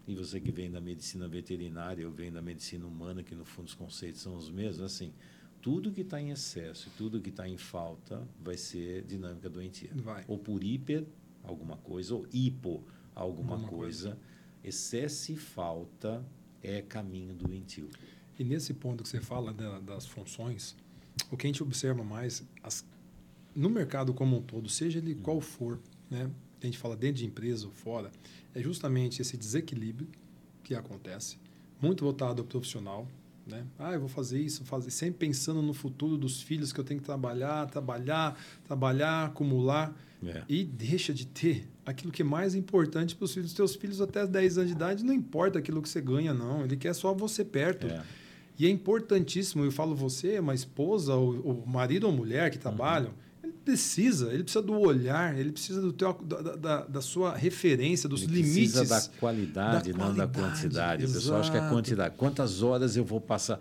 E 0.06 0.14
você 0.14 0.40
que 0.40 0.50
vem 0.50 0.70
da 0.70 0.80
medicina 0.80 1.28
veterinária, 1.28 2.02
eu 2.02 2.10
venho 2.10 2.32
da 2.32 2.42
medicina 2.42 2.86
humana, 2.86 3.22
que 3.22 3.34
no 3.34 3.44
fundo 3.44 3.66
os 3.66 3.74
conceitos 3.74 4.20
são 4.20 4.34
os 4.34 4.50
mesmos, 4.50 4.80
assim, 4.82 5.12
tudo 5.60 5.92
que 5.92 6.00
está 6.00 6.20
em 6.20 6.30
excesso, 6.30 6.90
tudo 6.96 7.20
que 7.20 7.30
está 7.30 7.48
em 7.48 7.56
falta, 7.56 8.26
vai 8.40 8.56
ser 8.56 9.04
dinâmica 9.04 9.48
doentia. 9.48 9.90
Vai. 9.94 10.24
Ou 10.26 10.38
por 10.38 10.64
hiper, 10.64 11.06
alguma 11.44 11.76
coisa, 11.76 12.14
ou 12.14 12.26
hipo, 12.32 12.82
alguma, 13.14 13.54
alguma 13.54 13.68
coisa. 13.68 14.10
coisa. 14.10 14.31
Excesso 14.64 15.32
e 15.32 15.36
falta 15.36 16.24
é 16.62 16.82
caminho 16.82 17.34
doentio. 17.34 17.88
E 18.38 18.44
nesse 18.44 18.72
ponto 18.74 19.02
que 19.02 19.08
você 19.08 19.20
fala 19.20 19.52
da, 19.52 19.80
das 19.80 20.06
funções, 20.06 20.76
o 21.30 21.36
que 21.36 21.46
a 21.46 21.48
gente 21.48 21.62
observa 21.62 22.02
mais, 22.02 22.46
as 22.62 22.84
no 23.54 23.68
mercado 23.68 24.14
como 24.14 24.38
um 24.38 24.42
todo, 24.42 24.68
seja 24.68 24.98
ele 24.98 25.14
qual 25.14 25.40
for, 25.40 25.78
né? 26.10 26.30
a 26.62 26.66
gente 26.66 26.78
fala 26.78 26.96
dentro 26.96 27.16
de 27.16 27.26
empresa 27.26 27.66
ou 27.66 27.72
fora, 27.72 28.10
é 28.54 28.62
justamente 28.62 29.20
esse 29.20 29.36
desequilíbrio 29.36 30.08
que 30.62 30.74
acontece, 30.74 31.38
muito 31.80 32.04
voltado 32.04 32.40
ao 32.40 32.46
profissional, 32.46 33.06
né? 33.46 33.66
Ah, 33.78 33.92
eu 33.92 34.00
vou 34.00 34.08
fazer 34.08 34.40
isso, 34.40 34.64
fazer 34.64 34.90
sempre 34.90 35.26
pensando 35.26 35.60
no 35.60 35.74
futuro 35.74 36.16
dos 36.16 36.40
filhos 36.40 36.72
que 36.72 36.78
eu 36.78 36.84
tenho 36.84 37.00
que 37.00 37.06
trabalhar, 37.06 37.66
trabalhar, 37.66 38.38
trabalhar, 38.64 39.26
acumular 39.26 39.94
é. 40.26 40.42
e 40.48 40.64
deixa 40.64 41.12
de 41.12 41.26
ter 41.26 41.68
aquilo 41.84 42.12
que 42.12 42.22
é 42.22 42.24
mais 42.24 42.54
importante 42.54 43.14
para 43.14 43.24
os 43.24 43.34
filhos. 43.34 43.52
Teus 43.52 43.74
filhos 43.74 44.00
até 44.00 44.26
10 44.26 44.58
anos 44.58 44.70
de 44.70 44.76
idade 44.76 45.04
não 45.04 45.14
importa 45.14 45.58
aquilo 45.58 45.82
que 45.82 45.88
você 45.88 46.00
ganha, 46.00 46.32
não. 46.32 46.64
Ele 46.64 46.76
quer 46.76 46.94
só 46.94 47.12
você 47.12 47.44
perto. 47.44 47.86
É. 47.86 48.02
E 48.58 48.66
é 48.66 48.70
importantíssimo. 48.70 49.64
Eu 49.64 49.72
falo 49.72 49.94
você, 49.94 50.38
uma 50.38 50.54
esposa, 50.54 51.14
ou, 51.14 51.40
ou 51.44 51.66
marido 51.66 52.04
ou 52.04 52.12
mulher 52.12 52.50
que 52.50 52.58
trabalham. 52.58 53.08
Uhum 53.08 53.32
precisa, 53.64 54.32
ele 54.32 54.42
precisa 54.42 54.62
do 54.62 54.78
olhar, 54.78 55.38
ele 55.38 55.52
precisa 55.52 55.80
do 55.80 55.92
teu, 55.92 56.12
da, 56.24 56.56
da, 56.56 56.80
da 56.84 57.00
sua 57.00 57.36
referência, 57.36 58.08
dos 58.08 58.22
ele 58.22 58.42
limites. 58.42 58.72
Precisa 58.72 58.84
da 58.84 59.18
qualidade, 59.18 59.92
da 59.92 59.98
não 59.98 60.06
qualidade, 60.06 60.32
da 60.32 60.40
quantidade. 60.40 61.02
Exato. 61.04 61.18
O 61.18 61.20
pessoal 61.20 61.40
acha 61.40 61.50
que 61.50 61.56
é 61.56 61.68
quantidade. 61.68 62.14
Quantas 62.16 62.62
horas 62.62 62.96
eu 62.96 63.04
vou 63.04 63.20
passar? 63.20 63.60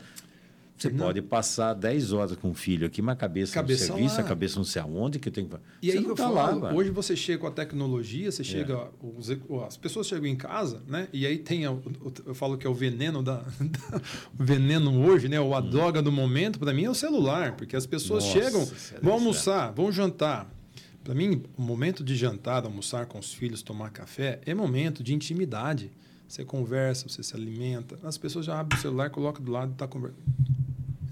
Você 0.82 0.90
não. 0.90 1.06
pode 1.06 1.22
passar 1.22 1.76
10 1.76 2.12
horas 2.12 2.36
com 2.36 2.50
o 2.50 2.54
filho 2.56 2.88
aqui, 2.88 3.04
mas 3.04 3.14
a 3.14 3.16
cabeça, 3.16 3.54
cabeça 3.54 3.84
no 3.84 3.94
serviço, 3.94 4.16
lá. 4.16 4.22
a 4.22 4.28
cabeça 4.28 4.56
não 4.58 4.64
sei 4.64 4.82
aonde 4.82 5.20
que 5.20 5.30
tem 5.30 5.46
que. 5.46 5.56
E 5.80 5.92
você 5.92 5.98
aí 6.00 6.04
não 6.04 6.16
tá 6.16 6.24
falo, 6.24 6.60
lá, 6.60 6.74
hoje 6.74 6.90
você 6.90 7.16
chega 7.16 7.38
com 7.38 7.46
a 7.46 7.52
tecnologia, 7.52 8.32
você 8.32 8.42
é. 8.42 8.46
chega. 8.46 8.74
É. 8.74 8.88
Os, 9.00 9.30
as 9.68 9.78
pessoas 9.78 10.08
chegam 10.08 10.26
em 10.26 10.36
casa, 10.36 10.82
né? 10.88 11.08
E 11.14 11.28
aí 11.28 11.38
tem. 11.38 11.64
eu 11.64 12.34
falo 12.34 12.58
que 12.58 12.66
é 12.66 12.70
o 12.70 12.74
veneno 12.74 13.22
da. 13.22 13.46
o 14.40 14.44
veneno 14.44 15.06
hoje, 15.06 15.30
né? 15.30 15.40
Ou 15.40 15.54
a 15.54 15.60
hum. 15.60 15.70
droga 15.70 16.02
do 16.02 16.12
momento, 16.12 16.58
para 16.58 16.74
mim, 16.74 16.86
é 16.86 16.90
o 16.90 16.96
celular. 16.96 17.56
Porque 17.56 17.76
as 17.76 17.86
pessoas 17.86 18.24
Nossa, 18.24 18.40
chegam, 18.40 18.68
vão 19.04 19.14
almoçar, 19.14 19.72
vão 19.74 19.92
jantar. 19.92 20.52
Para 21.04 21.14
mim, 21.14 21.44
o 21.56 21.62
momento 21.62 22.04
de 22.04 22.16
jantar, 22.16 22.64
almoçar 22.64 23.06
com 23.06 23.20
os 23.20 23.32
filhos, 23.32 23.62
tomar 23.62 23.92
café, 23.92 24.40
é 24.48 24.54
momento 24.56 25.04
de 25.04 25.14
intimidade. 25.14 25.92
Você 26.28 26.44
conversa, 26.44 27.08
você 27.08 27.22
se 27.22 27.36
alimenta. 27.36 28.00
As 28.04 28.18
pessoas 28.18 28.46
já 28.46 28.60
abrem 28.60 28.80
o 28.80 28.82
celular, 28.82 29.10
colocam 29.12 29.44
do 29.44 29.52
lado 29.52 29.72
e 29.72 29.74
está 29.74 29.88
conversando 29.88 30.61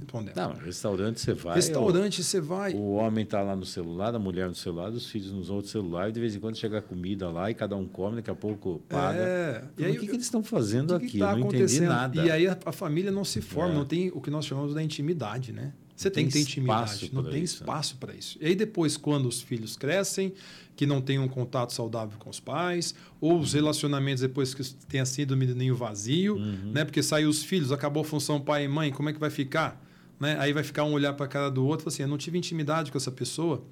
respondendo. 0.10 0.36
Não, 0.36 0.54
restaurante 0.54 1.22
você 1.22 1.34
vai. 1.34 1.56
Restaurante 1.56 2.24
você 2.24 2.42
vai. 2.42 2.74
O 2.74 2.94
homem 2.94 3.24
está 3.24 3.42
lá 3.42 3.56
no 3.56 3.66
celular, 3.66 4.14
a 4.14 4.20
mulher 4.20 4.48
no 4.48 4.56
celular, 4.56 4.90
os 4.92 5.10
filhos 5.10 5.32
nos 5.32 5.50
outros 5.50 5.72
celulares, 5.72 6.14
de 6.14 6.20
vez 6.20 6.36
em 6.36 6.40
quando 6.40 6.58
chega 6.58 6.82
comida 6.82 7.30
lá 7.30 7.50
e 7.50 7.54
cada 7.54 7.76
um 7.76 7.88
come, 7.88 8.18
daqui 8.18 8.32
a 8.32 8.36
pouco 8.36 8.82
paga. 8.90 9.20
É. 9.20 9.64
E 9.78 9.86
aí, 9.86 9.92
o 9.96 10.00
que, 10.00 10.08
que 10.08 10.14
eles 10.14 10.26
estão 10.26 10.44
fazendo 10.44 10.88
que 11.00 11.06
aqui? 11.06 11.12
Que 11.14 11.20
tá 11.20 11.36
não 11.36 11.48
entendi 11.48 11.82
nada. 11.82 12.26
E 12.26 12.32
aí 12.32 12.48
a, 12.48 12.58
a 12.66 12.72
família 12.72 13.12
não 13.12 13.24
se 13.24 13.42
forma, 13.42 13.74
é. 13.74 13.78
não 13.78 13.86
tem 13.86 14.10
o 14.10 14.20
que 14.20 14.30
nós 14.30 14.46
chamamos 14.46 14.74
da 14.74 14.82
intimidade, 14.82 15.54
né? 15.54 15.74
Você 15.96 16.10
tem, 16.10 16.24
tem, 16.24 16.28
que 16.28 16.34
ter 16.34 16.40
intimidade, 16.40 17.12
não 17.14 17.24
tem 17.24 17.44
isso, 17.44 17.58
né? 17.58 17.62
espaço 17.62 17.98
para 17.98 18.16
isso. 18.16 18.38
E 18.40 18.46
aí 18.46 18.56
depois, 18.56 18.96
quando 18.96 19.26
os 19.26 19.42
filhos 19.42 19.76
crescem, 19.76 20.34
que 20.74 20.86
não 20.86 21.02
tem 21.02 21.20
um 21.20 21.28
contato 21.28 21.74
saudável 21.74 22.18
com 22.18 22.30
os 22.30 22.40
pais, 22.40 22.96
ou 23.20 23.38
os 23.38 23.52
relacionamentos 23.52 24.22
depois 24.22 24.54
que 24.54 24.64
tenha 24.88 25.06
sido 25.06 25.34
um 25.34 25.38
menininho 25.38 25.76
vazio, 25.76 26.38
uhum. 26.38 26.72
né? 26.72 26.86
Porque 26.86 27.04
saiu 27.04 27.30
os 27.30 27.44
filhos, 27.44 27.74
acabou 27.74 28.02
a 28.02 28.06
função 28.06 28.40
pai 28.40 28.64
e 28.64 28.68
mãe, 28.70 28.94
como 28.94 29.10
é 29.10 29.14
que 29.14 29.20
vai 29.20 29.30
ficar? 29.30 29.89
Né? 30.20 30.38
Aí 30.40 30.52
vai 30.52 30.64
ficar 30.64 30.84
um 30.84 30.92
olhar 30.92 31.14
para 31.14 31.26
a 31.26 31.30
cara 31.30 31.50
do 31.50 31.66
outro, 31.66 31.88
assim, 31.88 32.04
eu 32.04 32.08
não 32.08 32.18
tive 32.18 32.38
intimidade 32.38 32.92
com 32.92 32.98
essa 32.98 33.12
pessoa, 33.12 33.64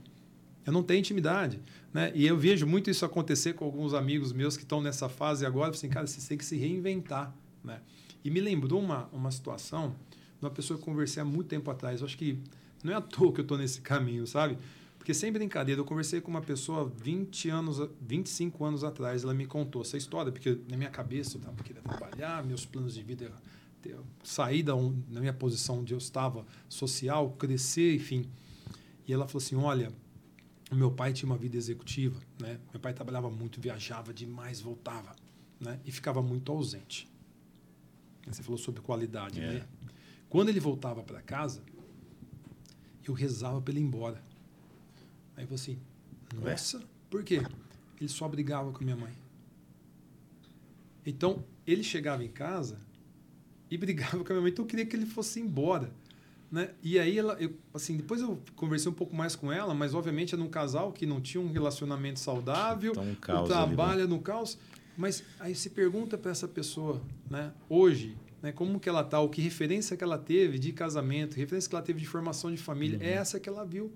eu 0.65 0.71
não 0.71 0.83
tenho 0.83 0.99
intimidade. 0.99 1.59
Né? 1.93 2.11
E 2.15 2.25
eu 2.25 2.37
vejo 2.37 2.65
muito 2.65 2.89
isso 2.89 3.05
acontecer 3.05 3.53
com 3.53 3.65
alguns 3.65 3.93
amigos 3.93 4.31
meus 4.31 4.55
que 4.55 4.63
estão 4.63 4.81
nessa 4.81 5.09
fase 5.09 5.45
agora, 5.45 5.71
assim, 5.71 5.89
cara, 5.89 6.07
você 6.07 6.25
tem 6.27 6.37
que 6.37 6.45
se 6.45 6.55
reinventar. 6.55 7.33
Né? 7.63 7.79
E 8.23 8.29
me 8.29 8.39
lembrou 8.39 8.81
uma, 8.81 9.09
uma 9.11 9.31
situação 9.31 9.95
de 10.39 10.45
uma 10.45 10.51
pessoa 10.51 10.77
que 10.77 10.83
eu 10.83 10.85
conversei 10.85 11.21
há 11.21 11.25
muito 11.25 11.47
tempo 11.47 11.69
atrás. 11.69 12.01
Eu 12.01 12.07
acho 12.07 12.17
que 12.17 12.39
não 12.83 12.93
é 12.93 12.95
à 12.95 13.01
toa 13.01 13.33
que 13.33 13.39
eu 13.39 13.43
estou 13.43 13.57
nesse 13.57 13.81
caminho, 13.81 14.25
sabe? 14.27 14.57
Porque 14.97 15.13
sem 15.13 15.31
brincadeira, 15.31 15.79
eu 15.79 15.85
conversei 15.85 16.19
com 16.19 16.29
uma 16.29 16.41
pessoa 16.41 16.91
20 17.01 17.49
anos, 17.49 17.89
25 18.01 18.65
anos 18.65 18.83
atrás, 18.83 19.23
ela 19.23 19.33
me 19.33 19.45
contou 19.45 19.81
essa 19.81 19.95
história, 19.95 20.31
porque 20.31 20.59
na 20.69 20.75
minha 20.75 20.89
cabeça 20.89 21.37
eu 21.37 21.39
estava 21.39 21.63
querendo 21.63 21.83
trabalhar, 21.83 22.43
meus 22.43 22.65
planos 22.65 22.93
de 22.93 23.01
vida 23.01 23.31
sair 24.23 24.63
da, 24.63 24.75
na 24.75 25.19
minha 25.19 25.33
posição 25.33 25.79
onde 25.79 25.93
eu 25.93 25.97
estava 25.97 26.45
social, 26.67 27.31
crescer, 27.31 27.95
enfim. 27.95 28.29
E 29.07 29.13
ela 29.13 29.27
falou 29.27 29.43
assim: 29.43 29.55
olha, 29.55 29.91
meu 30.71 30.91
pai 30.91 31.13
tinha 31.13 31.29
uma 31.29 31.37
vida 31.37 31.55
executiva, 31.55 32.19
né? 32.39 32.59
Meu 32.71 32.79
pai 32.79 32.93
trabalhava 32.93 33.29
muito, 33.29 33.61
viajava 33.61 34.13
demais, 34.13 34.59
voltava, 34.59 35.15
né? 35.59 35.79
E 35.85 35.91
ficava 35.91 36.21
muito 36.21 36.51
ausente. 36.51 37.09
Você 38.27 38.43
falou 38.43 38.57
sobre 38.57 38.81
qualidade, 38.81 39.39
é. 39.39 39.53
né? 39.53 39.67
Quando 40.29 40.49
ele 40.49 40.59
voltava 40.59 41.01
para 41.03 41.21
casa, 41.21 41.63
eu 43.05 43.13
rezava 43.13 43.61
para 43.61 43.71
ele 43.71 43.79
ir 43.79 43.83
embora. 43.83 44.21
Aí 45.35 45.43
eu 45.43 45.47
falei 45.47 45.55
assim: 45.55 45.79
nossa, 46.35 46.83
por 47.09 47.23
quê? 47.23 47.41
Ele 47.99 48.09
só 48.09 48.27
brigava 48.27 48.71
com 48.71 48.83
minha 48.83 48.97
mãe. 48.97 49.13
Então, 51.05 51.45
ele 51.65 51.83
chegava 51.83 52.23
em 52.23 52.29
casa, 52.29 52.79
e 53.69 53.77
brigava 53.77 54.17
com 54.23 54.31
a 54.31 54.35
minha 54.35 54.41
mãe, 54.41 54.51
então 54.51 54.63
eu 54.65 54.67
queria 54.67 54.85
que 54.85 54.95
ele 54.95 55.05
fosse 55.05 55.39
embora. 55.39 55.91
Né? 56.49 56.69
E 56.81 56.97
aí 56.97 57.17
ela, 57.17 57.33
eu, 57.41 57.53
assim, 57.73 57.97
depois 57.97 58.21
eu 58.21 58.41
conversei 58.55 58.89
um 58.89 58.93
pouco 58.93 59.13
mais 59.13 59.35
com 59.35 59.51
ela, 59.51 59.73
mas 59.73 59.93
obviamente 59.93 60.33
era 60.33 60.41
um 60.41 60.47
casal 60.47 60.93
que 60.93 61.05
não 61.05 61.19
tinha 61.19 61.41
um 61.41 61.51
relacionamento 61.51 62.19
saudável, 62.19 62.91
então, 62.91 63.03
um 63.03 63.15
caos 63.15 63.49
trabalha 63.49 64.03
ali, 64.03 64.09
no 64.09 64.19
caos. 64.19 64.57
Mas 64.97 65.23
aí 65.39 65.53
se 65.53 65.69
pergunta 65.69 66.17
para 66.17 66.31
essa 66.31 66.47
pessoa, 66.47 67.01
né, 67.29 67.51
hoje, 67.67 68.17
né, 68.41 68.51
como 68.51 68.79
que 68.79 68.87
ela 68.87 69.03
tá, 69.03 69.19
o 69.19 69.29
que 69.29 69.41
referência 69.41 69.97
que 69.97 70.03
ela 70.03 70.17
teve 70.17 70.57
de 70.57 70.71
casamento, 70.71 71.35
referência 71.35 71.69
que 71.69 71.75
ela 71.75 71.83
teve 71.83 71.99
de 71.99 72.07
formação 72.07 72.49
de 72.49 72.57
família, 72.57 72.97
uhum. 72.97 73.03
é 73.03 73.11
essa 73.11 73.39
que 73.39 73.49
ela 73.49 73.65
viu. 73.65 73.91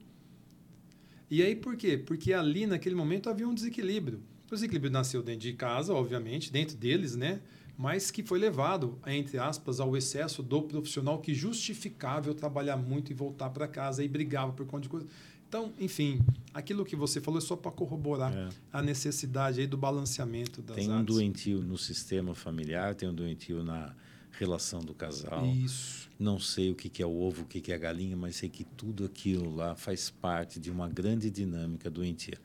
E 1.29 1.41
aí 1.41 1.55
por 1.55 1.77
quê? 1.77 1.97
Porque 1.97 2.33
ali 2.33 2.67
naquele 2.67 2.95
momento 2.95 3.29
havia 3.29 3.47
um 3.47 3.53
desequilíbrio. 3.53 4.21
O 4.51 4.53
desequilíbrio 4.53 4.91
nasceu 4.91 5.23
dentro 5.23 5.41
de 5.41 5.53
casa, 5.53 5.93
obviamente, 5.93 6.51
dentro 6.51 6.75
deles, 6.75 7.15
né? 7.15 7.39
Mas 7.81 8.11
que 8.11 8.21
foi 8.21 8.37
levado, 8.37 8.99
entre 9.07 9.39
aspas, 9.39 9.79
ao 9.79 9.97
excesso 9.97 10.43
do 10.43 10.61
profissional 10.61 11.17
que 11.17 11.33
justificável 11.33 12.35
trabalhar 12.35 12.77
muito 12.77 13.09
e 13.09 13.15
voltar 13.15 13.49
para 13.49 13.67
casa 13.67 14.03
e 14.03 14.07
brigava 14.07 14.51
por 14.51 14.67
conta 14.67 14.83
de 14.83 14.89
coisa. 14.89 15.07
Então, 15.49 15.73
enfim, 15.79 16.21
aquilo 16.53 16.85
que 16.85 16.95
você 16.95 17.19
falou 17.19 17.39
é 17.39 17.41
só 17.41 17.55
para 17.55 17.71
corroborar 17.71 18.31
é. 18.31 18.49
a 18.71 18.83
necessidade 18.83 19.59
aí 19.59 19.65
do 19.65 19.77
balanceamento 19.77 20.61
das 20.61 20.75
Tem 20.75 20.87
um 20.91 20.99
artes. 20.99 21.15
doentio 21.15 21.63
no 21.63 21.75
sistema 21.75 22.35
familiar, 22.35 22.93
tem 22.93 23.09
um 23.09 23.15
doentio 23.15 23.63
na 23.63 23.95
relação 24.33 24.81
do 24.81 24.93
casal. 24.93 25.43
Isso. 25.47 26.07
Não 26.19 26.39
sei 26.39 26.69
o 26.69 26.75
que 26.75 27.01
é 27.01 27.05
o 27.05 27.19
ovo, 27.19 27.41
o 27.41 27.45
que 27.45 27.71
é 27.71 27.75
a 27.75 27.79
galinha, 27.79 28.15
mas 28.15 28.35
sei 28.35 28.47
que 28.47 28.63
tudo 28.63 29.05
aquilo 29.05 29.55
lá 29.55 29.73
faz 29.73 30.11
parte 30.11 30.59
de 30.59 30.69
uma 30.69 30.87
grande 30.87 31.31
dinâmica 31.31 31.89
doentia. 31.89 32.37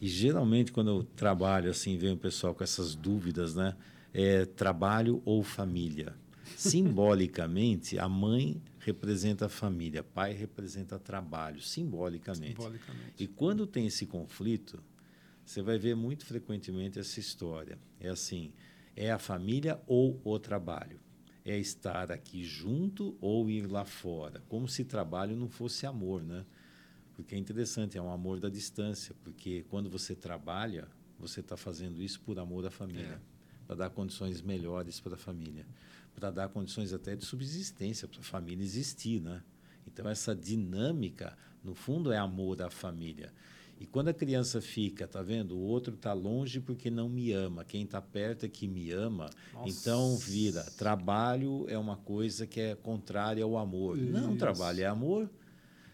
E 0.00 0.08
geralmente 0.08 0.72
quando 0.72 0.90
eu 0.90 1.04
trabalho 1.14 1.70
assim, 1.70 1.96
vem 1.96 2.10
o 2.10 2.16
pessoal 2.16 2.52
com 2.56 2.64
essas 2.64 2.96
dúvidas, 2.96 3.54
né? 3.54 3.76
É, 4.12 4.44
trabalho 4.44 5.22
ou 5.24 5.42
família. 5.42 6.14
Simbolicamente, 6.56 7.98
a 7.98 8.08
mãe 8.08 8.60
representa 8.80 9.46
a 9.46 9.48
família, 9.48 10.02
pai 10.02 10.32
representa 10.32 10.98
trabalho, 10.98 11.60
simbolicamente. 11.60 12.56
simbolicamente. 12.56 13.14
E 13.18 13.26
quando 13.26 13.66
tem 13.66 13.86
esse 13.86 14.06
conflito, 14.06 14.82
você 15.44 15.62
vai 15.62 15.78
ver 15.78 15.94
muito 15.94 16.24
frequentemente 16.26 16.98
essa 16.98 17.20
história. 17.20 17.78
É 17.98 18.08
assim: 18.08 18.52
é 18.96 19.10
a 19.10 19.18
família 19.18 19.80
ou 19.86 20.20
o 20.24 20.38
trabalho. 20.38 20.98
É 21.44 21.58
estar 21.58 22.12
aqui 22.12 22.44
junto 22.44 23.16
ou 23.20 23.50
ir 23.50 23.66
lá 23.66 23.84
fora. 23.84 24.42
Como 24.48 24.68
se 24.68 24.84
trabalho 24.84 25.34
não 25.36 25.48
fosse 25.48 25.86
amor, 25.86 26.22
né? 26.22 26.44
Porque 27.14 27.34
é 27.34 27.38
interessante, 27.38 27.96
é 27.96 28.02
um 28.02 28.12
amor 28.12 28.38
da 28.38 28.48
distância, 28.48 29.14
porque 29.22 29.64
quando 29.68 29.90
você 29.90 30.14
trabalha, 30.14 30.86
você 31.18 31.40
está 31.40 31.56
fazendo 31.56 32.02
isso 32.02 32.20
por 32.20 32.38
amor 32.38 32.66
à 32.66 32.70
família. 32.70 33.20
É 33.26 33.29
para 33.70 33.76
dar 33.76 33.90
condições 33.90 34.42
melhores 34.42 34.98
para 34.98 35.14
a 35.14 35.16
família, 35.16 35.64
para 36.12 36.28
dar 36.28 36.48
condições 36.48 36.92
até 36.92 37.14
de 37.14 37.24
subsistência 37.24 38.08
para 38.08 38.18
a 38.18 38.24
família 38.24 38.64
existir, 38.64 39.20
né? 39.20 39.44
Então 39.86 40.08
essa 40.08 40.34
dinâmica, 40.34 41.38
no 41.62 41.72
fundo, 41.72 42.10
é 42.10 42.18
amor 42.18 42.60
à 42.62 42.68
família. 42.68 43.32
E 43.78 43.86
quando 43.86 44.08
a 44.08 44.12
criança 44.12 44.60
fica, 44.60 45.06
tá 45.06 45.22
vendo? 45.22 45.56
O 45.56 45.60
outro 45.60 45.94
está 45.94 46.12
longe 46.12 46.58
porque 46.58 46.90
não 46.90 47.08
me 47.08 47.30
ama. 47.30 47.64
Quem 47.64 47.84
está 47.84 48.02
perto 48.02 48.44
é 48.44 48.48
que 48.48 48.66
me 48.66 48.90
ama. 48.90 49.30
Nossa. 49.54 49.68
Então 49.68 50.16
vira. 50.16 50.64
Trabalho 50.76 51.64
é 51.68 51.78
uma 51.78 51.96
coisa 51.96 52.48
que 52.48 52.60
é 52.60 52.74
contrária 52.74 53.44
ao 53.44 53.56
amor. 53.56 53.96
Isso. 53.96 54.10
Não, 54.10 54.36
trabalho 54.36 54.82
é 54.82 54.86
amor. 54.86 55.30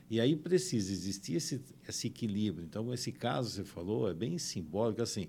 E 0.08 0.18
aí 0.18 0.34
precisa 0.34 0.90
existir 0.90 1.34
esse, 1.34 1.60
esse 1.86 2.06
equilíbrio. 2.06 2.64
Então, 2.64 2.92
esse 2.94 3.12
caso 3.12 3.50
que 3.50 3.56
você 3.56 3.64
falou 3.64 4.08
é 4.08 4.14
bem 4.14 4.38
simbólico. 4.38 5.02
Assim, 5.02 5.28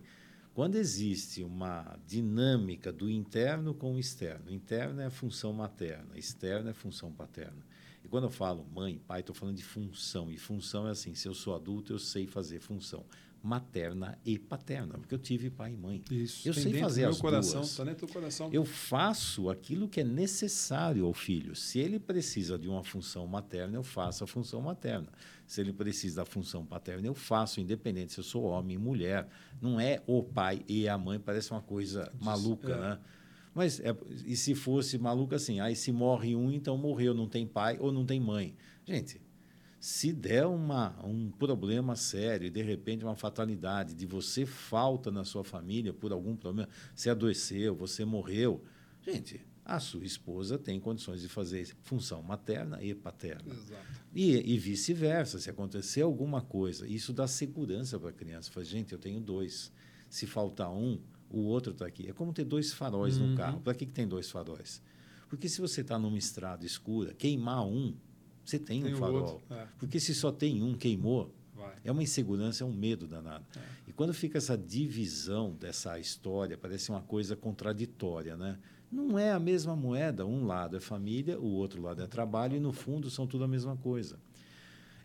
quando 0.57 0.73
existe 0.73 1.43
uma 1.43 1.99
dinâmica 2.07 2.91
do 2.91 3.07
interno 3.07 3.75
com 3.75 3.93
o 3.93 3.99
externo, 3.99 4.49
interno 4.49 4.99
é 4.99 5.05
a 5.05 5.11
função 5.11 5.53
materna, 5.53 6.17
externo 6.17 6.69
é 6.69 6.71
a 6.71 6.73
função 6.73 7.13
paterna. 7.13 7.63
E 8.03 8.07
quando 8.07 8.23
eu 8.23 8.31
falo 8.31 8.65
mãe, 8.73 8.99
pai, 9.05 9.19
estou 9.19 9.35
falando 9.35 9.55
de 9.55 9.63
função. 9.63 10.31
E 10.31 10.37
função 10.39 10.87
é 10.87 10.89
assim: 10.89 11.13
se 11.13 11.27
eu 11.27 11.35
sou 11.35 11.55
adulto, 11.55 11.93
eu 11.93 11.99
sei 11.99 12.25
fazer 12.25 12.59
função 12.59 13.05
materna 13.41 14.17
e 14.25 14.37
paterna, 14.37 14.97
porque 14.97 15.13
eu 15.13 15.19
tive 15.19 15.49
pai 15.49 15.73
e 15.73 15.77
mãe. 15.77 16.03
Isso. 16.11 16.47
Eu 16.47 16.53
sei 16.53 16.73
fazer 16.73 17.05
as 17.05 17.19
coração, 17.19 17.61
duas. 17.61 17.75
Tá 17.75 17.83
dentro 17.83 18.07
do 18.07 18.13
coração. 18.13 18.49
Eu 18.51 18.65
faço 18.65 19.49
aquilo 19.49 19.87
que 19.87 20.01
é 20.01 20.03
necessário 20.03 21.05
ao 21.05 21.13
filho. 21.13 21.55
Se 21.55 21.79
ele 21.79 21.99
precisa 21.99 22.57
de 22.57 22.67
uma 22.67 22.83
função 22.83 23.25
materna, 23.27 23.75
eu 23.75 23.83
faço 23.83 24.23
a 24.23 24.27
função 24.27 24.61
materna. 24.61 25.07
Se 25.45 25.61
ele 25.61 25.71
precisa 25.71 26.17
da 26.17 26.25
função 26.25 26.65
paterna, 26.65 27.07
eu 27.07 27.15
faço, 27.15 27.61
independente 27.61 28.13
se 28.13 28.19
eu 28.19 28.23
sou 28.23 28.43
homem 28.43 28.77
ou 28.77 28.83
mulher. 28.83 29.27
Não 29.61 29.79
é 29.79 30.01
o 30.05 30.23
pai 30.23 30.63
e 30.67 30.87
a 30.87 30.97
mãe, 30.97 31.19
parece 31.19 31.51
uma 31.51 31.61
coisa 31.61 32.11
maluca, 32.19 32.73
é. 32.73 32.79
né? 32.79 32.99
Mas 33.53 33.79
é, 33.79 33.95
e 34.23 34.35
se 34.35 34.53
fosse 34.53 34.99
maluco 34.99 35.33
assim, 35.33 35.59
aí 35.59 35.75
se 35.75 35.91
morre 35.91 36.35
um, 36.35 36.51
então 36.51 36.77
morreu, 36.77 37.13
não 37.13 37.27
tem 37.27 37.47
pai 37.47 37.77
ou 37.79 37.91
não 37.91 38.05
tem 38.05 38.19
mãe. 38.19 38.55
Gente, 38.85 39.19
se 39.79 40.11
der 40.11 40.45
uma, 40.45 40.95
um 41.05 41.29
problema 41.29 41.95
sério, 41.95 42.49
de 42.49 42.61
repente 42.61 43.03
uma 43.03 43.15
fatalidade, 43.15 43.93
de 43.93 44.05
você 44.05 44.45
falta 44.45 45.11
na 45.11 45.23
sua 45.23 45.43
família 45.43 45.93
por 45.93 46.11
algum 46.11 46.35
problema, 46.35 46.69
você 46.95 47.09
adoeceu, 47.09 47.75
você 47.75 48.03
morreu, 48.03 48.63
gente, 49.01 49.45
a 49.63 49.79
sua 49.79 50.05
esposa 50.05 50.57
tem 50.57 50.79
condições 50.79 51.21
de 51.21 51.27
fazer 51.27 51.75
função 51.83 52.23
materna 52.23 52.81
e 52.81 52.95
paterna. 52.95 53.53
Exato. 53.53 53.85
E, 54.15 54.53
e 54.53 54.57
vice-versa, 54.57 55.39
se 55.39 55.49
acontecer 55.49 56.01
alguma 56.01 56.41
coisa, 56.41 56.87
isso 56.87 57.11
dá 57.11 57.27
segurança 57.27 57.99
para 57.99 58.09
a 58.09 58.13
criança. 58.13 58.49
Fala, 58.49 58.65
gente, 58.65 58.93
eu 58.93 58.99
tenho 58.99 59.19
dois. 59.19 59.71
Se 60.09 60.25
faltar 60.25 60.71
um, 60.71 61.01
o 61.29 61.39
outro 61.41 61.73
está 61.73 61.85
aqui. 61.85 62.09
É 62.09 62.13
como 62.13 62.31
ter 62.31 62.45
dois 62.45 62.73
faróis 62.73 63.17
uhum. 63.17 63.31
no 63.31 63.37
carro. 63.37 63.59
Para 63.59 63.75
que, 63.75 63.85
que 63.85 63.91
tem 63.91 64.07
dois 64.07 64.31
faróis? 64.31 64.81
Porque 65.27 65.49
se 65.49 65.59
você 65.59 65.81
está 65.81 65.99
numa 65.99 66.17
estrada 66.17 66.65
escura, 66.65 67.13
queimar 67.13 67.67
um, 67.67 67.93
você 68.49 68.57
tem, 68.59 68.81
Tem 68.81 68.93
um 68.93 68.97
farol. 68.97 69.41
é. 69.49 69.67
Porque 69.77 69.99
se 69.99 70.15
só 70.15 70.31
tem 70.31 70.63
um, 70.63 70.73
queimou, 70.73 71.33
Vai. 71.53 71.75
é 71.83 71.91
uma 71.91 72.01
insegurança, 72.03 72.63
é 72.63 72.67
um 72.67 72.71
medo 72.73 73.07
danado. 73.07 73.45
E 73.87 73.91
quando 73.91 74.13
fica 74.13 74.37
essa 74.37 74.57
divisão 74.57 75.53
dessa 75.59 75.99
história, 75.99 76.57
parece 76.57 76.89
uma 76.89 77.01
coisa 77.01 77.35
contraditória, 77.35 78.37
né? 78.37 78.57
Não 78.91 79.19
é 79.19 79.31
a 79.31 79.39
mesma 79.39 79.75
moeda. 79.75 80.25
Um 80.25 80.45
lado 80.45 80.77
é 80.77 80.79
família, 80.79 81.37
o 81.39 81.47
outro 81.47 81.81
lado 81.81 82.01
é 82.01 82.07
trabalho, 82.07 82.55
e 82.55 82.59
no 82.59 82.71
fundo 82.71 83.09
são 83.09 83.27
tudo 83.27 83.43
a 83.43 83.47
mesma 83.47 83.75
coisa. 83.75 84.17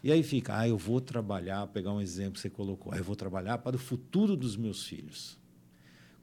E 0.05 0.11
aí 0.13 0.23
fica, 0.23 0.59
ah, 0.59 0.69
eu 0.69 0.77
vou 0.79 1.01
trabalhar, 1.01 1.67
pegar 1.69 1.93
um 1.93 2.01
exemplo 2.01 2.35
que 2.35 2.41
você 2.41 2.51
colocou, 2.51 2.93
ah, 2.93 2.97
eu 2.99 3.05
vou 3.05 3.17
trabalhar 3.17 3.59
para 3.59 3.77
o 3.77 3.79
futuro 3.79 4.37
dos 4.37 4.57
meus 4.57 4.85
filhos. 4.85 5.39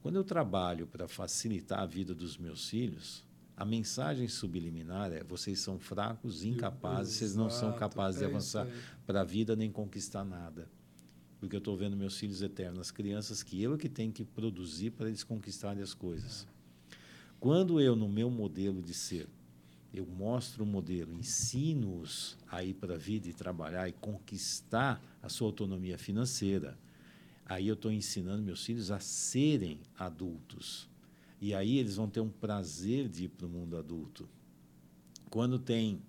Quando 0.02 0.16
eu 0.16 0.24
trabalho 0.24 0.88
para 0.88 1.08
facilitar 1.08 1.80
a 1.80 1.86
vida 1.86 2.14
dos 2.16 2.38
meus 2.38 2.70
filhos, 2.70 3.26
a 3.60 3.66
mensagem 3.66 4.26
subliminar 4.30 5.12
é: 5.12 5.22
vocês 5.22 5.60
são 5.60 5.78
fracos, 5.78 6.46
incapazes, 6.46 7.16
vocês 7.16 7.36
não 7.36 7.50
são 7.50 7.74
capazes 7.74 8.20
de 8.20 8.26
é 8.26 8.28
isso 8.30 8.58
avançar 8.58 8.68
para 9.06 9.20
a 9.20 9.24
vida 9.26 9.54
nem 9.54 9.70
conquistar 9.70 10.24
nada. 10.24 10.70
Porque 11.42 11.58
eu 11.58 11.60
estou 11.60 11.76
vendo 11.76 11.98
meus 11.98 12.18
filhos 12.18 12.42
eternos, 12.42 12.80
as 12.80 12.92
crianças 12.92 13.44
que 13.44 13.62
eu 13.62 13.74
é 13.74 13.78
que 13.78 13.90
tenho 13.90 14.14
que 14.14 14.24
produzir 14.24 14.92
para 14.92 15.10
eles 15.10 15.26
conquistarem 15.26 15.84
as 15.84 15.94
coisas. 15.94 16.48
Quando 17.38 17.82
eu, 17.82 17.98
no 17.98 18.08
meu 18.08 18.30
modelo 18.30 18.82
de 18.82 18.94
ser, 18.94 19.28
eu 19.94 20.06
mostro 20.06 20.64
o 20.64 20.68
modelo, 20.68 21.14
ensino-os 21.14 22.38
a 22.50 22.64
ir 22.64 22.76
para 22.76 22.96
a 22.96 22.98
vida 22.98 23.28
e 23.28 23.34
trabalhar 23.34 23.90
e 23.90 23.94
conquistar 23.94 25.04
a 25.22 25.28
sua 25.28 25.48
autonomia 25.48 25.98
financeira, 25.98 26.78
aí 27.46 27.68
eu 27.68 27.74
estou 27.74 27.92
ensinando 27.92 28.42
meus 28.42 28.66
filhos 28.66 28.90
a 28.90 29.02
serem 29.02 29.82
adultos. 29.98 30.89
E 31.42 31.54
aí 31.54 31.78
eles 31.78 31.96
vão 31.96 32.10
ter 32.10 32.20
um 32.20 32.30
prazer 32.30 33.08
de 33.08 33.26
ir 33.26 33.30
para 33.30 33.46
o 33.46 33.50
mundo 33.50 33.78
adulto. 33.78 34.28
Quando 35.30 35.58
tem. 35.60 36.02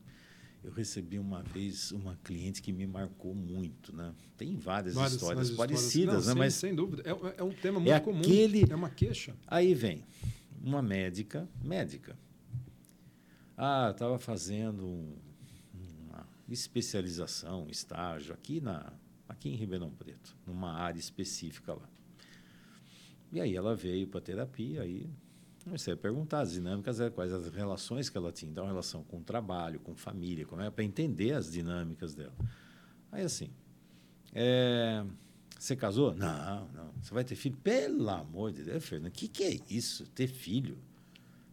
Eu 0.63 0.73
recebi 0.73 1.19
uma 1.19 1.43
vez 1.43 1.91
uma 1.91 2.17
cliente 2.23 2.61
que 2.61 2.71
me 2.71 2.87
marcou 2.87 3.35
muito, 3.35 3.97
né? 3.97 4.15
Tem 4.37 4.57
várias, 4.57 4.95
Várias- 4.95 5.15
histórias 5.15 5.51
várias 5.51 5.57
parecidas, 5.81 6.27
Não, 6.27 6.35
né? 6.35 6.39
Mas 6.41 6.55
sem 6.55 6.75
dúvida. 6.75 7.03
É, 7.07 7.41
é 7.41 7.43
um 7.43 7.51
tema 7.53 7.81
muito 7.81 7.99
comum. 8.03 8.19
aquele- 8.21 8.71
É 8.71 8.75
uma 8.75 8.91
queixa. 8.91 9.35
Aí 9.47 9.73
vem 9.73 10.05
uma 10.63 10.83
médica, 10.83 11.49
médica. 11.65 12.15
Ah, 13.57 13.91
estava 13.91 14.19
fazendo 14.19 14.85
um- 14.87 15.17
uma 16.09 16.27
especialização, 16.49 17.65
um 17.65 17.71
estágio 17.71 18.35
aqui 18.35 18.61
na 18.61 18.93
aqui 19.29 19.49
em 19.49 19.55
Ribeirão 19.55 19.91
Preto, 19.91 20.37
numa 20.47 20.73
área 20.73 20.99
específica 20.99 21.73
lá. 21.73 21.89
E 23.33 23.41
aí 23.41 23.55
ela 23.55 23.75
veio 23.75 24.07
para 24.07 24.21
terapia, 24.21 24.83
aí 24.83 25.09
comecei 25.65 25.95
a 25.95 25.97
perguntar 25.97 26.41
as 26.41 26.53
dinâmicas, 26.53 27.01
eh, 27.01 27.11
quais 27.11 27.33
as 27.33 27.49
relações 27.49 28.09
que 28.09 28.17
ela 28.17 28.33
tinha, 28.33 28.51
então 28.51 28.67
relação 28.67 29.05
com 29.05 29.19
o 29.19 29.23
trabalho, 29.23 29.79
com 29.81 29.95
família, 29.95 30.45
como 30.47 30.63
é 30.63 30.71
para 30.71 30.83
entender 30.83 31.33
as 31.33 31.53
dinâmicas 31.53 32.15
dela. 32.15 32.35
Aí 33.13 33.23
assim, 33.23 33.51
é, 34.33 35.05
você 35.59 35.77
casou? 35.77 36.15
Não, 36.15 36.69
não. 36.69 36.91
Você 37.01 37.13
vai 37.13 37.25
ter 37.25 37.35
filho? 37.35 37.57
Pelo 37.63 38.09
amor 38.09 38.53
de 38.53 38.65
Deus, 38.65 38.85
Fernando, 38.85 39.09
o 39.09 39.13
que, 39.13 39.29
que 39.29 39.45
é 39.45 39.61
isso? 39.69 40.07
Ter 40.07 40.27
filho? 40.27 40.79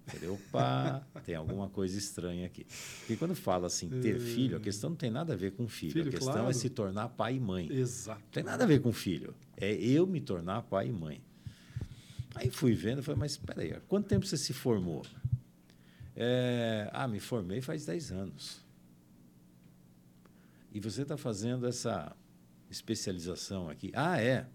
Falei, 0.08 0.30
opa, 0.30 1.06
tem 1.26 1.36
alguma 1.36 1.68
coisa 1.68 1.98
estranha 1.98 2.46
aqui. 2.46 2.66
Porque 3.00 3.18
quando 3.18 3.36
fala 3.36 3.68
assim, 3.68 3.90
ter 3.90 4.18
filho, 4.20 4.56
a 4.56 4.60
questão 4.60 4.92
não 4.92 4.98
tem 4.98 5.12
nada 5.12 5.34
a 5.34 5.36
ver 5.36 5.52
com 5.52 5.68
filho. 5.68 5.92
Filho, 5.92 6.08
a 6.08 6.12
questão 6.12 6.34
claro. 6.34 6.50
é 6.50 6.54
se 6.54 6.70
tornar 6.70 7.10
pai 7.10 7.36
e 7.36 7.40
mãe. 7.42 7.70
Exato. 7.70 8.22
Não 8.22 8.32
tem 8.32 8.44
nada 8.44 8.64
a 8.64 8.68
ver 8.68 8.82
com 8.82 8.94
filho. 8.94 9.36
É 9.58 9.74
eu 9.74 10.08
me 10.08 10.22
tornar 10.22 10.62
pai 10.62 10.88
e 10.88 10.94
mãe. 10.94 11.22
Aí 12.38 12.52
fui 12.52 12.74
vendo, 12.74 13.02
falei, 13.02 13.20
mas 13.20 13.32
espera 13.32 13.62
aí, 13.62 13.80
quanto 13.88 14.08
tempo 14.08 14.26
você 14.26 14.38
se 14.38 14.54
formou? 14.54 15.04
É, 16.16 16.90
ah, 16.94 17.08
me 17.08 17.20
formei 17.20 17.62
faz 17.62 17.86
10 17.86 18.12
anos. 18.12 18.66
E 20.72 20.80
você 20.80 21.02
está 21.02 21.18
fazendo 21.18 21.66
essa 21.66 22.16
especialização 22.70 23.70
aqui. 23.70 23.92
Ah, 23.96 24.22
é. 24.22 24.46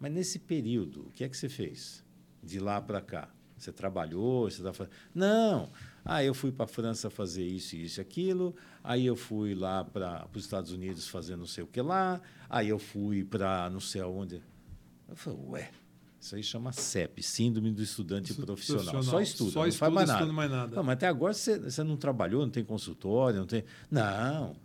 Mas 0.00 0.12
nesse 0.12 0.38
período, 0.38 1.06
o 1.06 1.10
que 1.10 1.22
é 1.22 1.28
que 1.28 1.36
você 1.36 1.48
fez? 1.48 2.04
De 2.42 2.58
lá 2.58 2.80
para 2.80 3.00
cá? 3.00 3.28
Você 3.56 3.72
trabalhou? 3.72 4.50
Você 4.50 4.58
está 4.58 4.72
fazendo... 4.72 4.94
Não. 5.14 5.70
Ah, 6.04 6.24
eu 6.24 6.32
fui 6.32 6.50
para 6.50 6.64
a 6.64 6.68
França 6.68 7.10
fazer 7.10 7.44
isso, 7.44 7.76
isso 7.76 8.00
e 8.00 8.02
aquilo. 8.02 8.54
Aí 8.82 9.04
eu 9.04 9.16
fui 9.16 9.54
lá 9.54 9.84
para 9.84 10.28
os 10.32 10.44
Estados 10.44 10.72
Unidos 10.72 11.08
fazer 11.08 11.36
não 11.36 11.46
sei 11.46 11.64
o 11.64 11.66
que 11.66 11.80
lá. 11.80 12.20
Aí 12.48 12.68
eu 12.68 12.78
fui 12.78 13.24
para 13.24 13.68
não 13.70 13.80
sei 13.80 14.00
aonde. 14.00 14.42
Eu 15.08 15.16
falei, 15.16 15.40
ué, 15.48 15.70
isso 16.20 16.34
aí 16.34 16.42
chama 16.42 16.72
CEP, 16.72 17.22
Síndrome 17.22 17.70
do 17.70 17.82
Estudante 17.82 18.32
Isso- 18.32 18.42
Profissional. 18.44 18.84
profissional. 18.84 19.10
Só 19.10 19.20
estuda, 19.20 19.50
Só 19.50 19.60
não 19.60 19.66
estuda, 19.68 19.78
faz 19.86 19.94
mais 19.94 20.08
nada. 20.08 20.32
mais 20.32 20.50
nada. 20.50 20.76
Não, 20.76 20.82
mas 20.82 20.94
até 20.94 21.06
agora 21.06 21.32
você, 21.32 21.58
você 21.58 21.82
não 21.84 21.96
trabalhou, 21.96 22.42
não 22.42 22.50
tem 22.50 22.64
consultório, 22.64 23.38
não 23.40 23.46
tem. 23.46 23.64
Não. 23.90 24.56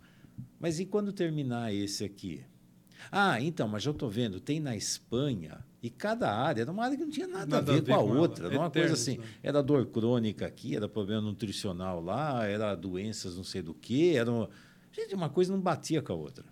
Mas 0.58 0.80
e 0.80 0.86
quando 0.86 1.12
terminar 1.12 1.72
esse 1.72 2.04
aqui? 2.04 2.42
Ah, 3.12 3.40
então, 3.40 3.68
mas 3.68 3.82
já 3.82 3.90
estou 3.90 4.08
vendo, 4.08 4.40
tem 4.40 4.58
na 4.58 4.74
Espanha, 4.74 5.62
e 5.82 5.90
cada 5.90 6.32
área 6.34 6.62
era 6.62 6.72
uma 6.72 6.84
área 6.84 6.96
que 6.96 7.04
não 7.04 7.10
tinha 7.10 7.26
nada, 7.28 7.46
Nada 7.56 7.70
a 7.72 7.74
ver 7.74 7.82
com 7.84 7.92
a 7.92 7.94
ela. 7.98 8.18
outra. 8.20 8.46
Era 8.46 8.58
uma 8.58 8.70
coisa 8.70 8.94
assim, 8.94 9.18
né? 9.18 9.24
era 9.42 9.62
dor 9.62 9.86
crônica 9.86 10.46
aqui, 10.46 10.74
era 10.74 10.88
problema 10.88 11.20
nutricional 11.20 12.00
lá, 12.02 12.46
era 12.46 12.74
doenças 12.74 13.36
não 13.36 13.44
sei 13.44 13.60
do 13.62 13.74
que, 13.74 14.16
era. 14.16 14.30
uma- 14.32 14.48
Gente, 14.90 15.14
uma 15.14 15.28
coisa 15.28 15.52
não 15.52 15.60
batia 15.60 16.00
com 16.00 16.12
a 16.12 16.16
outra. 16.16 16.44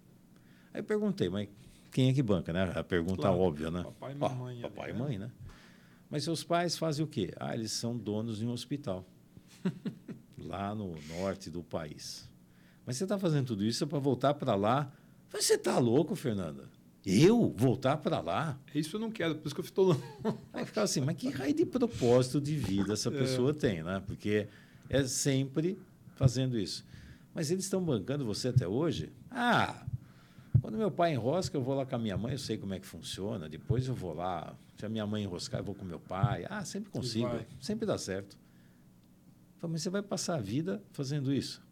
Aí 0.75 0.81
eu 0.81 0.85
perguntei, 0.85 1.29
mas 1.31 1.49
quem 1.93 2.09
é 2.09 2.13
que 2.13 2.23
banca, 2.23 2.53
né? 2.53 2.73
A 2.75 2.83
pergunta 2.83 3.23
Claro, 3.23 3.39
óbvia, 3.39 3.71
né? 3.71 3.83
papai 3.85 4.13
e 4.13 4.15
mamãe 4.17 4.53
ali, 4.55 4.63
papai 4.63 4.91
e 4.91 4.93
né? 4.93 4.99
mãe, 4.99 5.19
né? 5.19 5.31
Mas 6.11 6.25
seus 6.25 6.43
pais 6.43 6.77
fazem 6.77 7.05
o 7.05 7.09
quê? 7.09 7.33
Ah, 7.39 7.55
eles 7.55 7.71
são 7.73 7.97
donos 7.97 8.39
de 8.39 8.47
um 8.47 8.51
hospital 8.51 9.07
lá 10.39 10.75
no 10.75 10.95
norte 11.19 11.51
do 11.51 11.63
país. 11.63 12.29
Mas 12.85 12.97
você 12.97 13.05
está 13.05 13.19
fazendo 13.19 13.47
tudo 13.47 13.65
isso 13.65 13.87
para 13.87 13.99
voltar 13.99 14.35
para 14.35 14.55
lá? 14.55 14.93
Mas 15.33 15.45
Você 15.45 15.55
está 15.55 15.79
louco, 15.79 16.15
Fernanda? 16.15 16.69
Eu 17.05 17.53
voltar 17.57 17.97
para 17.97 18.21
lá? 18.21 18.59
Isso 18.75 18.97
eu 18.97 19.01
não 19.01 19.11
quero, 19.11 19.35
por 19.37 19.47
isso 19.47 19.55
que 19.55 19.61
eu 19.61 19.65
estou 19.65 19.97
Aí 20.53 20.65
ficava 20.65 20.85
assim, 20.85 21.01
mas 21.01 21.17
que 21.17 21.29
raio 21.31 21.55
de 21.55 21.65
propósito 21.67 22.41
de 22.41 22.57
vida 22.57 22.91
É. 22.91 22.93
essa 22.93 23.11
pessoa 23.11 23.53
tem, 23.53 23.83
né? 23.83 24.03
Porque 24.07 24.47
é 24.89 25.05
sempre 25.05 25.79
fazendo 26.15 26.59
isso. 26.59 26.85
Mas 27.35 27.51
eles 27.51 27.65
estão 27.65 27.83
bancando 27.83 28.25
você 28.25 28.49
até 28.49 28.69
hoje? 28.69 29.11
Ah, 29.31 29.85
quando 30.61 30.77
meu 30.77 30.91
pai 30.91 31.13
enrosca, 31.15 31.57
eu 31.57 31.63
vou 31.63 31.75
lá 31.75 31.87
com 31.87 31.97
a 31.97 31.99
minha 31.99 32.17
mãe, 32.17 32.33
eu 32.33 32.39
sei 32.39 32.57
como 32.57 32.75
é 32.75 32.81
que 32.81 32.87
funciona. 32.87 33.49
Depois 33.49 33.89
eu 33.89 33.95
vou 33.95 34.13
lá, 34.13 34.57
se 34.77 34.87
a 34.87 34.89
minha 34.89 35.07
mãe 35.07 35.25
enroscar, 35.25 35.61
eu 35.61 35.65
vou 35.65 35.75
com 35.75 35.85
meu 35.85 36.01
pai. 36.01 36.47
Ah, 36.49 36.65
sempre 36.65 36.91
consigo, 36.91 37.29
sempre 37.61 37.87
dá 37.87 37.99
certo. 37.99 38.39
Falei, 39.59 39.73
mas 39.73 39.83
você 39.83 39.91
vai 39.91 40.03
passar 40.03 40.37
a 40.37 40.41
vida 40.41 40.83
fazendo 40.91 41.33
isso? 41.33 41.63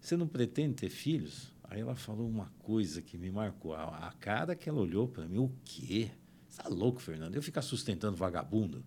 Você 0.00 0.16
não 0.16 0.26
pretende 0.26 0.74
ter 0.74 0.88
filhos? 0.88 1.52
Aí 1.64 1.80
ela 1.80 1.96
falou 1.96 2.28
uma 2.28 2.52
coisa 2.60 3.02
que 3.02 3.18
me 3.18 3.30
marcou. 3.30 3.74
A, 3.74 4.08
a 4.08 4.12
cara 4.12 4.54
que 4.54 4.68
ela 4.68 4.80
olhou 4.80 5.08
para 5.08 5.26
mim, 5.26 5.38
o 5.38 5.50
quê? 5.64 6.10
Você 6.48 6.62
tá 6.62 6.68
louco, 6.68 7.00
Fernando? 7.00 7.34
Eu 7.34 7.42
ficar 7.42 7.62
sustentando 7.62 8.16
vagabundo? 8.16 8.84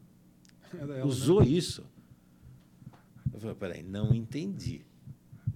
Ela, 0.74 1.05
Usou 1.05 1.41
né? 1.41 1.47
isso. 1.47 1.86
Eu 3.34 3.39
falei, 3.39 3.55
peraí, 3.55 3.84
não 3.84 4.14
entendi. 4.14 4.86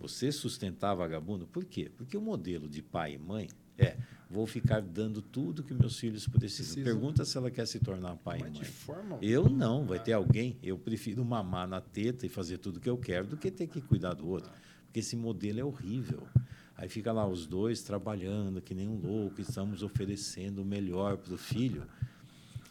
Você 0.04 0.34
sustentar 0.34 0.94
vagabundo, 0.94 1.48
por 1.48 1.64
quê? 1.64 1.90
Porque 1.96 2.18
o 2.18 2.22
modelo 2.22 2.68
de 2.68 2.82
pai 2.82 3.14
e 3.14 3.18
mãe 3.18 3.48
é: 3.78 3.96
vou 4.30 4.46
ficar 4.46 4.82
dando 4.82 5.22
tudo 5.22 5.64
que 5.64 5.74
meus 5.74 5.98
filhos 5.98 6.28
precisam. 6.28 6.74
Precisa. 6.74 6.84
Pergunta 6.84 7.24
se 7.24 7.38
ela 7.38 7.50
quer 7.50 7.66
se 7.66 7.80
tornar 7.80 8.18
pai 8.18 8.40
Mas 8.42 8.50
e 8.50 8.52
de 8.52 8.60
mãe. 8.60 8.70
forma 8.70 9.18
Eu 9.22 9.48
não, 9.48 9.86
vai 9.86 10.04
ter 10.04 10.12
alguém. 10.12 10.58
Eu 10.62 10.78
prefiro 10.78 11.24
mamar 11.24 11.70
na 11.70 11.80
teta 11.80 12.26
e 12.26 12.30
fazer 12.30 12.58
tudo 12.58 12.82
que 12.82 12.90
eu 12.90 12.98
quero 12.98 13.28
do 13.28 13.38
que 13.38 13.50
ter 13.50 13.66
que 13.66 13.80
cuidar 13.80 14.14
do 14.14 14.28
outro. 14.28 14.52
Porque 14.84 15.00
esse 15.00 15.16
modelo 15.16 15.62
é 15.62 15.64
horrível. 15.64 16.28
Aí 16.76 16.90
fica 16.90 17.14
lá 17.14 17.26
os 17.26 17.48
dois 17.48 17.82
trabalhando 17.82 18.62
que 18.62 18.76
nem 18.76 18.90
um 18.90 18.98
louco, 18.98 19.40
estamos 19.40 19.84
oferecendo 19.84 20.64
o 20.64 20.66
melhor 20.66 21.16
para 21.16 21.34
o 21.34 21.38
filho. 21.38 21.88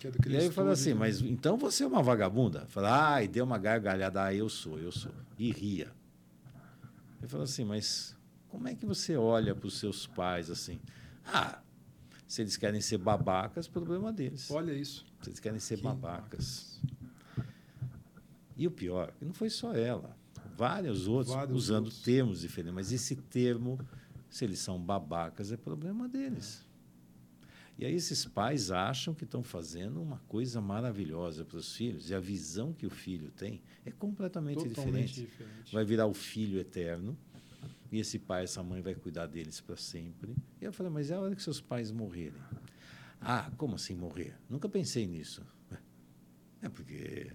é 0.05 0.29
E 0.29 0.37
aí 0.37 0.45
eu 0.45 0.51
estuda, 0.51 0.71
assim, 0.71 0.91
né? 0.91 0.97
mas 0.97 1.23
então 1.23 1.57
você 1.57 1.83
é 1.83 1.87
uma 1.87 2.03
vagabunda? 2.03 2.67
Falei, 2.69 2.91
ah, 2.93 3.25
e 3.25 3.29
deu 3.29 3.47
uma 3.47 3.57
gargalhada, 3.57 4.23
ah, 4.23 4.35
eu 4.35 4.51
sou, 4.51 4.79
eu 4.79 4.93
sou. 4.93 5.13
E 5.39 5.51
ria. 5.51 6.02
Ele 7.23 7.29
falou 7.29 7.45
assim, 7.45 7.65
mas 7.65 8.17
como 8.49 8.67
é 8.67 8.75
que 8.75 8.85
você 8.85 9.17
olha 9.17 9.55
para 9.55 9.69
os 9.69 9.79
seus 9.79 10.09
pais 10.09 10.51
assim? 10.51 10.81
Ah, 11.25 11.63
se 12.27 12.43
eles 12.43 12.57
querem 12.57 12.81
ser 12.81 12.99
babacas, 12.99 13.69
problema 13.69 14.13
deles. 14.13 14.51
Olha 14.51 14.73
isso. 14.73 15.07
Se 15.23 15.31
eles 15.31 15.39
querem 15.39 15.61
ser 15.61 15.77
Que 15.77 15.83
babacas. 15.85 16.81
E 18.57 18.67
o 18.67 18.71
pior, 18.71 19.13
que 19.13 19.25
não 19.25 19.33
foi 19.33 19.49
só 19.49 19.73
ela. 19.73 20.17
Vários 20.57 21.07
outros 21.07 21.35
Vários 21.35 21.57
usando 21.57 21.85
outros. 21.85 22.03
termos 22.03 22.41
diferentes. 22.41 22.75
Mas 22.75 22.93
esse 22.93 23.15
termo, 23.17 23.79
se 24.29 24.45
eles 24.45 24.59
são 24.59 24.81
babacas, 24.81 25.53
é 25.53 25.57
problema 25.57 26.09
deles. 26.09 26.67
E 27.83 27.85
aí 27.85 27.97
esses 27.97 28.25
pais 28.25 28.71
acham 28.71 29.13
que 29.13 29.25
estão 29.25 29.43
fazendo 29.43 30.01
uma 30.01 30.19
coisa 30.29 30.61
maravilhosa 30.61 31.45
para 31.45 31.57
os 31.59 31.75
filhos. 31.75 32.11
E 32.11 32.15
a 32.15 32.21
visão 32.21 32.73
que 32.73 32.87
o 32.87 32.91
filho 32.91 33.29
tem 33.33 33.61
é 33.85 33.91
completamente 33.91 34.69
diferente. 34.69 35.23
diferente. 35.23 35.73
Vai 35.73 35.85
virar 35.85 36.07
o 36.07 36.15
filho 36.15 36.61
eterno. 36.61 37.19
E 37.91 37.99
esse 37.99 38.21
pai, 38.21 38.45
essa 38.45 38.63
mãe 38.63 38.81
vai 38.81 38.95
cuidar 38.95 39.27
deles 39.27 39.61
para 39.61 39.77
sempre. 39.77 40.37
E 40.61 40.65
eu 40.65 40.73
falei, 40.73 40.93
mas 40.93 41.11
é 41.11 41.17
a 41.17 41.21
hora 41.21 41.35
que 41.35 41.43
seus 41.43 41.61
pais 41.61 41.91
morrerem. 41.91 42.41
Ah, 43.21 43.51
como 43.57 43.75
assim 43.75 43.97
morrer? 43.97 44.37
Nunca 44.49 44.69
pensei 44.69 45.05
nisso. 45.05 45.45
É 46.63 46.69
porque 46.69 47.33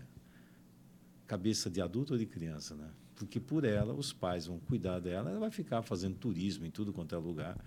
cabeça 1.28 1.70
de 1.70 1.82
adulto 1.82 2.14
ou 2.14 2.20
de 2.20 2.26
criança, 2.26 2.74
né? 2.74 2.90
Porque 3.18 3.38
por 3.38 3.66
ela, 3.66 3.94
os 3.94 4.14
pais 4.14 4.46
vão 4.46 4.60
cuidar 4.60 5.00
dela, 5.00 5.30
ela 5.30 5.42
vai 5.42 5.52
ficar 5.52 5.82
fazendo 5.82 6.16
turismo 6.16 6.66
em 6.66 6.72
tudo 6.72 6.94
quanto 6.94 7.14
é 7.14 7.18
lugar, 7.18 7.58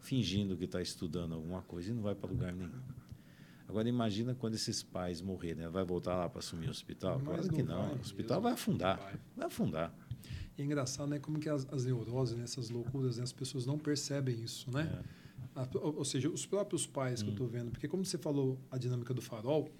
fingindo 0.00 0.56
que 0.56 0.64
está 0.64 0.80
estudando 0.82 1.34
alguma 1.34 1.62
coisa 1.62 1.90
e 1.90 1.94
não 1.94 2.02
vai 2.02 2.14
para 2.14 2.28
lugar 2.28 2.52
nenhum. 2.52 2.70
Agora 3.68 3.88
imagina 3.88 4.34
quando 4.34 4.54
esses 4.54 4.82
pais 4.82 5.20
morrerem, 5.20 5.62
ela 5.62 5.70
vai 5.72 5.84
voltar 5.84 6.16
lá 6.16 6.28
para 6.28 6.40
assumir 6.40 6.66
o 6.66 6.70
hospital? 6.70 7.20
Mas 7.24 7.46
claro 7.46 7.48
que 7.52 7.62
não 7.62 7.82
vai 7.86 7.94
o 7.94 8.00
hospital 8.00 8.40
vai 8.40 8.52
afundar. 8.52 8.98
Vai. 8.98 9.14
Vai 9.36 9.46
afundar. 9.46 9.94
E 10.58 10.62
é 10.62 10.64
engraçado, 10.64 11.08
né? 11.08 11.18
Como 11.20 11.38
que 11.38 11.48
as, 11.48 11.66
as 11.72 11.84
neuroses, 11.84 12.36
né? 12.36 12.42
essas 12.42 12.68
loucuras, 12.68 13.18
né? 13.18 13.22
as 13.22 13.32
pessoas 13.32 13.66
não 13.66 13.78
percebem 13.78 14.42
isso, 14.42 14.68
né? 14.72 15.02
É. 15.54 15.60
A- 15.60 15.68
ou, 15.74 15.98
ou 15.98 16.04
seja, 16.04 16.28
os 16.28 16.44
próprios 16.44 16.86
pais 16.86 17.22
que 17.22 17.28
eu 17.28 17.32
estou 17.32 17.46
vendo, 17.46 17.70
porque 17.70 17.86
como 17.86 18.04
você 18.04 18.18
falou 18.18 18.58
a 18.70 18.76
dinâmica 18.76 19.14
do 19.14 19.22
farol, 19.22 19.70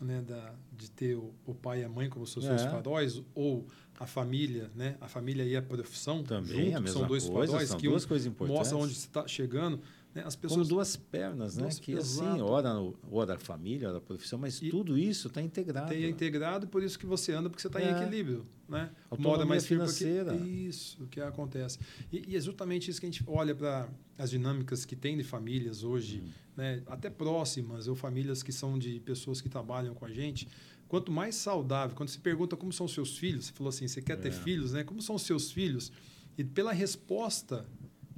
né, 0.00 0.22
da, 0.22 0.54
de 0.72 0.90
ter 0.90 1.16
o, 1.16 1.32
o 1.46 1.54
pai 1.54 1.80
e 1.80 1.84
a 1.84 1.88
mãe 1.88 2.08
como 2.08 2.26
seus 2.26 2.44
É. 2.46 2.58
faróis, 2.70 3.20
ou 3.34 3.66
a 3.98 4.06
família, 4.06 4.70
né, 4.74 4.96
a 5.00 5.08
família 5.08 5.42
e 5.44 5.56
a 5.56 5.62
profissão 5.62 6.22
Também 6.22 6.66
junto, 6.66 6.76
a 6.76 6.80
mesma 6.80 6.88
são 7.00 7.06
dois 7.08 7.28
coisa, 7.28 7.52
faróis 7.52 7.68
são 7.68 7.78
que 7.78 7.88
duas 7.88 8.04
um 8.04 8.08
coisas 8.08 8.26
importantes. 8.26 8.58
mostra 8.58 8.78
onde 8.78 8.94
você 8.94 9.06
está 9.06 9.26
chegando, 9.26 9.80
né, 10.14 10.22
as 10.24 10.34
Como 10.34 10.48
pessoas 10.48 10.68
duas 10.68 10.96
pernas, 10.96 11.56
né? 11.56 11.62
Duas- 11.62 11.78
que 11.78 11.94
assim, 11.94 12.24
exato. 12.24 12.44
ora, 12.44 12.74
no- 12.74 12.98
ora 13.10 13.34
a 13.34 13.38
família, 13.38 13.88
ora 13.88 13.98
a 13.98 14.00
profissão, 14.00 14.38
mas 14.38 14.60
E- 14.62 14.68
tudo 14.70 14.96
isso 14.98 15.28
está 15.28 15.40
integrado. 15.42 15.88
têm 15.90 16.08
integrado, 16.08 16.66
por 16.66 16.82
isso 16.82 16.98
que 16.98 17.06
você 17.06 17.32
anda, 17.32 17.48
porque 17.50 17.60
você 17.60 17.68
está 17.68 17.80
em 17.80 17.86
É. 17.86 17.90
equilíbrio, 18.00 18.46
né? 18.68 18.90
Firme 19.10 19.26
porque- 19.46 19.60
financeira. 19.60 20.34
Isso 20.36 21.06
que 21.08 21.20
acontece. 21.20 21.78
E, 22.12 22.24
e 22.32 22.36
é 22.36 22.40
justamente 22.40 22.90
isso 22.90 22.98
que 23.00 23.06
a 23.06 23.10
gente 23.10 23.22
olha 23.26 23.54
para 23.54 23.88
as 24.16 24.30
dinâmicas 24.30 24.84
que 24.84 24.96
tem 24.96 25.16
de 25.16 25.22
famílias 25.24 25.84
hoje, 25.84 26.20
Uhum. 26.20 26.30
né? 26.56 26.82
até 26.86 27.08
próximas, 27.10 27.86
ou 27.86 27.94
famílias 27.94 28.42
que 28.42 28.50
são 28.50 28.78
de 28.78 28.98
pessoas 29.00 29.40
que 29.40 29.48
trabalham 29.48 29.94
com 29.94 30.04
a 30.04 30.10
gente. 30.12 30.48
Quanto 30.88 31.12
mais 31.12 31.34
saudável, 31.36 31.94
quando 31.94 32.08
se 32.08 32.18
pergunta 32.18 32.56
como 32.56 32.72
são 32.72 32.88
seus 32.88 33.18
filhos, 33.18 33.44
você 33.46 33.52
falou 33.52 33.68
assim, 33.68 33.86
você 33.86 34.00
quer 34.00 34.16
ter 34.16 34.28
É. 34.28 34.32
filhos, 34.32 34.72
né? 34.72 34.82
Como 34.84 35.02
são 35.02 35.16
os 35.16 35.22
seus 35.22 35.52
filhos? 35.52 35.92
E 36.38 36.42
pela 36.42 36.72
resposta 36.72 37.66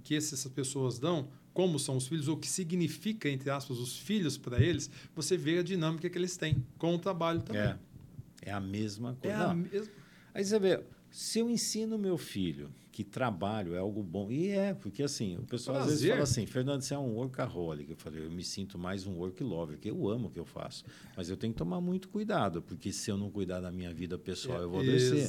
que 0.04 0.14
essas 0.14 0.46
pessoas 0.46 0.98
dão, 0.98 1.28
como 1.52 1.78
são 1.78 1.96
os 1.96 2.06
filhos, 2.06 2.28
ou 2.28 2.36
o 2.36 2.38
que 2.38 2.48
significa, 2.48 3.28
entre 3.28 3.50
aspas, 3.50 3.78
os 3.78 3.96
filhos 3.98 4.38
para 4.38 4.60
eles, 4.60 4.90
você 5.14 5.36
vê 5.36 5.58
a 5.58 5.62
dinâmica 5.62 6.08
que 6.08 6.16
eles 6.16 6.36
têm 6.36 6.64
com 6.78 6.94
o 6.94 6.98
trabalho 6.98 7.42
também. 7.42 7.62
É. 7.62 7.78
É 8.42 8.52
a 8.52 8.60
mesma 8.60 9.16
É 9.22 9.28
coisa. 9.28 9.44
a 9.44 9.48
Não, 9.48 9.54
mesma. 9.56 9.88
Aí 10.32 10.44
você 10.44 10.58
vê, 10.58 10.80
se 11.10 11.40
eu 11.40 11.50
ensino 11.50 11.98
meu 11.98 12.16
filho 12.16 12.70
que 12.92 13.04
trabalho 13.04 13.74
é 13.74 13.78
algo 13.78 14.02
bom, 14.02 14.30
e 14.30 14.48
é, 14.50 14.74
porque 14.74 15.02
assim, 15.02 15.36
o 15.36 15.42
pessoal 15.42 15.78
às 15.78 15.84
vezes 15.86 16.00
Prazer. 16.00 16.10
fala 16.12 16.22
assim, 16.24 16.46
Fernando, 16.46 16.82
você 16.82 16.92
é 16.94 16.98
um 16.98 17.14
workaholic. 17.14 17.90
Eu 17.90 17.96
falei, 17.96 18.24
eu 18.24 18.30
me 18.30 18.42
sinto 18.42 18.78
mais 18.78 19.06
um 19.06 19.12
work 19.14 19.42
lover, 19.44 19.78
que 19.78 19.88
eu 19.90 20.08
amo 20.08 20.28
o 20.28 20.30
que 20.30 20.38
eu 20.40 20.44
faço. 20.44 20.84
Mas 21.16 21.30
eu 21.30 21.36
tenho 21.36 21.52
que 21.52 21.58
tomar 21.58 21.80
muito 21.80 22.08
cuidado, 22.08 22.60
porque 22.62 22.92
se 22.92 23.10
eu 23.10 23.16
não 23.16 23.30
cuidar 23.30 23.60
da 23.60 23.70
minha 23.70 23.92
vida 23.92 24.18
pessoal, 24.18 24.60
eu 24.62 24.70
vou 24.70 24.80
adoecer. 24.80 25.28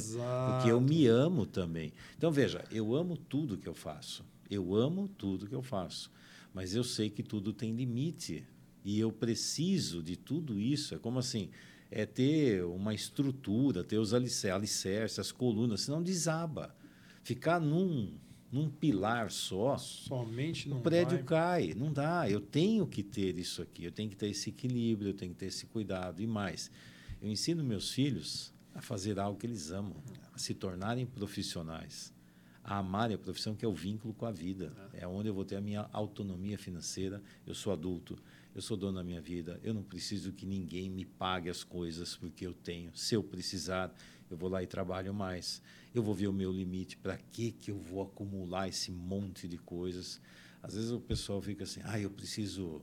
Porque 0.52 0.70
eu 0.70 0.80
me 0.80 1.06
amo 1.06 1.46
também. 1.46 1.92
Então, 2.16 2.30
veja, 2.32 2.64
eu 2.70 2.94
amo 2.94 3.16
tudo 3.16 3.56
que 3.56 3.68
eu 3.68 3.74
faço. 3.74 4.24
Eu 4.52 4.74
amo 4.74 5.08
tudo 5.08 5.46
que 5.46 5.54
eu 5.54 5.62
faço. 5.62 6.10
Mas 6.54 6.74
eu 6.74 6.84
sei 6.84 7.08
que 7.08 7.22
tudo 7.22 7.52
tem 7.52 7.74
limite. 7.74 8.44
E 8.84 8.98
eu 8.98 9.10
preciso 9.12 10.02
de 10.02 10.16
tudo 10.16 10.58
isso. 10.58 10.94
É 10.94 10.98
como 10.98 11.18
assim, 11.18 11.48
é 11.90 12.04
ter 12.04 12.64
uma 12.64 12.92
estrutura, 12.94 13.82
ter 13.84 13.98
os 13.98 14.12
alicer- 14.12 14.52
alicerces, 14.54 15.18
as 15.18 15.32
colunas, 15.32 15.82
senão 15.82 16.02
desaba. 16.02 16.74
Ficar 17.22 17.60
num, 17.60 18.12
num 18.50 18.68
pilar 18.68 19.30
só, 19.30 19.78
Somente 19.78 20.68
o 20.68 20.80
prédio 20.80 21.18
vai. 21.18 21.24
cai. 21.24 21.74
Não 21.74 21.92
dá. 21.92 22.28
Eu 22.28 22.40
tenho 22.40 22.86
que 22.86 23.02
ter 23.02 23.38
isso 23.38 23.62
aqui. 23.62 23.84
Eu 23.84 23.92
tenho 23.92 24.10
que 24.10 24.16
ter 24.16 24.28
esse 24.28 24.50
equilíbrio, 24.50 25.10
eu 25.10 25.14
tenho 25.14 25.32
que 25.32 25.38
ter 25.38 25.46
esse 25.46 25.64
cuidado. 25.66 26.20
E 26.20 26.26
mais, 26.26 26.70
eu 27.22 27.30
ensino 27.30 27.62
meus 27.64 27.90
filhos 27.92 28.52
a 28.74 28.82
fazer 28.82 29.18
algo 29.18 29.38
que 29.38 29.46
eles 29.46 29.70
amam, 29.70 29.96
a 30.34 30.38
se 30.38 30.54
tornarem 30.54 31.06
profissionais, 31.06 32.12
a 32.64 32.78
amarem 32.78 33.14
a 33.16 33.18
profissão, 33.18 33.54
que 33.56 33.64
é 33.64 33.68
o 33.68 33.74
vínculo 33.74 34.14
com 34.14 34.24
a 34.26 34.30
vida. 34.30 34.72
É 34.92 35.06
onde 35.06 35.28
eu 35.28 35.34
vou 35.34 35.44
ter 35.44 35.56
a 35.56 35.60
minha 35.60 35.88
autonomia 35.92 36.56
financeira. 36.58 37.22
Eu 37.46 37.54
sou 37.54 37.72
adulto, 37.72 38.16
eu 38.54 38.62
sou 38.62 38.76
dono 38.76 38.98
da 38.98 39.04
minha 39.04 39.20
vida. 39.20 39.58
Eu 39.62 39.74
não 39.74 39.82
preciso 39.82 40.32
que 40.32 40.46
ninguém 40.46 40.88
me 40.88 41.04
pague 41.04 41.48
as 41.50 41.64
coisas 41.64 42.16
porque 42.16 42.46
eu 42.46 42.54
tenho. 42.54 42.90
Se 42.94 43.14
eu 43.14 43.22
precisar, 43.22 43.92
eu 44.30 44.36
vou 44.36 44.48
lá 44.48 44.62
e 44.62 44.66
trabalho 44.66 45.12
mais. 45.12 45.60
Eu 45.94 46.02
vou 46.02 46.14
ver 46.14 46.28
o 46.28 46.32
meu 46.32 46.52
limite. 46.52 46.96
Para 46.96 47.16
que 47.16 47.50
que 47.52 47.70
eu 47.70 47.78
vou 47.78 48.02
acumular 48.02 48.68
esse 48.68 48.90
monte 48.92 49.48
de 49.48 49.58
coisas? 49.58 50.20
Às 50.62 50.74
vezes 50.74 50.90
o 50.92 51.00
pessoal 51.00 51.42
fica 51.42 51.64
assim: 51.64 51.80
"Ah, 51.84 51.98
eu 51.98 52.10
preciso 52.10 52.80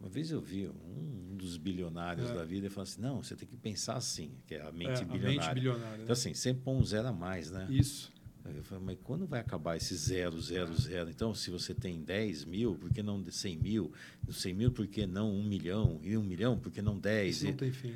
uma 0.00 0.08
vez 0.08 0.30
eu 0.30 0.40
vi 0.40 0.68
um, 0.68 1.32
um 1.32 1.36
dos 1.36 1.56
bilionários 1.56 2.30
É. 2.30 2.34
da 2.34 2.44
vida 2.44 2.68
e 2.68 2.70
falou 2.70 2.84
assim: 2.84 3.00
não, 3.02 3.22
você 3.22 3.34
tem 3.36 3.46
que 3.48 3.56
pensar 3.56 3.96
assim, 3.96 4.30
que 4.46 4.54
é 4.54 4.62
a 4.62 4.68
É, 4.68 4.72
mente 4.72 5.02
a 5.02 5.04
bilionária. 5.04 5.28
mente 5.40 5.54
bilionária. 5.54 5.96
né? 5.98 6.02
Então, 6.04 6.12
assim, 6.12 6.32
sempre 6.34 6.62
põe 6.62 6.76
um 6.76 6.84
zero 6.84 7.08
a 7.08 7.12
mais, 7.12 7.50
né? 7.50 7.66
Isso. 7.68 8.10
Eu 8.56 8.64
falei, 8.64 8.84
mas 8.84 8.98
quando 9.02 9.26
vai 9.26 9.40
acabar 9.40 9.76
esse 9.76 9.94
zero, 9.96 10.40
zero, 10.40 10.74
zero? 10.74 11.10
Então, 11.10 11.34
se 11.34 11.50
você 11.50 11.74
tem 11.74 12.00
10 12.02 12.44
mil, 12.44 12.74
por 12.76 12.90
que 12.92 13.02
não 13.02 13.24
100 13.28 13.56
mil? 13.58 13.92
100 14.30 14.54
mil, 14.54 14.70
por 14.72 14.86
que 14.86 15.06
não 15.06 15.32
1 15.34 15.42
milhão? 15.44 16.00
E 16.02 16.16
1 16.16 16.22
milhão, 16.22 16.58
por 16.58 16.70
que 16.72 16.80
não 16.82 16.98
10? 16.98 17.36
Isso 17.36 17.44
E- 17.46 17.50
não 17.50 17.56
tem 17.56 17.72
fim. 17.72 17.94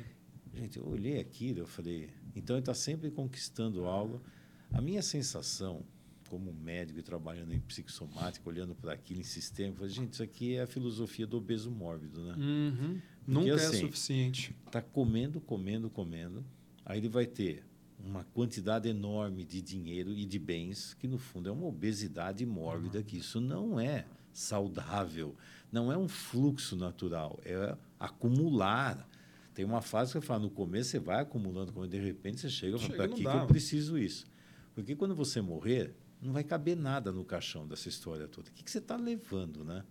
Gente, 0.53 0.77
eu 0.77 0.87
olhei 0.87 1.19
aquilo, 1.19 1.59
eu 1.59 1.65
falei, 1.67 2.09
então 2.35 2.55
ele 2.55 2.61
está 2.61 2.73
sempre 2.75 3.09
conquistando 3.09 3.85
algo. 3.85 4.21
A 4.71 4.79
minha 4.79 5.01
sensação, 5.01 5.83
como 6.29 6.53
médico 6.53 6.99
e 6.99 7.01
trabalhando 7.03 7.53
em 7.53 7.59
psicossomática, 7.59 8.47
olhando 8.47 8.75
para 8.75 8.93
aquilo 8.93 9.19
em 9.19 9.23
sistema, 9.23 9.69
eu 9.69 9.75
falei, 9.75 9.89
gente, 9.91 10.13
isso 10.13 10.21
aqui 10.23 10.55
é 10.55 10.61
a 10.61 10.67
filosofia 10.67 11.25
do 11.25 11.37
obeso 11.37 11.71
mórbido, 11.71 12.23
né? 12.23 12.35
Uhum. 12.37 13.01
Nunca 13.25 13.49
é 13.49 13.53
assim, 13.53 13.79
suficiente. 13.79 14.55
Está 14.67 14.81
comendo, 14.81 15.41
comendo, 15.41 15.89
comendo. 15.89 16.45
Aí 16.85 16.99
ele 16.99 17.09
vai 17.09 17.25
ter 17.25 17.63
uma 18.03 18.25
quantidade 18.25 18.89
enorme 18.89 19.45
de 19.45 19.61
dinheiro 19.61 20.11
e 20.11 20.25
de 20.25 20.37
bens, 20.37 20.93
que 20.95 21.07
no 21.07 21.17
fundo 21.17 21.47
é 21.47 21.51
uma 21.51 21.65
obesidade 21.65 22.45
mórbida, 22.45 23.01
que 23.01 23.17
isso 23.17 23.39
não 23.39 23.79
é 23.79 24.05
saudável, 24.33 25.35
não 25.71 25.91
é 25.91 25.97
um 25.97 26.07
fluxo 26.07 26.75
natural, 26.75 27.39
é 27.45 27.77
acumular. 27.99 29.07
Tem 29.53 29.63
uma 29.63 29.81
fase 29.81 30.11
que 30.11 30.17
eu 30.17 30.21
falo, 30.21 30.43
no 30.43 30.49
começo 30.49 30.89
você 30.89 30.99
vai 30.99 31.21
acumulando, 31.21 31.71
quando 31.71 31.89
de 31.89 31.99
repente 31.99 32.41
você 32.41 32.49
chega 32.49 32.75
e 32.75 32.79
fala, 32.79 32.95
para 32.95 33.07
que, 33.07 33.23
eu 33.23 33.47
preciso 33.47 33.97
isso? 33.97 34.25
Porque 34.75 34.95
quando 34.95 35.15
você 35.15 35.39
morrer, 35.39 35.95
não 36.21 36.33
vai 36.33 36.43
caber 36.43 36.75
nada 36.75 37.11
no 37.11 37.23
caixão 37.23 37.67
dessa 37.67 37.87
história 37.87 38.27
toda. 38.27 38.49
O 38.49 38.53
que, 38.53 38.63
que 38.63 38.71
você 38.71 38.79
está 38.79 38.97
levando, 38.97 39.63
né? 39.63 39.83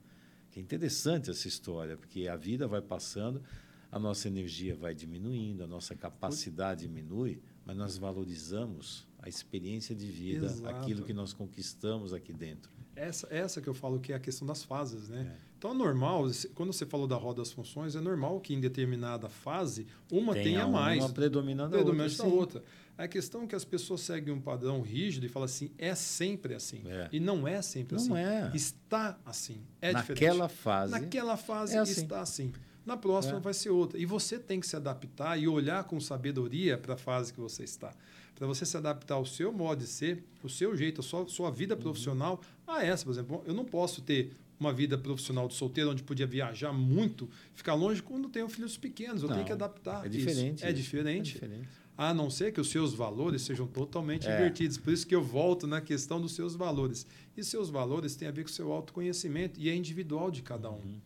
Que 0.51 0.61
é 0.61 0.63
interessante 0.63 1.31
essa 1.31 1.49
história, 1.49 1.97
porque 1.97 2.29
a 2.29 2.37
vida 2.37 2.67
vai 2.67 2.83
passando, 2.83 3.43
a 3.91 3.99
nossa 3.99 4.29
energia 4.29 4.75
vai 4.75 4.95
diminuindo, 4.95 5.65
a 5.65 5.67
nossa 5.67 5.95
capacidade 5.95 6.87
diminui, 6.87 7.41
mas 7.65 7.77
nós 7.77 7.97
valorizamos 7.99 9.07
a 9.19 9.29
experiência 9.29 9.95
de 9.95 10.07
vida, 10.07 10.47
Exato. 10.47 10.77
aquilo 10.77 11.05
que 11.05 11.13
nós 11.13 11.33
conquistamos 11.33 12.13
aqui 12.13 12.33
dentro. 12.33 12.71
Essa, 12.95 13.27
essa 13.31 13.61
que 13.63 13.69
eu 13.69 13.75
falo 13.75 13.99
que 14.01 14.13
é 14.13 14.17
a 14.17 14.21
questão 14.21 14.47
das 14.47 14.65
fases, 14.65 15.09
né? 15.09 15.33
É. 15.39 15.53
Então 15.57 15.71
é 15.71 15.75
normal, 15.75 16.29
quando 16.57 16.73
você 16.73 16.85
falou 16.85 17.07
da 17.07 17.15
roda 17.15 17.41
das 17.41 17.53
funções, 17.53 17.95
é 17.95 18.01
normal 18.01 18.41
que 18.41 18.53
em 18.53 18.61
determinada 18.61 19.29
fase 19.29 19.87
uma 20.11 20.35
tenha 20.35 20.67
uma, 20.67 20.81
mais. 20.81 20.99
uma 20.99 21.09
predominando 21.09 21.77
a 21.77 21.79
predominante 21.79 22.19
da 22.19 22.25
outra. 22.25 22.61
sim. 22.61 22.67
outra. 22.67 22.83
A 22.99 23.09
questão 23.09 23.45
é 23.45 23.47
que 23.47 23.55
as 23.55 23.65
pessoas 23.65 24.01
seguem 24.01 24.35
um 24.35 24.41
padrão 24.41 24.83
rígido 24.83 25.25
e 25.25 25.29
falam 25.29 25.45
assim, 25.45 25.71
é 25.79 25.95
sempre 25.95 26.55
assim. 26.55 26.83
É. 26.87 27.09
E 27.13 27.19
não 27.21 27.49
é 27.49 27.63
sempre 27.63 27.97
Não 27.97 28.03
assim. 28.03 28.17
é. 28.17 28.51
Está 28.55 29.19
assim. 29.25 29.63
É 29.81 29.93
Naquela 29.93 30.47
diferente. 30.47 30.63
fase. 30.63 30.93
Naquela 30.93 31.37
fase 31.37 31.77
é 31.77 31.79
assim. 31.79 32.03
está 32.03 32.21
assim. 32.21 32.53
Na 32.85 32.97
próxima 32.97 33.39
É. 33.39 33.41
vai 33.41 33.55
ser 33.55 33.71
outra. 33.71 33.99
E 33.99 34.05
você 34.07 34.39
tem 34.39 34.59
que 34.61 34.67
se 34.67 34.75
adaptar 34.77 35.39
e 35.39 35.47
olhar 35.47 35.85
com 35.85 36.01
sabedoria 36.01 36.77
para 36.77 36.95
a 36.95 36.97
fase 36.97 37.33
que 37.33 37.41
você 37.41 37.63
está. 37.65 37.95
Para 38.35 38.47
você 38.47 38.67
se 38.67 38.77
adaptar 38.77 39.15
ao 39.15 39.25
seu 39.27 39.53
modo 39.53 39.79
de 39.81 39.87
ser, 39.87 40.25
o 40.43 40.49
seu 40.49 40.77
jeito, 40.77 41.01
a 41.01 41.05
sua, 41.05 41.29
sua 41.29 41.51
vida 41.51 41.75
Uhum. 41.75 41.81
profissional 41.81 42.41
a 42.67 42.85
essa, 42.85 43.05
por 43.05 43.13
exemplo. 43.13 43.43
Eu 43.47 43.55
não 43.55 43.65
posso 43.65 44.03
ter 44.03 44.33
uma 44.59 44.73
vida 44.73 44.97
profissional 44.99 45.47
de 45.49 45.55
solteiro 45.55 45.91
onde 45.91 46.03
podia 46.03 46.27
viajar 46.27 46.73
muito, 46.73 47.29
ficar 47.55 47.75
longe 47.75 48.03
quando 48.03 48.29
tenho 48.29 48.49
filhos 48.49 48.77
pequenos. 48.77 49.23
Eu 49.23 49.29
Não, 49.29 49.35
tenho 49.37 49.47
que 49.47 49.53
adaptar. 49.53 50.07
É 50.07 50.09
diferente. 50.09 50.65
É 50.65 50.69
isso. 50.69 50.77
diferente. 50.77 51.31
É 51.31 51.35
diferente. 51.35 51.69
A 51.97 52.13
não 52.15 52.31
ser 52.31 52.53
que 52.53 52.61
os 52.61 52.71
seus 52.71 52.95
valores 52.95 53.43
sejam 53.43 53.67
totalmente 53.67 54.27
É. 54.27 54.35
invertidos. 54.35 54.79
Por 54.79 54.93
isso 54.93 55.07
que 55.07 55.15
eu 55.15 55.23
volto 55.23 55.67
na 55.67 55.81
questão 55.81 56.21
dos 56.21 56.33
seus 56.33 56.55
valores. 56.57 57.07
E 57.37 57.45
seus 57.45 57.69
valores 57.71 58.17
têm 58.17 58.27
a 58.27 58.31
ver 58.31 58.43
com 58.45 58.49
o 58.51 58.53
seu 58.53 58.73
autoconhecimento 58.73 59.61
e 59.61 59.69
é 59.69 59.75
individual 59.75 60.31
de 60.31 60.43
cada 60.43 60.71
um. 60.71 60.75
Uhum. 60.77 61.01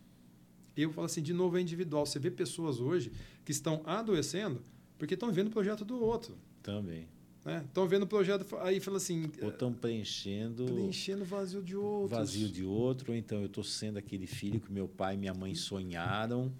Eu 0.83 0.91
falo 0.91 1.05
assim, 1.05 1.21
de 1.21 1.33
novo, 1.33 1.57
é 1.57 1.61
individual. 1.61 2.05
Você 2.05 2.19
vê 2.19 2.29
pessoas 2.29 2.79
hoje 2.79 3.11
que 3.43 3.51
estão 3.51 3.81
adoecendo 3.85 4.61
porque 4.97 5.13
estão 5.13 5.31
vendo 5.31 5.47
o 5.47 5.51
projeto 5.51 5.85
do 5.85 6.01
outro. 6.03 6.35
Também. 6.63 7.07
Né? 7.45 7.63
Estão 7.65 7.87
vendo 7.87 8.03
o 8.03 8.07
projeto, 8.07 8.45
aí 8.57 8.79
fala 8.79 8.97
assim, 8.97 9.31
Ou 9.41 9.49
estão 9.49 9.71
preenchendo 9.71 10.65
preenchendo 10.65 11.21
o 11.21 11.25
vazio 11.25 11.63
de 11.63 11.75
outros. 11.75 12.11
vazio 12.19 12.49
de 12.49 12.63
outro, 12.63 13.11
ou 13.13 13.17
então 13.17 13.39
eu 13.39 13.45
estou 13.45 13.63
sendo 13.63 13.97
aquele 13.97 14.27
filho 14.27 14.59
que 14.59 14.71
meu 14.71 14.87
pai 14.87 15.13
e 15.13 15.17
minha 15.17 15.33
mãe 15.33 15.55
sonharam. 15.55 16.51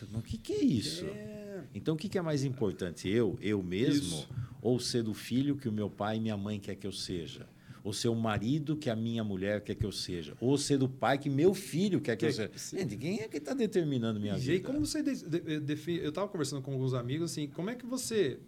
Mas 0.00 0.20
o 0.20 0.22
que, 0.22 0.38
que 0.38 0.52
é 0.54 0.64
isso? 0.64 1.04
É, 1.04 1.64
Então, 1.74 1.94
o 1.94 1.96
que, 1.98 2.08
que 2.08 2.16
é 2.16 2.22
mais 2.22 2.42
importante? 2.42 3.08
Eu, 3.08 3.38
eu 3.40 3.62
mesmo? 3.62 4.16
Isso. 4.18 4.28
Ou 4.62 4.80
ser 4.80 5.06
o 5.08 5.14
filho 5.14 5.56
que 5.56 5.68
o 5.68 5.72
meu 5.72 5.90
pai 5.90 6.16
e 6.16 6.20
minha 6.20 6.36
mãe 6.36 6.58
quer 6.58 6.74
que 6.74 6.86
eu 6.86 6.92
seja? 6.92 7.46
Ou 7.84 7.92
ser 7.92 8.08
o 8.08 8.14
marido 8.16 8.76
que 8.76 8.88
a 8.90 8.96
minha 8.96 9.22
mulher 9.22 9.60
quer 9.62 9.74
que 9.76 9.84
eu 9.86 9.92
seja? 9.92 10.34
Ou 10.40 10.56
ser 10.58 10.82
o 10.82 10.88
pai 10.88 11.18
que 11.18 11.28
meu 11.30 11.52
filho 11.54 12.00
quer 12.00 12.16
que 12.16 12.24
eu 12.24 12.30
Que- 12.30 12.34
seja? 12.34 12.50
sim. 12.56 12.78
Gente, 12.78 12.96
quem 12.96 13.20
é 13.20 13.28
que 13.28 13.36
está 13.36 13.52
determinando 13.54 14.18
minha 14.18 14.36
e 14.36 14.40
vida? 14.40 14.66
como 14.66 14.84
você 14.86 15.02
de- 15.02 15.22
de- 15.28 15.60
define? 15.60 15.98
Eu 15.98 16.08
estava 16.08 16.26
conversando 16.26 16.62
com 16.62 16.72
alguns 16.72 16.94
amigos 16.94 17.30
assim, 17.30 17.46
como 17.46 17.68
é 17.70 17.74
que 17.76 17.84
você 17.86 18.40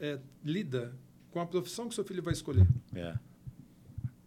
é, 0.00 0.18
lida 0.42 0.96
com 1.30 1.38
a 1.40 1.46
profissão 1.46 1.88
que 1.90 1.94
seu 1.94 2.02
filho 2.04 2.22
vai 2.22 2.32
escolher. 2.32 2.66
É. 2.94 3.14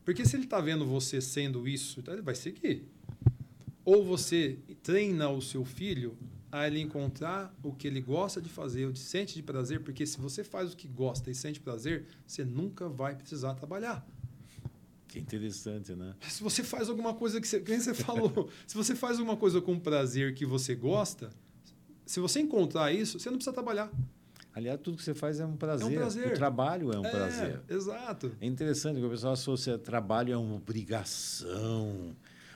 Porque 0.06 0.24
se 0.24 0.36
ele 0.36 0.44
está 0.44 0.62
vendo 0.62 0.86
você 0.86 1.20
sendo 1.20 1.68
isso, 1.68 2.00
então 2.00 2.14
ele 2.14 2.22
vai 2.22 2.36
seguir. 2.36 2.86
Ou 3.84 4.04
você 4.06 4.60
treina 4.84 5.30
o 5.30 5.42
seu 5.42 5.66
filho 5.66 6.16
a 6.52 6.68
ele 6.68 6.80
encontrar 6.80 7.52
o 7.64 7.74
que 7.74 7.88
ele 7.88 8.00
gosta 8.02 8.40
de 8.40 8.50
fazer, 8.50 8.86
o 8.86 8.94
que 8.94 9.00
sente 9.00 9.34
de 9.34 9.42
prazer, 9.42 9.80
porque 9.80 10.06
se 10.06 10.20
você 10.20 10.44
faz 10.44 10.74
o 10.74 10.78
que 10.78 10.88
gosta 10.88 11.32
e 11.32 11.34
sente 11.36 11.60
prazer, 11.60 12.06
você 12.28 12.46
nunca 12.46 12.88
vai 12.88 13.16
precisar 13.16 13.56
trabalhar. 13.56 14.06
Que 15.14 15.20
interessante, 15.20 15.94
né? 15.94 16.16
Se 16.28 16.42
você 16.42 16.64
faz 16.64 16.90
alguma 16.90 17.14
coisa 17.14 17.40
que 17.40 17.48
você, 17.48 17.60
que 17.60 17.80
você 17.80 17.94
falou, 17.94 18.50
se 18.66 18.76
você 18.76 18.96
faz 18.96 19.20
alguma 19.20 19.38
coisa 19.38 19.62
com 19.62 19.80
prazer 19.80 20.34
que 20.34 20.44
você 20.44 20.74
gosta, 20.74 21.30
se 22.04 22.20
você 22.20 22.40
encontrar 22.40 22.92
isso, 22.92 23.20
você 23.20 23.30
não 23.30 23.38
precisa 23.38 23.54
trabalhar. 23.54 23.92
Aliás, 24.56 24.80
tudo 24.82 24.98
que 24.98 25.04
você 25.04 25.14
faz 25.14 25.40
é 25.40 25.46
um 25.46 25.56
prazer. 25.56 25.86
É 25.86 25.90
um 25.92 25.94
prazer. 25.94 26.28
O 26.32 26.34
trabalho 26.34 26.92
é 26.92 26.98
um 26.98 27.06
é, 27.06 27.12
prazer. 27.12 27.62
Exato. 27.70 28.36
É 28.42 28.48
interessante 28.48 29.00
que 29.00 29.06
o 29.06 29.10
pessoal 29.12 29.34
associa 29.34 29.78
trabalho 29.78 30.36
a 30.36 30.40
uma 30.40 30.56
obrigação. 30.56 32.16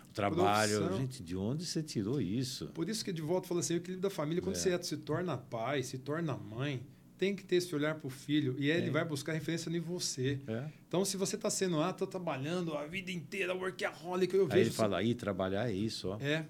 O 0.10 0.14
trabalho. 0.16 0.78
Profissão. 0.80 0.98
Gente, 0.98 1.22
de 1.22 1.38
onde 1.38 1.64
você 1.64 1.84
tirou 1.84 2.20
isso? 2.20 2.70
Por 2.74 2.90
isso 2.90 3.06
que 3.06 3.14
de 3.14 3.22
volta 3.22 3.48
fala 3.48 3.60
assim: 3.60 3.76
o 3.76 3.78
equilíbrio 3.78 4.02
da 4.02 4.10
família, 4.10 4.42
quando 4.42 4.56
é. 4.56 4.60
você 4.60 4.84
se 4.84 4.98
torna 4.98 5.38
pai, 5.38 5.84
se 5.84 6.00
torna 6.00 6.36
mãe, 6.36 6.84
tem 7.18 7.36
que 7.36 7.44
ter 7.44 7.58
esse 7.58 7.74
olhar 7.74 7.96
para 7.96 8.08
o 8.08 8.10
filho 8.10 8.56
e 8.58 8.70
ele 8.70 8.90
vai 8.92 9.04
buscar 9.04 9.34
referência 9.34 9.70
em 9.70 9.80
você. 9.80 10.40
É. 10.48 10.66
Então, 10.88 11.04
se 11.04 11.18
você 11.18 11.36
está 11.36 11.50
sendo, 11.50 11.82
ah, 11.82 11.90
estou 11.90 12.08
trabalhando 12.08 12.76
a 12.76 12.86
vida 12.86 13.12
inteira, 13.12 13.56
workaholic, 13.56 14.34
eu 14.34 14.44
aí 14.44 14.48
vejo. 14.48 14.70
Ele 14.70 14.70
fala, 14.70 14.98
aí 15.00 15.16
trabalhar 15.16 15.70
é 15.70 15.74
isso, 15.74 16.10
ó. 16.10 16.18
É. 16.22 16.46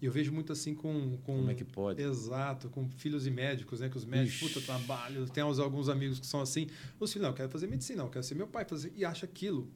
Eu 0.00 0.12
vejo 0.12 0.32
muito 0.32 0.52
assim 0.52 0.74
com, 0.74 1.18
com. 1.24 1.38
Como 1.38 1.50
é 1.50 1.54
que 1.54 1.64
pode? 1.64 2.00
Exato, 2.00 2.68
com 2.70 2.88
filhos 2.88 3.26
e 3.26 3.30
médicos, 3.30 3.80
né? 3.80 3.88
Que 3.88 3.96
os 3.96 4.04
médicos, 4.04 4.40
Ixi. 4.40 4.54
puta, 4.54 4.64
trabalho. 4.64 5.28
Tem 5.28 5.42
alguns 5.42 5.88
amigos 5.88 6.20
que 6.20 6.26
são 6.26 6.40
assim. 6.40 6.68
Os 7.00 7.12
filhos, 7.12 7.24
não, 7.24 7.30
eu 7.30 7.36
quero 7.36 7.48
fazer 7.48 7.66
medicina, 7.66 7.98
não, 7.98 8.06
eu 8.06 8.10
quero 8.10 8.24
ser 8.24 8.36
meu 8.36 8.46
pai. 8.46 8.64
Fazer, 8.64 8.92
e 8.94 9.04
acha 9.04 9.26
aquilo. 9.26 9.68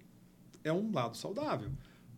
É 0.62 0.72
um 0.72 0.92
lado 0.92 1.16
saudável. 1.16 1.72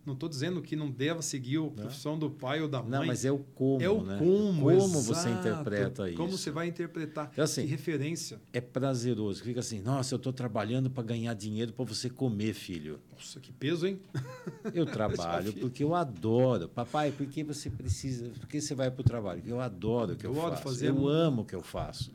Não 0.05 0.13
estou 0.13 0.29
dizendo 0.29 0.61
que 0.61 0.77
não 0.77 0.91
deva 0.91 1.23
seguir 1.23 1.59
a 1.59 1.71
profissão 1.71 2.19
do 2.19 2.29
pai 2.29 2.61
ou 2.61 2.69
da 2.69 2.83
mãe. 2.83 2.91
Não, 2.91 3.07
mas 3.07 3.25
é 3.25 3.33
o 3.33 3.39
como. 3.39 3.83
É 3.83 3.89
o 3.89 4.03
né? 4.03 4.19
como. 4.19 4.71
Como 4.71 5.01
você 5.01 5.31
interpreta 5.31 6.09
isso. 6.09 6.17
Como 6.19 6.37
você 6.37 6.51
vai 6.51 6.69
interpretar. 6.69 7.31
Então, 7.33 7.45
assim, 7.45 7.63
que 7.63 7.69
referência. 7.69 8.39
É 8.53 8.61
prazeroso. 8.61 9.43
Fica 9.43 9.61
assim, 9.61 9.81
nossa, 9.81 10.15
eu 10.15 10.19
estou 10.19 10.33
trabalhando 10.33 10.91
para 10.91 11.03
ganhar 11.03 11.33
dinheiro 11.35 11.73
para 11.73 11.85
você 11.87 12.11
comer, 12.11 12.53
filho. 12.53 13.01
Nossa, 13.13 13.41
que 13.41 13.51
peso, 13.51 13.87
hein? 13.87 13.99
Eu 14.75 14.85
trabalho 14.87 15.55
porque 15.55 15.83
eu 15.83 15.95
adoro. 15.95 16.69
Papai, 16.69 17.11
por 17.11 17.27
que 17.27 17.43
você 17.43 17.71
precisa? 17.71 18.29
Por 18.29 18.47
que 18.47 18.61
você 18.61 18.75
vai 18.75 18.91
para 18.91 19.01
o 19.01 19.05
trabalho? 19.05 19.43
Eu 19.47 19.61
adoro 19.61 20.13
o 20.13 20.17
que 20.17 20.27
eu, 20.27 20.35
eu 20.35 20.43
faço. 20.43 20.63
Fazer 20.63 20.89
eu 20.89 21.09
amo 21.09 21.43
o 21.43 21.45
que 21.47 21.55
eu 21.55 21.63
faço. 21.63 22.13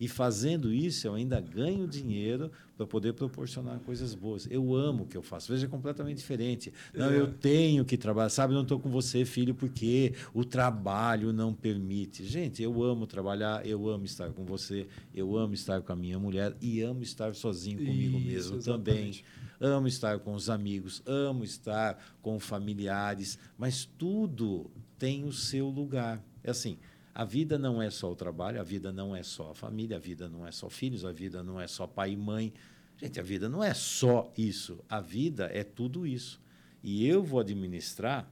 E 0.00 0.08
fazendo 0.08 0.72
isso, 0.72 1.06
eu 1.06 1.14
ainda 1.14 1.38
ganho 1.40 1.86
dinheiro 1.86 2.50
para 2.80 2.86
poder 2.86 3.12
proporcionar 3.12 3.78
coisas 3.80 4.14
boas. 4.14 4.48
Eu 4.50 4.74
amo 4.74 5.02
o 5.02 5.06
que 5.06 5.14
eu 5.14 5.22
faço. 5.22 5.52
Veja, 5.52 5.66
é 5.66 5.68
completamente 5.68 6.16
diferente. 6.16 6.72
Não, 6.94 7.10
é. 7.10 7.18
eu 7.18 7.30
tenho 7.30 7.84
que 7.84 7.94
trabalhar. 7.94 8.30
Sabe, 8.30 8.54
não 8.54 8.62
estou 8.62 8.80
com 8.80 8.88
você, 8.88 9.22
filho, 9.26 9.54
porque 9.54 10.14
o 10.32 10.46
trabalho 10.46 11.30
não 11.30 11.52
permite. 11.52 12.24
Gente, 12.24 12.62
eu 12.62 12.82
amo 12.82 13.06
trabalhar, 13.06 13.66
eu 13.66 13.86
amo 13.86 14.06
estar 14.06 14.30
com 14.30 14.46
você, 14.46 14.86
eu 15.14 15.36
amo 15.36 15.52
estar 15.52 15.82
com 15.82 15.92
a 15.92 15.96
minha 15.96 16.18
mulher 16.18 16.56
e 16.58 16.80
amo 16.80 17.02
estar 17.02 17.34
sozinho 17.34 17.84
comigo 17.84 18.16
isso, 18.16 18.26
mesmo 18.26 18.56
exatamente. 18.56 19.24
também. 19.58 19.76
Amo 19.76 19.86
estar 19.86 20.18
com 20.20 20.32
os 20.32 20.48
amigos, 20.48 21.02
amo 21.04 21.44
estar 21.44 22.02
com 22.22 22.40
familiares, 22.40 23.38
mas 23.58 23.84
tudo 23.84 24.70
tem 24.98 25.24
o 25.24 25.32
seu 25.34 25.68
lugar. 25.68 26.24
É 26.42 26.50
assim, 26.50 26.78
a 27.14 27.24
vida 27.24 27.58
não 27.58 27.82
é 27.82 27.90
só 27.90 28.10
o 28.10 28.16
trabalho, 28.16 28.60
a 28.60 28.64
vida 28.64 28.92
não 28.92 29.14
é 29.14 29.22
só 29.22 29.50
a 29.50 29.54
família, 29.54 29.96
a 29.96 30.00
vida 30.00 30.28
não 30.28 30.46
é 30.46 30.52
só 30.52 30.70
filhos, 30.70 31.04
a 31.04 31.12
vida 31.12 31.42
não 31.42 31.60
é 31.60 31.66
só 31.66 31.86
pai 31.86 32.12
e 32.12 32.16
mãe. 32.16 32.52
Gente, 32.96 33.18
a 33.18 33.22
vida 33.22 33.48
não 33.48 33.64
é 33.64 33.74
só 33.74 34.32
isso. 34.36 34.78
A 34.88 35.00
vida 35.00 35.50
é 35.52 35.64
tudo 35.64 36.06
isso. 36.06 36.40
E 36.82 37.06
eu 37.06 37.22
vou 37.22 37.40
administrar 37.40 38.30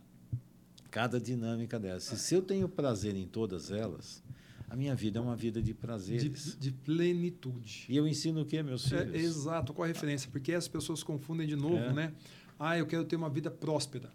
cada 0.91 1.21
dinâmica 1.21 1.79
dessa. 1.79 2.15
E 2.15 2.19
se 2.19 2.35
eu 2.35 2.43
tenho 2.43 2.69
prazer 2.69 3.17
em 3.17 3.27
todas 3.27 3.71
elas, 3.71 4.23
a 4.71 4.77
minha 4.77 4.95
vida 4.95 5.19
é 5.19 5.23
uma 5.23 5.37
vida 5.37 5.63
de 5.63 5.75
prazeres. 5.75 6.57
De, 6.57 6.57
de 6.57 6.73
plenitude. 6.73 7.87
E 7.89 7.97
eu 7.97 8.07
ensino 8.07 8.43
o 8.43 8.47
que, 8.47 8.63
meus 8.63 8.91
é, 8.93 8.99
filhos? 8.99 9.15
É, 9.15 9.19
exato, 9.19 9.73
qual 9.73 9.85
a 9.85 9.89
referência? 9.89 10.31
Porque 10.31 10.53
as 10.53 10.69
pessoas 10.69 11.03
confundem 11.03 11.47
de 11.47 11.57
novo, 11.57 11.77
é. 11.77 11.93
né? 11.93 12.15
Ah, 12.59 12.79
eu 12.79 12.87
quero 12.87 13.05
ter 13.05 13.17
uma 13.17 13.31
vida 13.31 13.51
próspera. 13.51 14.13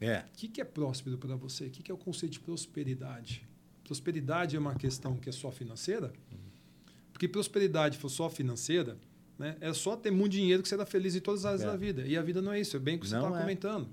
É. 0.00 0.18
O 0.20 0.36
que, 0.36 0.48
que 0.48 0.60
é 0.60 0.64
próspero 0.64 1.16
para 1.16 1.34
você? 1.36 1.66
O 1.66 1.70
que, 1.70 1.82
que 1.82 1.90
é 1.90 1.94
o 1.94 1.98
conceito 1.98 2.32
de 2.32 2.40
prosperidade? 2.40 3.48
Prosperidade 3.84 4.56
é 4.56 4.58
uma 4.58 4.74
questão 4.74 5.16
que 5.16 5.28
é 5.28 5.32
só 5.32 5.52
financeira, 5.52 6.12
porque 7.12 7.28
prosperidade 7.28 7.98
for 7.98 8.08
só 8.08 8.28
financeira, 8.28 8.98
né, 9.38 9.56
é 9.60 9.72
só 9.72 9.96
ter 9.96 10.10
muito 10.10 10.32
dinheiro 10.32 10.62
que 10.62 10.68
você 10.68 10.74
está 10.74 10.86
feliz 10.86 11.14
em 11.14 11.20
todas 11.20 11.44
as 11.44 11.46
áreas 11.46 11.62
é. 11.62 11.66
da 11.66 11.76
vida. 11.76 12.02
E 12.06 12.16
a 12.16 12.22
vida 12.22 12.40
não 12.40 12.52
é 12.52 12.60
isso, 12.60 12.76
é 12.76 12.80
bem 12.80 12.96
o 12.96 13.00
que 13.00 13.08
você 13.08 13.16
está 13.16 13.28
é. 13.28 13.40
comentando. 13.40 13.88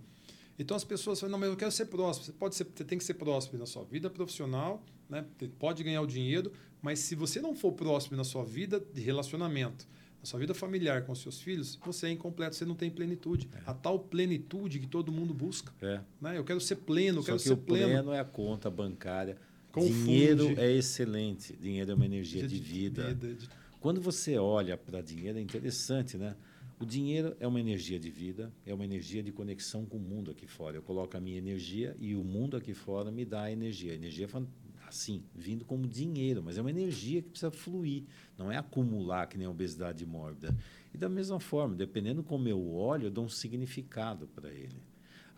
Então 0.58 0.78
as 0.78 0.84
pessoas 0.84 1.20
falam, 1.20 1.32
não, 1.32 1.40
mas 1.40 1.50
eu 1.50 1.56
quero 1.56 1.72
ser 1.72 1.86
próspero. 1.86 2.26
Você, 2.26 2.32
pode 2.34 2.56
ser, 2.56 2.68
você 2.74 2.84
tem 2.84 2.98
que 2.98 3.04
ser 3.04 3.16
próspero 3.16 3.58
na 3.58 3.66
sua 3.66 3.84
vida 3.84 4.10
profissional, 4.10 4.84
né? 5.10 5.26
pode 5.60 5.84
ganhar 5.84 6.02
o 6.02 6.08
dinheiro, 6.08 6.52
mas 6.82 7.00
se 7.00 7.16
você 7.16 7.42
não 7.42 7.56
for 7.56 7.74
próspero 7.74 8.16
na 8.16 8.24
sua 8.24 8.44
vida 8.44 8.80
de 8.80 9.02
relacionamento, 9.02 9.88
na 10.20 10.26
sua 10.26 10.40
vida 10.40 10.54
familiar 10.54 11.04
com 11.04 11.12
os 11.12 11.22
seus 11.22 11.42
filhos, 11.42 11.80
você 11.84 12.08
é 12.08 12.12
incompleto, 12.12 12.56
você 12.56 12.64
não 12.64 12.76
tem 12.76 12.92
plenitude. 12.92 13.50
É. 13.54 13.62
A 13.66 13.74
tal 13.74 13.98
plenitude 13.98 14.80
que 14.80 14.88
todo 14.88 15.12
mundo 15.12 15.34
busca. 15.34 15.74
É. 15.82 16.00
Né? 16.20 16.38
Eu 16.38 16.44
quero 16.44 16.62
ser 16.62 16.76
pleno, 16.76 17.20
eu 17.20 17.24
Só 17.24 17.28
quero 17.28 17.38
que 17.40 17.44
ser 17.44 17.54
o 17.54 17.58
pleno. 17.58 17.88
pleno 17.88 18.14
é 18.14 18.20
a 18.20 18.26
conta 18.26 18.70
bancária 18.70 19.38
Confunde. 19.72 19.94
Dinheiro 19.94 20.60
é 20.60 20.72
excelente. 20.72 21.56
Dinheiro 21.56 21.92
é 21.92 21.96
uma 21.96 22.06
energia 22.06 22.48
de, 22.48 22.60
de 22.60 22.62
vida. 22.62 23.16
De... 23.16 23.38
Quando 23.80 24.02
você 24.02 24.38
olha 24.38 24.78
para 24.78 25.02
dinheiro, 25.02 25.38
é 25.38 25.42
interessante, 25.42 26.18
né? 26.18 26.36
O 26.80 26.86
dinheiro 26.86 27.36
é 27.40 27.48
uma 27.48 27.60
energia 27.60 28.00
de 28.00 28.10
vida, 28.10 28.52
é 28.66 28.74
uma 28.74 28.84
energia 28.84 29.22
de 29.22 29.32
conexão 29.32 29.86
com 29.86 29.98
o 29.98 30.00
mundo 30.00 30.32
aqui 30.32 30.48
fora. 30.48 30.76
Eu 30.76 30.82
coloco 30.82 31.16
a 31.16 31.20
minha 31.20 31.38
energia 31.38 31.96
e 32.00 32.16
o 32.16 32.24
mundo 32.24 32.58
aqui 32.58 32.74
fora 32.74 33.12
me 33.12 33.24
dá 33.24 33.44
a 33.44 33.52
energia. 33.52 33.92
A 33.92 33.96
energia 33.96 34.28
assim, 34.88 35.24
vindo 35.34 35.64
como 35.64 35.88
dinheiro, 35.88 36.44
mas 36.44 36.58
é 36.58 36.62
uma 36.62 36.70
energia 36.70 37.22
que 37.22 37.30
precisa 37.30 37.50
fluir, 37.50 38.04
não 38.38 38.52
é 38.52 38.58
acumular 38.58 39.26
que 39.28 39.38
nem 39.38 39.48
a 39.48 39.50
obesidade 39.50 40.06
mórbida. 40.06 40.56
E 40.94 40.98
da 40.98 41.08
mesma 41.08 41.40
forma, 41.40 41.76
dependendo 41.76 42.22
como 42.22 42.48
eu 42.48 42.74
olho, 42.74 43.06
eu 43.06 43.12
dou 43.12 43.26
um 43.26 43.30
significado 43.30 44.28
para 44.28 44.50
ele. 44.50 44.82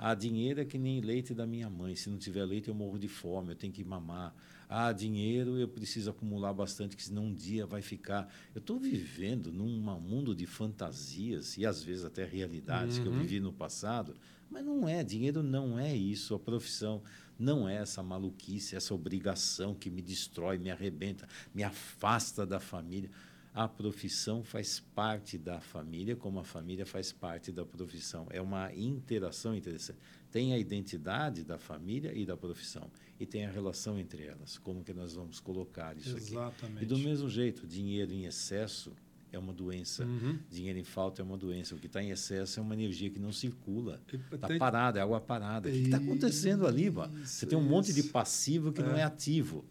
Ah, 0.05 0.13
dinheiro 0.13 0.59
é 0.59 0.65
que 0.65 0.77
nem 0.77 0.99
leite 0.99 1.33
da 1.33 1.47
minha 1.47 1.69
mãe. 1.69 1.95
Se 1.95 2.09
não 2.09 2.17
tiver 2.17 2.43
leite, 2.43 2.67
eu 2.67 2.75
morro 2.75 2.99
de 2.99 3.07
fome, 3.07 3.53
eu 3.53 3.55
tenho 3.55 3.71
que 3.71 3.85
mamar. 3.85 4.35
Ah, 4.67 4.91
dinheiro 4.91 5.57
eu 5.57 5.65
preciso 5.65 6.09
acumular 6.09 6.51
bastante, 6.51 6.97
que 6.97 7.03
senão 7.03 7.27
um 7.27 7.33
dia 7.33 7.65
vai 7.65 7.81
ficar. 7.81 8.29
Eu 8.53 8.59
estou 8.59 8.77
vivendo 8.77 9.49
num 9.49 9.79
mundo 10.01 10.35
de 10.35 10.45
fantasias 10.45 11.55
e 11.55 11.65
às 11.65 11.81
vezes 11.81 12.03
até 12.03 12.25
realidades 12.25 12.97
uhum. 12.97 13.03
que 13.03 13.07
eu 13.07 13.13
uhum. 13.13 13.21
vivi 13.21 13.39
no 13.39 13.53
passado, 13.53 14.13
mas 14.51 14.65
não 14.65 14.89
é. 14.89 15.05
Dinheiro 15.05 15.41
não 15.41 15.79
é 15.79 15.95
isso. 15.95 16.35
A 16.35 16.39
profissão 16.39 17.01
não 17.39 17.69
é 17.69 17.75
essa 17.77 18.03
maluquice, 18.03 18.75
essa 18.75 18.93
obrigação 18.93 19.73
que 19.73 19.89
me 19.89 20.01
destrói, 20.01 20.57
me 20.57 20.69
arrebenta, 20.69 21.29
me 21.55 21.63
afasta 21.63 22.45
da 22.45 22.59
família 22.59 23.09
a 23.53 23.67
profissão 23.67 24.43
faz 24.43 24.79
parte 24.79 25.37
da 25.37 25.61
família, 25.61 26.15
como 26.15 26.39
a 26.39 26.43
família 26.43 26.85
faz 26.85 27.11
parte 27.11 27.51
da 27.51 27.63
profissão. 27.63 28.27
É 28.31 28.41
uma 28.41 28.73
interação 28.73 29.55
interessante. 29.55 29.99
Tem 30.31 30.53
a 30.53 30.57
identidade 30.57 31.43
da 31.43 31.59
família 31.59 32.11
e 32.17 32.25
da 32.25 32.35
profissão 32.35 32.89
e 33.19 33.25
tem 33.27 33.45
a 33.45 33.51
relação 33.51 33.99
entre 33.99 34.23
elas. 34.25 34.57
Como 34.57 34.83
que 34.83 34.91
nós 34.91 35.13
vamos 35.13 35.39
colocar 35.39 35.95
isso 35.95 36.17
Exatamente. 36.17 36.77
aqui? 36.77 36.83
E 36.83 36.87
do 36.87 36.97
mesmo 36.97 37.29
jeito, 37.29 37.67
dinheiro 37.67 38.11
em 38.11 38.25
excesso 38.25 38.91
é 39.31 39.37
uma 39.37 39.53
doença. 39.53 40.03
Uhum. 40.03 40.39
Dinheiro 40.49 40.79
em 40.79 40.83
falta 40.83 41.21
é 41.21 41.25
uma 41.25 41.37
doença. 41.37 41.75
O 41.75 41.77
que 41.77 41.87
está 41.87 42.01
em 42.01 42.09
excesso 42.09 42.59
é 42.59 42.63
uma 42.63 42.73
energia 42.73 43.09
que 43.09 43.19
não 43.19 43.31
circula. 43.31 44.01
Está 44.31 44.47
parada, 44.57 44.99
é 44.99 45.01
água 45.01 45.21
parada. 45.21 45.69
O 45.69 45.71
que 45.71 45.77
está 45.79 45.97
acontecendo 45.97 46.65
ali? 46.65 46.89
Mano? 46.89 47.25
Você 47.25 47.45
tem 47.45 47.57
um 47.57 47.63
monte 47.63 47.93
de 47.93 48.03
passivo 48.03 48.71
que 48.71 48.81
é. 48.81 48.83
não 48.83 48.95
é 48.95 49.03
ativo. 49.03 49.63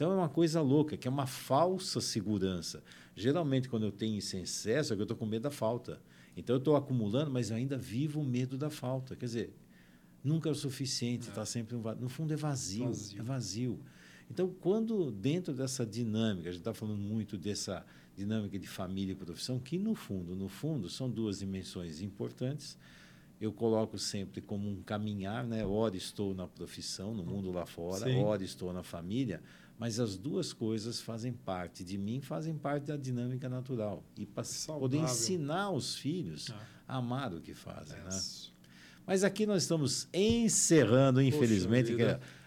Então 0.00 0.12
é 0.12 0.14
uma 0.14 0.30
coisa 0.30 0.62
louca, 0.62 0.96
que 0.96 1.06
é 1.06 1.10
uma 1.10 1.26
falsa 1.26 2.00
segurança. 2.00 2.82
Geralmente, 3.14 3.68
quando 3.68 3.82
eu 3.82 3.92
tenho 3.92 4.16
isso 4.16 4.34
em 4.34 4.40
excesso, 4.40 4.94
é 4.94 4.96
que 4.96 5.02
eu 5.02 5.04
estou 5.04 5.14
com 5.14 5.26
medo 5.26 5.42
da 5.42 5.50
falta. 5.50 6.00
Então 6.34 6.56
eu 6.56 6.58
estou 6.58 6.74
acumulando, 6.74 7.30
mas 7.30 7.50
eu 7.50 7.58
ainda 7.58 7.76
vivo 7.76 8.18
o 8.18 8.24
medo 8.24 8.56
da 8.56 8.70
falta. 8.70 9.14
Quer 9.14 9.26
dizer, 9.26 9.54
nunca 10.24 10.48
é 10.48 10.52
o 10.52 10.54
suficiente, 10.54 11.28
está 11.28 11.42
é. 11.42 11.44
sempre 11.44 11.76
um 11.76 11.82
vazio. 11.82 12.00
No 12.00 12.08
fundo 12.08 12.32
é 12.32 12.36
vazio, 12.36 12.86
vazio, 12.86 13.20
é 13.20 13.22
vazio. 13.22 13.80
Então, 14.30 14.48
quando 14.48 15.10
dentro 15.10 15.52
dessa 15.52 15.84
dinâmica, 15.84 16.48
a 16.48 16.52
gente 16.52 16.62
está 16.62 16.72
falando 16.72 16.96
muito 16.96 17.36
dessa 17.36 17.84
dinâmica 18.16 18.58
de 18.58 18.66
família 18.66 19.12
e 19.12 19.14
profissão, 19.14 19.58
que 19.58 19.76
no 19.76 19.94
fundo, 19.94 20.34
no 20.34 20.48
fundo, 20.48 20.88
são 20.88 21.10
duas 21.10 21.40
dimensões 21.40 22.00
importantes. 22.00 22.78
Eu 23.38 23.52
coloco 23.52 23.98
sempre 23.98 24.40
como 24.40 24.66
um 24.66 24.82
caminhar, 24.82 25.44
né? 25.44 25.64
Ora 25.64 25.94
estou 25.94 26.34
na 26.34 26.46
profissão, 26.46 27.12
no 27.12 27.22
mundo 27.22 27.50
lá 27.50 27.66
fora, 27.66 28.06
Sim. 28.10 28.22
ora 28.22 28.42
estou 28.42 28.72
na 28.72 28.82
família, 28.82 29.42
mas 29.80 29.98
as 29.98 30.14
duas 30.18 30.52
coisas 30.52 31.00
fazem 31.00 31.32
parte 31.32 31.82
de 31.82 31.96
mim, 31.96 32.20
fazem 32.20 32.54
parte 32.54 32.84
da 32.84 32.98
dinâmica 32.98 33.48
natural. 33.48 34.04
E 34.14 34.26
para 34.26 34.44
poder 34.78 34.98
ensinar 34.98 35.70
os 35.70 35.96
filhos 35.96 36.52
a 36.86 36.98
amar 36.98 37.32
o 37.32 37.40
que 37.40 37.54
fazem. 37.54 37.98
Né? 37.98 38.20
Mas 39.06 39.24
aqui 39.24 39.46
nós 39.46 39.62
estamos 39.62 40.06
encerrando, 40.12 41.22
infelizmente, 41.22 41.96
que 41.96 42.02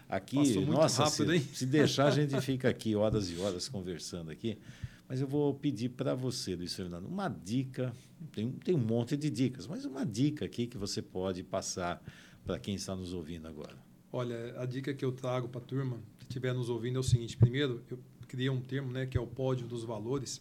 aqui, 0.08 0.60
nossa, 0.60 1.06
rápido, 1.06 1.32
se, 1.32 1.40
se, 1.58 1.66
deixar, 1.66 2.06
a 2.06 2.10
gente 2.14 2.40
fica 2.40 2.68
aqui 2.68 2.94
horas 2.94 3.28
e 3.28 3.36
horas 3.40 3.68
conversando 3.68 4.30
aqui. 4.30 4.56
Mas 5.08 5.20
eu 5.20 5.26
vou 5.26 5.52
pedir 5.54 5.88
para 5.88 6.14
você, 6.14 6.54
Luiz 6.54 6.72
Fernando, 6.72 7.06
uma 7.06 7.28
dica. 7.28 7.92
Tem, 8.30 8.52
tem 8.52 8.76
um 8.76 8.78
monte 8.78 9.16
de 9.16 9.28
dicas, 9.28 9.66
mas 9.66 9.84
uma 9.84 10.06
dica 10.06 10.44
aqui 10.44 10.68
que 10.68 10.78
você 10.78 11.02
pode 11.02 11.42
passar 11.42 12.00
para 12.46 12.60
quem 12.60 12.76
está 12.76 12.94
nos 12.94 13.12
ouvindo 13.12 13.48
agora. 13.48 13.76
Olha, 14.12 14.54
a 14.60 14.64
dica 14.64 14.94
que 14.94 15.04
eu 15.04 15.10
trago 15.10 15.48
para 15.48 15.60
a 15.60 15.64
turma 15.64 15.98
que 16.24 16.30
estiver 16.30 16.52
nos 16.54 16.68
ouvindo 16.68 16.96
é 16.96 17.00
o 17.00 17.02
seguinte: 17.02 17.36
primeiro, 17.36 17.82
eu 17.90 17.98
criei 18.26 18.50
um 18.50 18.60
termo 18.60 18.90
né, 18.92 19.06
que 19.06 19.16
é 19.16 19.20
o 19.20 19.26
pódio 19.26 19.66
dos 19.66 19.84
valores, 19.84 20.40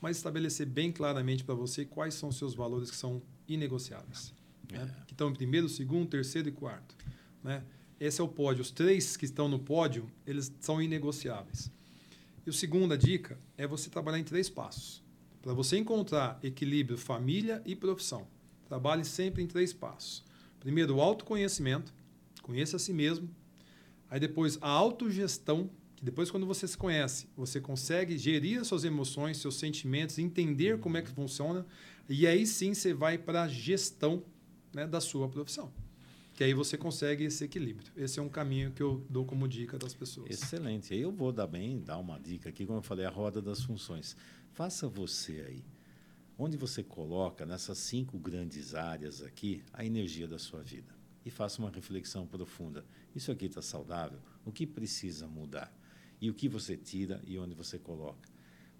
mas 0.00 0.16
estabelecer 0.16 0.66
bem 0.66 0.90
claramente 0.90 1.44
para 1.44 1.54
você 1.54 1.84
quais 1.84 2.14
são 2.14 2.28
os 2.28 2.36
seus 2.36 2.54
valores 2.54 2.90
que 2.90 2.96
são 2.96 3.22
inegociáveis. 3.48 4.32
Né? 4.70 4.78
É. 4.78 4.84
Né? 4.84 4.96
Que 5.06 5.12
estão 5.12 5.30
em 5.30 5.34
primeiro, 5.34 5.68
segundo, 5.68 6.08
terceiro 6.08 6.48
e 6.48 6.52
quarto. 6.52 6.96
Né? 7.42 7.62
Esse 8.00 8.20
é 8.20 8.24
o 8.24 8.28
pódio. 8.28 8.62
Os 8.62 8.70
três 8.70 9.16
que 9.16 9.24
estão 9.24 9.48
no 9.48 9.58
pódio, 9.58 10.10
eles 10.26 10.52
são 10.60 10.80
inegociáveis. 10.80 11.70
E 12.46 12.50
a 12.50 12.52
segunda 12.52 12.98
dica 12.98 13.38
é 13.56 13.66
você 13.66 13.88
trabalhar 13.88 14.18
em 14.18 14.24
três 14.24 14.50
passos. 14.50 15.02
Para 15.40 15.52
você 15.52 15.76
encontrar 15.76 16.38
equilíbrio 16.42 16.96
família 16.98 17.62
e 17.64 17.76
profissão, 17.76 18.26
trabalhe 18.66 19.04
sempre 19.04 19.42
em 19.42 19.46
três 19.46 19.72
passos. 19.72 20.24
Primeiro, 20.58 20.96
o 20.96 21.00
autoconhecimento, 21.00 21.92
conheça 22.42 22.76
a 22.76 22.78
si 22.78 22.92
mesmo. 22.92 23.28
Aí 24.14 24.20
depois, 24.20 24.56
a 24.60 24.68
autogestão, 24.68 25.68
que 25.96 26.04
depois 26.04 26.30
quando 26.30 26.46
você 26.46 26.68
se 26.68 26.78
conhece, 26.78 27.26
você 27.36 27.60
consegue 27.60 28.16
gerir 28.16 28.60
as 28.60 28.68
suas 28.68 28.84
emoções, 28.84 29.38
seus 29.38 29.56
sentimentos, 29.56 30.20
entender 30.20 30.78
como 30.78 30.96
é 30.96 31.02
que 31.02 31.10
funciona. 31.10 31.66
E 32.08 32.24
aí 32.24 32.46
sim 32.46 32.74
você 32.74 32.94
vai 32.94 33.18
para 33.18 33.42
a 33.42 33.48
gestão 33.48 34.22
né, 34.72 34.86
da 34.86 35.00
sua 35.00 35.28
profissão 35.28 35.72
que 36.32 36.44
aí 36.44 36.54
você 36.54 36.76
consegue 36.76 37.24
esse 37.24 37.44
equilíbrio. 37.44 37.90
Esse 37.96 38.20
é 38.20 38.22
um 38.22 38.28
caminho 38.28 38.70
que 38.70 38.82
eu 38.82 39.04
dou 39.10 39.24
como 39.24 39.48
dica 39.48 39.78
das 39.78 39.94
pessoas. 39.94 40.30
Excelente. 40.30 40.94
Eu 40.94 41.12
vou 41.12 41.32
dar 41.32 41.46
bem, 41.46 41.80
dar 41.80 41.98
uma 41.98 42.18
dica 42.18 42.48
aqui, 42.48 42.66
como 42.66 42.78
eu 42.78 42.82
falei, 42.82 43.06
a 43.06 43.10
roda 43.10 43.40
das 43.42 43.62
funções. 43.62 44.16
Faça 44.52 44.88
você 44.88 45.44
aí, 45.46 45.64
onde 46.36 46.56
você 46.56 46.82
coloca 46.84 47.46
nessas 47.46 47.78
cinco 47.78 48.18
grandes 48.18 48.74
áreas 48.74 49.22
aqui 49.22 49.62
a 49.72 49.84
energia 49.84 50.26
da 50.26 50.38
sua 50.38 50.60
vida 50.60 50.92
e 51.24 51.30
faça 51.30 51.60
uma 51.60 51.70
reflexão 51.70 52.26
profunda. 52.26 52.84
Isso 53.14 53.32
aqui 53.32 53.46
está 53.46 53.62
saudável? 53.62 54.20
O 54.44 54.52
que 54.52 54.66
precisa 54.66 55.26
mudar? 55.26 55.74
E 56.20 56.30
o 56.30 56.34
que 56.34 56.48
você 56.48 56.76
tira 56.76 57.22
e 57.26 57.38
onde 57.38 57.54
você 57.54 57.78
coloca? 57.78 58.28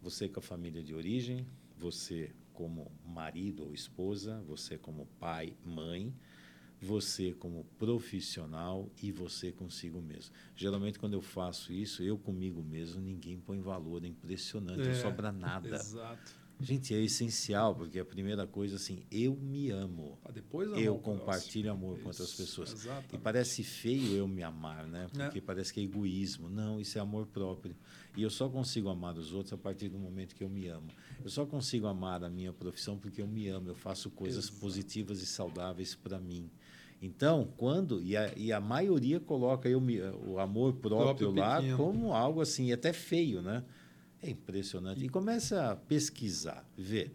Você 0.02 0.28
com 0.28 0.40
a 0.40 0.42
família 0.42 0.82
de 0.82 0.94
origem, 0.94 1.46
você 1.76 2.34
como 2.52 2.92
marido 3.04 3.64
ou 3.64 3.74
esposa, 3.74 4.40
você 4.42 4.78
como 4.78 5.06
pai, 5.18 5.56
mãe, 5.64 6.14
você 6.80 7.32
como 7.32 7.64
profissional 7.78 8.90
e 9.02 9.10
você 9.10 9.50
consigo 9.50 10.00
mesmo. 10.00 10.34
Geralmente, 10.54 10.98
quando 10.98 11.14
eu 11.14 11.22
faço 11.22 11.72
isso, 11.72 12.02
eu 12.02 12.18
comigo 12.18 12.62
mesmo, 12.62 13.00
ninguém 13.00 13.40
põe 13.40 13.60
valor, 13.60 14.04
é 14.04 14.08
impressionante, 14.08 14.82
é, 14.82 14.92
não 14.92 14.94
sobra 14.94 15.32
nada. 15.32 15.76
Exato. 15.76 16.43
Gente, 16.64 16.94
é 16.94 17.00
essencial, 17.00 17.74
porque 17.74 17.98
a 17.98 18.04
primeira 18.04 18.46
coisa, 18.46 18.76
assim, 18.76 19.02
eu 19.10 19.36
me 19.36 19.70
amo. 19.70 20.18
Ah, 20.24 20.32
depois 20.32 20.70
eu 20.78 20.96
compartilho 20.98 21.70
amor 21.70 21.94
isso, 21.94 22.02
com 22.02 22.08
outras 22.08 22.32
pessoas. 22.32 22.72
Exatamente. 22.72 23.14
E 23.14 23.18
parece 23.18 23.62
feio 23.62 24.16
eu 24.16 24.26
me 24.26 24.42
amar, 24.42 24.86
né? 24.86 25.06
Porque 25.12 25.38
é. 25.38 25.42
parece 25.42 25.72
que 25.74 25.80
é 25.80 25.82
egoísmo. 25.82 26.48
Não, 26.48 26.80
isso 26.80 26.96
é 26.96 27.00
amor 27.00 27.26
próprio. 27.26 27.76
E 28.16 28.22
eu 28.22 28.30
só 28.30 28.48
consigo 28.48 28.88
amar 28.88 29.16
os 29.18 29.34
outros 29.34 29.52
a 29.52 29.58
partir 29.58 29.88
do 29.88 29.98
momento 29.98 30.34
que 30.34 30.42
eu 30.42 30.48
me 30.48 30.66
amo. 30.68 30.88
Eu 31.22 31.28
só 31.28 31.44
consigo 31.44 31.86
amar 31.86 32.24
a 32.24 32.30
minha 32.30 32.52
profissão 32.52 32.96
porque 32.96 33.20
eu 33.20 33.26
me 33.26 33.46
amo. 33.48 33.68
Eu 33.68 33.74
faço 33.74 34.10
coisas 34.10 34.46
Exato. 34.46 34.60
positivas 34.60 35.20
e 35.20 35.26
saudáveis 35.26 35.94
para 35.94 36.18
mim. 36.18 36.50
Então, 37.02 37.52
quando. 37.58 38.00
E 38.00 38.16
a, 38.16 38.32
e 38.34 38.50
a 38.52 38.60
maioria 38.60 39.20
coloca 39.20 39.68
eu, 39.68 39.82
o 40.26 40.38
amor 40.38 40.72
próprio, 40.74 41.28
próprio 41.28 41.34
lá 41.34 41.56
pequeno. 41.56 41.76
como 41.76 42.14
algo 42.14 42.40
assim, 42.40 42.72
até 42.72 42.92
feio, 42.94 43.42
né? 43.42 43.62
É 44.24 44.30
impressionante. 44.30 45.04
E 45.04 45.08
começa 45.10 45.70
a 45.70 45.76
pesquisar, 45.76 46.66
ver. 46.78 47.14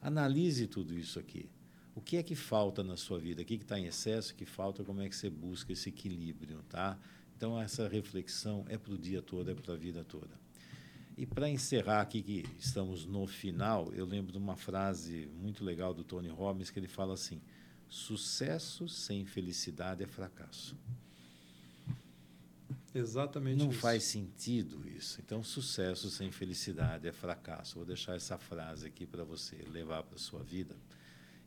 Analise 0.00 0.66
tudo 0.66 0.98
isso 0.98 1.18
aqui. 1.18 1.50
O 1.94 2.00
que 2.00 2.16
é 2.16 2.22
que 2.22 2.34
falta 2.34 2.82
na 2.82 2.96
sua 2.96 3.18
vida? 3.18 3.42
O 3.42 3.44
que 3.44 3.54
está 3.54 3.78
em 3.78 3.84
excesso? 3.84 4.32
O 4.32 4.36
que 4.36 4.46
falta? 4.46 4.82
Como 4.82 5.02
é 5.02 5.08
que 5.08 5.14
você 5.14 5.28
busca 5.28 5.72
esse 5.74 5.90
equilíbrio? 5.90 6.62
Tá? 6.66 6.98
Então, 7.36 7.60
essa 7.60 7.86
reflexão 7.86 8.64
é 8.68 8.78
para 8.78 8.94
o 8.94 8.96
dia 8.96 9.20
todo, 9.20 9.50
é 9.50 9.54
para 9.54 9.74
a 9.74 9.76
vida 9.76 10.02
toda. 10.02 10.40
E 11.14 11.26
para 11.26 11.46
encerrar 11.46 12.00
aqui, 12.00 12.22
que 12.22 12.44
estamos 12.58 13.04
no 13.04 13.26
final, 13.26 13.92
eu 13.92 14.06
lembro 14.06 14.32
de 14.32 14.38
uma 14.38 14.56
frase 14.56 15.28
muito 15.38 15.62
legal 15.62 15.92
do 15.92 16.04
Tony 16.04 16.28
Robbins, 16.30 16.70
que 16.70 16.78
ele 16.78 16.88
fala 16.88 17.12
assim: 17.12 17.42
Sucesso 17.86 18.88
sem 18.88 19.26
felicidade 19.26 20.02
é 20.02 20.06
fracasso. 20.06 20.74
Exatamente 22.98 23.58
Não 23.58 23.70
isso. 23.70 23.78
faz 23.80 24.04
sentido 24.04 24.82
isso. 24.88 25.20
Então, 25.24 25.42
sucesso 25.42 26.10
sem 26.10 26.30
felicidade 26.30 27.06
é 27.06 27.12
fracasso. 27.12 27.76
Vou 27.76 27.84
deixar 27.84 28.16
essa 28.16 28.38
frase 28.38 28.86
aqui 28.86 29.06
para 29.06 29.24
você 29.24 29.56
levar 29.72 30.02
para 30.02 30.16
a 30.16 30.18
sua 30.18 30.42
vida 30.42 30.74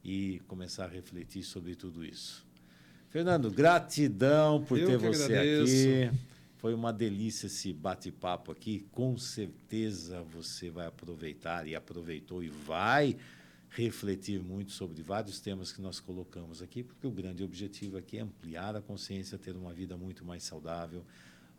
e 0.04 0.42
começar 0.48 0.86
a 0.86 0.88
refletir 0.88 1.44
sobre 1.44 1.76
tudo 1.76 2.06
isso. 2.06 2.46
Fernando, 3.10 3.50
gratidão 3.50 4.64
por 4.64 4.78
Eu 4.78 4.88
ter 4.88 4.98
você 4.98 5.24
agradeço. 5.24 5.74
aqui. 6.08 6.30
Foi 6.58 6.74
uma 6.74 6.92
delícia 6.92 7.48
esse 7.48 7.72
bate-papo 7.72 8.52
aqui. 8.52 8.86
Com 8.92 9.18
certeza 9.18 10.22
você 10.24 10.70
vai 10.70 10.88
aproveitar 10.88 11.66
e 11.66 11.74
aproveitou 11.76 12.44
e 12.44 12.50
vai 12.50 13.16
refletir 13.70 14.42
muito 14.42 14.72
sobre 14.72 15.02
vários 15.02 15.40
temas 15.40 15.72
que 15.72 15.82
nós 15.82 16.00
colocamos 16.00 16.62
aqui, 16.62 16.84
porque 16.84 17.06
o 17.06 17.12
grande 17.12 17.44
objetivo 17.44 17.98
aqui 17.98 18.18
é 18.18 18.22
ampliar 18.22 18.76
a 18.76 18.82
consciência, 18.82 19.38
ter 19.38 19.56
uma 19.56 19.72
vida 19.74 19.96
muito 19.96 20.26
mais 20.26 20.44
saudável, 20.44 21.06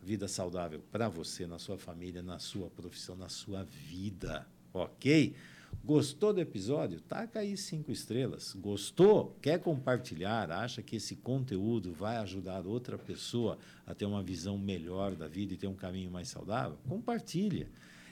vida 0.01 0.27
saudável 0.27 0.81
para 0.91 1.07
você, 1.07 1.45
na 1.45 1.59
sua 1.59 1.77
família, 1.77 2.21
na 2.21 2.39
sua 2.39 2.69
profissão, 2.69 3.15
na 3.15 3.29
sua 3.29 3.63
vida, 3.63 4.47
ok? 4.73 5.35
Gostou 5.83 6.33
do 6.33 6.39
episódio? 6.39 6.99
Taca 6.99 7.39
aí 7.39 7.57
cinco 7.57 7.91
estrelas. 7.91 8.53
Gostou? 8.53 9.35
Quer 9.41 9.59
compartilhar? 9.59 10.51
Acha 10.51 10.81
que 10.81 10.97
esse 10.97 11.15
conteúdo 11.15 11.91
vai 11.93 12.17
ajudar 12.17 12.67
outra 12.67 12.97
pessoa 12.97 13.57
a 13.85 13.95
ter 13.95 14.05
uma 14.05 14.21
visão 14.21 14.57
melhor 14.57 15.15
da 15.15 15.27
vida 15.27 15.53
e 15.53 15.57
ter 15.57 15.67
um 15.67 15.75
caminho 15.75 16.11
mais 16.11 16.27
saudável? 16.27 16.77
Compartilha. 16.87 17.67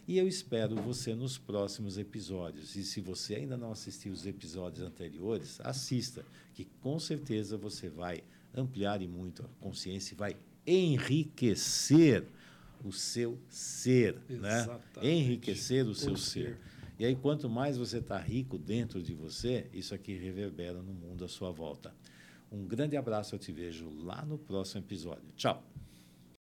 E 0.08 0.18
eu 0.18 0.28
espero 0.28 0.76
você 0.78 1.14
nos 1.14 1.38
próximos 1.38 1.98
episódios. 2.00 2.76
E 2.76 2.84
se 2.84 3.00
você 3.00 3.36
ainda 3.36 3.56
não 3.56 3.72
assistiu 3.72 4.12
os 4.12 4.26
episódios 4.26 4.84
anteriores, 4.84 5.60
assista, 5.62 6.26
que 6.56 6.66
com 6.82 6.98
certeza 7.00 7.56
você 7.56 7.88
vai 7.88 8.24
ampliar 8.56 9.02
e 9.04 9.08
muito 9.08 9.44
a 9.44 9.64
consciência 9.64 10.16
e 10.16 10.18
vai 10.18 10.36
enriquecer 10.66 12.26
o 12.84 12.92
seu 12.92 13.38
ser, 13.50 14.18
né? 14.30 14.80
Enriquecer 15.02 15.86
o 15.86 15.94
seu 15.94 16.16
ser. 16.16 16.58
ser. 16.58 16.60
E 16.98 17.06
aí, 17.06 17.16
quanto 17.16 17.50
mais 17.50 17.78
você 17.78 18.00
está 18.00 18.18
rico 18.18 18.58
dentro 18.58 19.02
de 19.02 19.14
você, 19.14 19.70
isso 19.74 19.96
aqui 19.96 20.14
reverbera 20.18 20.82
no 20.82 20.94
mundo 20.94 21.24
à 21.24 21.28
sua 21.28 21.52
volta. 21.52 21.94
Um 22.52 22.66
grande 22.66 22.98
abraço, 22.98 23.36
eu 23.36 23.40
te 23.40 23.52
vejo 23.52 23.90
lá 24.04 24.26
no 24.26 24.38
próximo 24.38 24.82
episódio. 24.82 25.24
Tchau! 25.36 25.69